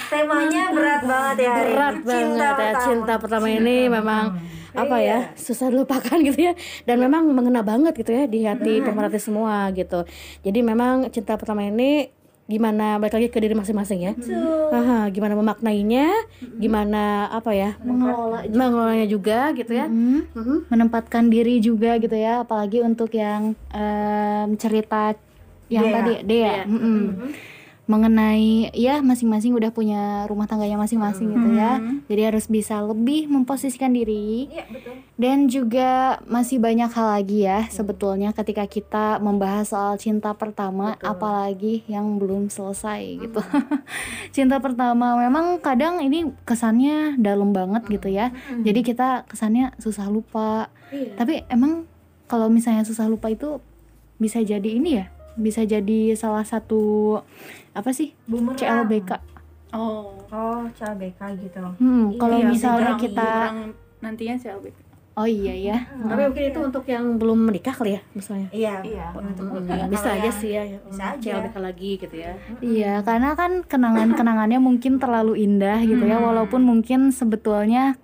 temanya 0.07 0.71
berat 0.71 1.03
banget 1.03 1.37
ya 1.43 1.51
hari 1.51 1.73
berat 1.75 1.95
ini. 1.99 2.07
banget 2.07 2.39
ya 2.39 2.55
pertama. 2.55 2.85
cinta 2.87 3.15
pertama 3.19 3.47
ini 3.51 3.77
memang 3.91 4.25
apa 4.71 4.97
ya 5.03 5.19
susah 5.35 5.75
dilupakan 5.75 6.19
gitu 6.31 6.39
ya. 6.39 6.53
Dan 6.87 7.03
memang 7.03 7.27
mengena 7.35 7.67
banget 7.67 7.99
gitu 7.99 8.15
ya 8.15 8.31
di 8.31 8.47
hati 8.47 8.79
pemerhati 8.79 9.19
semua 9.19 9.75
gitu. 9.75 10.07
Jadi 10.47 10.59
memang 10.63 11.11
cinta 11.11 11.35
pertama 11.35 11.67
ini 11.67 12.15
gimana 12.47 12.99
balik 12.99 13.15
lagi 13.15 13.29
ke 13.31 13.39
diri 13.43 13.55
masing-masing 13.59 13.99
ya. 14.07 14.13
Aha, 14.71 15.11
gimana 15.11 15.35
memaknainya 15.35 16.15
gimana 16.63 17.27
apa 17.27 17.51
ya 17.55 17.75
mengelola 17.83 18.47
mengelolanya 18.47 19.07
juga 19.07 19.51
gitu 19.51 19.75
ya. 19.75 19.91
Mhm. 19.91 20.71
menempatkan 20.71 21.27
diri 21.27 21.59
juga 21.59 21.99
gitu 21.99 22.15
ya 22.15 22.47
apalagi 22.47 22.87
untuk 22.87 23.11
yang 23.15 23.59
em, 23.75 24.55
cerita 24.55 25.15
yang 25.71 25.87
Dea. 25.89 25.95
tadi 25.95 26.13
Dea. 26.27 26.57
Mm-mm. 26.67 27.01
mengenai 27.91 28.71
ya 28.71 29.03
masing-masing 29.03 29.51
udah 29.51 29.75
punya 29.75 30.23
rumah 30.31 30.47
tangganya 30.47 30.79
masing-masing 30.79 31.35
gitu 31.35 31.59
ya. 31.59 31.83
Jadi 32.07 32.23
harus 32.23 32.47
bisa 32.47 32.79
lebih 32.87 33.27
memposisikan 33.27 33.91
diri. 33.91 34.47
Iya, 34.47 34.65
betul. 34.71 34.95
dan 35.19 35.51
juga 35.51 36.23
masih 36.31 36.63
banyak 36.63 36.87
hal 36.87 37.19
lagi 37.19 37.45
ya 37.45 37.67
sebetulnya 37.67 38.31
ketika 38.31 38.63
kita 38.71 39.19
membahas 39.19 39.75
soal 39.75 39.99
cinta 39.99 40.33
pertama 40.39 40.95
apalagi 41.03 41.83
yang 41.91 42.15
belum 42.23 42.47
selesai 42.47 43.27
gitu. 43.27 43.43
Cinta 44.39 44.63
pertama 44.63 45.19
memang 45.19 45.59
kadang 45.59 45.99
ini 45.99 46.31
kesannya 46.47 47.19
dalam 47.19 47.51
banget 47.51 47.91
gitu 47.91 48.07
ya. 48.07 48.31
Jadi 48.63 48.87
kita 48.87 49.27
kesannya 49.27 49.75
susah 49.83 50.07
lupa. 50.07 50.71
Tapi 51.19 51.43
emang 51.51 51.91
kalau 52.31 52.47
misalnya 52.47 52.87
susah 52.87 53.11
lupa 53.11 53.27
itu 53.35 53.59
bisa 54.23 54.39
jadi 54.39 54.79
ini 54.79 55.03
ya 55.03 55.11
bisa 55.41 55.63
jadi 55.63 56.13
salah 56.15 56.45
satu 56.45 57.19
apa 57.73 57.91
sih 57.91 58.13
Bumerang. 58.25 58.55
CLBK 58.55 59.11
Oh. 59.71 60.19
Oh, 60.27 60.67
CLBK 60.73 61.21
gitu. 61.41 61.63
hmm, 61.79 62.17
kalau 62.17 62.37
Iya, 62.37 62.47
misalnya 62.47 62.79
bumerang- 62.91 63.01
kita 63.01 63.23
bumerang 63.25 63.59
nantinya 64.01 64.37
CLBK. 64.37 64.79
oh 65.13 65.27
iya 65.27 65.53
ya 65.53 65.77
tapi 66.01 66.23
mungkin 66.25 66.45
itu 66.45 66.59
untuk 66.61 66.85
yang 66.87 67.05
belum 67.17 67.39
menikah 67.45 67.71
kali 67.73 67.93
ya 67.93 68.03
misalnya 68.13 68.49
Iya. 68.51 68.75
Iya. 68.81 69.07
Untuk 69.13 69.47
Hmm, 69.49 69.67
bisa 69.87 70.01
kalau 70.05 70.17
aja 70.17 70.25
yang- 70.25 70.35
sih 70.35 70.51
ya 70.51 70.63
bisa 70.81 71.05
aja. 71.13 71.31
CLBK 71.37 71.57
lagi 71.61 71.91
gitu 71.97 72.17
ya 72.17 72.33
Iya, 72.61 72.93
karena 73.01 73.31
kan 73.33 73.63
kenangan-kenangannya 73.63 74.59
mungkin 74.59 74.97
terlalu 74.97 75.39
indah 75.41 75.79
gitu 75.83 76.03
ya, 76.03 76.19
walaupun 76.19 76.63
mungkin 76.63 77.11
sebetulnya 77.11 77.95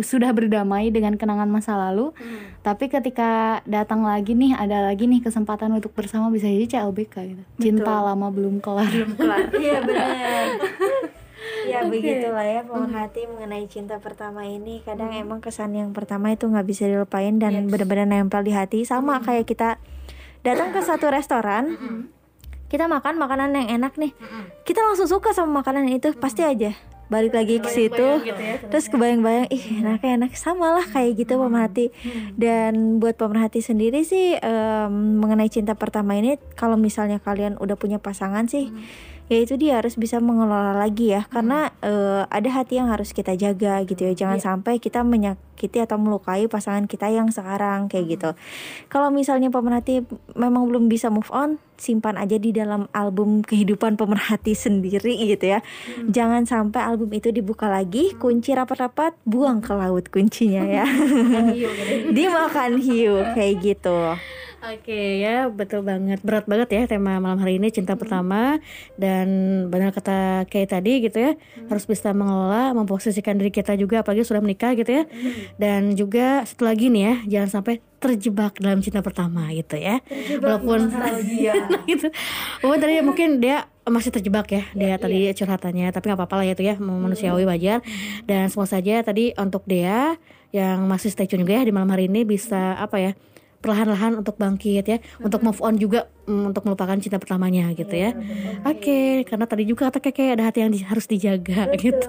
sudah 0.00 0.30
berdamai 0.30 0.90
dengan 0.94 1.18
kenangan 1.18 1.50
masa 1.50 1.74
lalu, 1.74 2.14
tapi 2.62 2.86
ketika 2.86 3.60
datang 3.66 4.06
lagi 4.06 4.34
nih, 4.34 4.54
ada 4.54 4.86
lagi 4.86 5.06
nih 5.10 5.22
kesempatan 5.22 5.74
untuk 5.74 5.94
bersama 5.94 6.30
bisa 6.30 6.46
jadi 6.46 6.66
CLBK 6.66 7.14
gitu. 7.34 7.42
Cinta 7.58 8.02
lama 8.02 8.28
belum 8.30 8.62
kelar. 8.62 8.90
Iya 9.58 9.82
benar. 9.84 10.46
ya 11.68 11.84
begitulah 11.84 12.46
ya 12.46 12.60
pemerhati 12.64 13.28
mengenai 13.28 13.66
cinta 13.68 14.00
pertama 14.00 14.46
ini. 14.46 14.80
Kadang 14.82 15.12
emang 15.12 15.38
kesan 15.42 15.76
yang 15.76 15.92
pertama 15.92 16.32
itu 16.32 16.48
nggak 16.48 16.66
bisa 16.66 16.88
dilupain 16.88 17.36
dan 17.36 17.68
benar-benar 17.68 18.08
nempel 18.08 18.42
di 18.42 18.52
hati. 18.54 18.82
Sama 18.88 19.20
kayak 19.20 19.44
kita 19.46 19.76
datang 20.42 20.72
ke 20.72 20.80
satu 20.80 21.12
restoran 21.12 21.76
kita 22.68 22.84
makan 22.84 23.16
makanan 23.16 23.56
yang 23.56 23.68
enak 23.80 23.96
nih. 23.96 24.12
Kita 24.64 24.84
langsung 24.84 25.08
suka 25.08 25.32
sama 25.32 25.64
makanan 25.64 25.88
itu 25.88 26.12
pasti 26.16 26.44
aja 26.44 26.76
balik 27.08 27.36
lagi 27.36 27.60
ke 27.60 27.68
situ 27.68 28.24
terus 28.68 28.86
kebayang-bayang 28.88 29.48
ih 29.52 29.84
enaknya 29.84 30.24
enak. 30.24 30.32
Sama 30.36 30.76
lah 30.76 30.86
kayak 30.88 31.24
gitu 31.24 31.36
pemerhati. 31.36 31.92
Dan 32.36 33.02
buat 33.02 33.16
pemerhati 33.16 33.60
sendiri 33.60 34.04
sih 34.06 34.36
em, 34.38 35.20
mengenai 35.20 35.50
cinta 35.52 35.76
pertama 35.76 36.16
ini 36.16 36.40
kalau 36.56 36.80
misalnya 36.80 37.20
kalian 37.20 37.56
udah 37.60 37.76
punya 37.76 38.00
pasangan 38.00 38.46
sih 38.46 38.68
ya 38.70 39.17
itu 39.36 39.60
dia 39.60 39.76
harus 39.76 40.00
bisa 40.00 40.16
mengelola 40.24 40.72
lagi 40.72 41.12
ya. 41.12 41.28
Karena 41.28 41.68
eh, 41.84 42.24
ada 42.24 42.48
hati 42.48 42.80
yang 42.80 42.88
harus 42.88 43.12
kita 43.12 43.36
jaga 43.36 43.84
gitu 43.84 44.08
ya. 44.08 44.16
Jangan 44.16 44.40
sampai 44.40 44.80
kita 44.80 45.04
menyakiti 45.04 45.84
atau 45.84 46.00
melukai 46.00 46.48
pasangan 46.48 46.88
kita 46.88 47.12
yang 47.12 47.28
sekarang 47.28 47.92
kayak 47.92 48.16
gitu. 48.16 48.30
Kalau 48.88 49.12
misalnya 49.12 49.52
pemerhati 49.52 50.08
memang 50.32 50.64
belum 50.72 50.88
bisa 50.88 51.12
move 51.12 51.28
on 51.28 51.60
simpan 51.78 52.18
aja 52.18 52.34
di 52.40 52.50
dalam 52.50 52.90
album 52.90 53.46
kehidupan 53.46 53.94
pemerhati 54.00 54.56
sendiri 54.64 55.14
gitu 55.28 55.52
ya. 55.56 55.60
Jangan 56.08 56.48
sampai 56.48 56.80
album 56.88 57.12
itu 57.12 57.28
dibuka 57.28 57.68
lagi 57.68 58.16
kunci 58.16 58.56
rapat-rapat 58.56 59.14
buang 59.28 59.60
ke 59.60 59.76
laut 59.76 60.08
kuncinya 60.08 60.64
ya. 60.64 60.88
Dimakan 62.16 62.80
hiu 62.86 63.20
kayak 63.36 63.54
gitu 63.60 64.16
Oke 64.58 65.22
ya 65.22 65.46
betul 65.46 65.86
banget. 65.86 66.18
Berat 66.26 66.50
banget 66.50 66.68
ya 66.74 66.82
tema 66.90 67.22
malam 67.22 67.38
hari 67.38 67.62
ini 67.62 67.70
cinta 67.70 67.94
pertama. 67.94 68.58
Dan 68.98 69.26
benar 69.70 69.94
kata 69.94 70.50
kayak 70.50 70.74
tadi 70.74 70.98
gitu 71.06 71.14
ya 71.14 71.32
harus 71.70 71.86
bisa 71.86 72.10
mengelola 72.10 72.74
memposisikan 72.74 73.38
diri 73.38 73.54
kita 73.54 73.78
juga 73.78 74.02
apalagi 74.02 74.26
sudah 74.26 74.42
menikah 74.42 74.74
gitu 74.74 74.90
ya. 74.90 75.04
Dan 75.62 75.94
juga 75.94 76.42
satu 76.42 76.66
lagi 76.66 76.90
nih 76.90 77.02
ya 77.06 77.14
jangan 77.38 77.62
sampai 77.62 77.78
terjebak 78.02 78.58
dalam 78.58 78.82
cinta 78.82 78.98
pertama 78.98 79.46
gitu 79.54 79.78
ya. 79.78 80.02
Walaupun 80.42 80.90
nah, 80.94 81.22
gitu. 81.86 82.10
Walaupun 82.66 82.80
tadi 82.82 82.94
mungkin 83.06 83.28
dia 83.38 83.70
masih 83.86 84.10
terjebak 84.10 84.52
ya 84.52 84.62
dia 84.76 85.00
tadi 85.00 85.32
curhatannya 85.32 85.88
tapi 85.94 86.12
nggak 86.12 86.18
apa-apa 86.18 86.34
lah 86.42 86.44
ya 86.50 86.54
itu 86.58 86.66
ya 86.66 86.74
manusiawi 86.82 87.46
wajar. 87.46 87.78
Dan 88.26 88.50
semua 88.50 88.66
saja 88.66 89.06
tadi 89.06 89.38
untuk 89.38 89.62
dia 89.70 90.18
yang 90.50 90.82
masih 90.90 91.14
stay 91.14 91.30
tune 91.30 91.46
juga 91.46 91.60
ya 91.60 91.62
di 91.62 91.70
malam 91.70 91.94
hari 91.94 92.10
ini 92.10 92.26
bisa 92.26 92.74
apa 92.74 92.98
ya 92.98 93.12
perlahan-lahan 93.58 94.14
untuk 94.22 94.38
bangkit 94.38 94.84
ya, 94.86 94.98
untuk 95.18 95.42
move 95.42 95.58
on 95.58 95.74
juga 95.74 96.06
mm, 96.30 96.54
untuk 96.54 96.62
melupakan 96.62 96.94
cinta 97.02 97.18
pertamanya 97.18 97.74
gitu 97.74 97.90
ya. 97.90 98.14
Oke, 98.62 99.26
karena 99.26 99.44
tadi 99.50 99.66
juga 99.66 99.90
kata 99.90 99.98
Keke 99.98 100.38
ada 100.38 100.46
hati 100.46 100.62
yang 100.62 100.70
di- 100.70 100.86
harus 100.86 101.10
dijaga 101.10 101.66
gitu. 101.74 102.06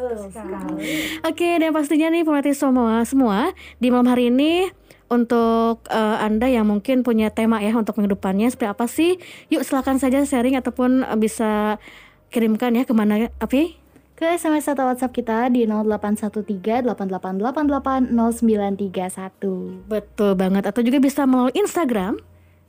Oke, 1.26 1.50
dan 1.58 1.74
pastinya 1.74 2.14
nih 2.14 2.22
pemerhati 2.22 2.54
semua 2.54 3.02
semua 3.04 3.52
di 3.82 3.89
malam 3.89 4.08
hari 4.14 4.30
ini 4.30 4.70
untuk 5.10 5.89
eh, 5.89 6.18
Anda 6.22 6.45
yang 6.45 6.70
mungkin 6.70 7.02
punya 7.02 7.34
tema 7.34 7.58
ya 7.66 7.74
untuk 7.74 7.97
minggu 7.97 8.14
depannya 8.14 8.47
seperti 8.54 8.70
apa 8.70 8.86
sih? 8.86 9.12
Yuk 9.50 9.66
silakan 9.66 9.97
saja 9.97 10.22
sharing 10.22 10.54
ataupun 10.54 11.02
bisa 11.18 11.82
kirimkan 12.30 12.78
ya 12.78 12.86
ke 12.86 12.93
mana 12.93 13.34
Api? 13.41 13.89
Ke 14.20 14.36
SMS 14.36 14.67
atau 14.67 14.84
WhatsApp 14.84 15.15
kita 15.15 15.47
di 15.47 15.63
0813 15.63 16.84
8888 16.84 18.11
0931. 18.11 19.88
Betul 19.88 20.36
banget 20.36 20.67
atau 20.67 20.84
juga 20.84 20.99
bisa 20.99 21.24
melalui 21.24 21.55
Instagram 21.55 22.20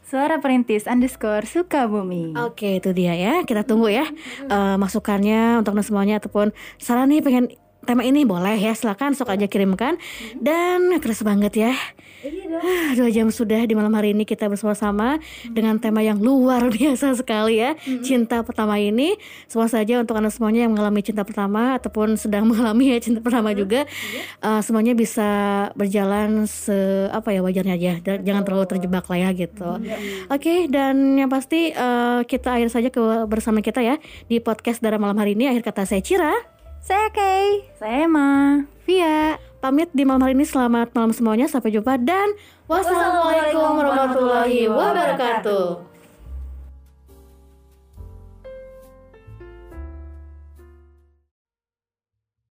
Suara 0.06 0.38
perintis 0.38 0.86
underscore 0.86 1.46
Sukabumi. 1.46 2.38
Oke 2.38 2.78
itu 2.78 2.90
dia 2.90 3.18
ya 3.18 3.42
kita 3.42 3.66
tunggu 3.66 3.90
ya 3.90 4.06
eh, 4.46 4.76
masukannya 4.78 5.58
untuk 5.58 5.74
semuanya 5.82 6.22
ataupun 6.22 6.54
saran 6.78 7.10
nih 7.10 7.22
pengen 7.22 7.50
tema 7.84 8.04
ini 8.04 8.28
boleh 8.28 8.56
ya 8.60 8.76
silakan 8.76 9.16
sok 9.16 9.32
aja 9.32 9.46
kirimkan. 9.48 9.96
Dan 10.36 11.00
keras 11.00 11.24
banget 11.24 11.52
ya. 11.56 11.72
Ah, 12.60 12.92
dua 12.92 13.08
jam 13.08 13.32
sudah 13.32 13.64
di 13.64 13.72
malam 13.72 13.96
hari 13.96 14.12
ini 14.12 14.28
kita 14.28 14.44
bersama-sama 14.52 15.16
dengan 15.48 15.80
tema 15.80 16.04
yang 16.04 16.20
luar 16.20 16.68
biasa 16.76 17.16
sekali 17.16 17.64
ya 17.64 17.72
cinta 18.04 18.44
pertama 18.44 18.76
ini. 18.76 19.16
Semua 19.48 19.72
saja 19.72 20.04
untuk 20.04 20.20
anda 20.20 20.28
semuanya 20.28 20.68
yang 20.68 20.76
mengalami 20.76 21.00
cinta 21.00 21.24
pertama 21.24 21.80
ataupun 21.80 22.20
sedang 22.20 22.44
mengalami 22.50 22.92
ya 22.92 22.98
cinta 23.00 23.24
pertama 23.24 23.56
juga 23.56 23.88
eh, 24.44 24.60
semuanya 24.60 24.92
bisa 24.92 25.30
berjalan 25.72 26.44
se 26.44 27.08
apa 27.08 27.32
ya 27.32 27.40
wajarnya 27.40 27.74
aja. 27.80 27.92
Dan 28.04 28.16
jangan 28.28 28.42
terlalu 28.44 28.66
terjebak 28.68 29.08
lah 29.08 29.18
ya 29.18 29.30
gitu. 29.32 29.70
Oke 30.28 30.68
dan 30.68 31.16
yang 31.16 31.32
pasti 31.32 31.72
eh, 31.72 32.20
kita 32.28 32.60
akhir 32.60 32.68
saja 32.68 32.88
ke 32.92 33.00
bersama 33.24 33.64
kita 33.64 33.80
ya 33.80 33.96
di 34.28 34.44
podcast 34.44 34.84
Dara 34.84 35.00
malam 35.00 35.16
hari 35.16 35.32
ini. 35.32 35.48
Akhir 35.48 35.64
kata 35.72 35.88
saya 35.88 36.04
Cira 36.04 36.59
saya 36.80 37.06
Kay. 37.12 37.68
Saya 37.76 38.08
Emma. 38.08 38.64
Via. 38.88 39.36
Pamit 39.60 39.92
di 39.92 40.08
malam 40.08 40.24
hari 40.24 40.32
ini. 40.32 40.48
Selamat 40.48 40.90
malam 40.96 41.12
semuanya. 41.12 41.46
Sampai 41.46 41.70
jumpa 41.76 42.00
dan 42.00 42.32
wassalamualaikum 42.64 43.76
warahmatullahi 43.76 44.66
wabarakatuh 44.72 45.89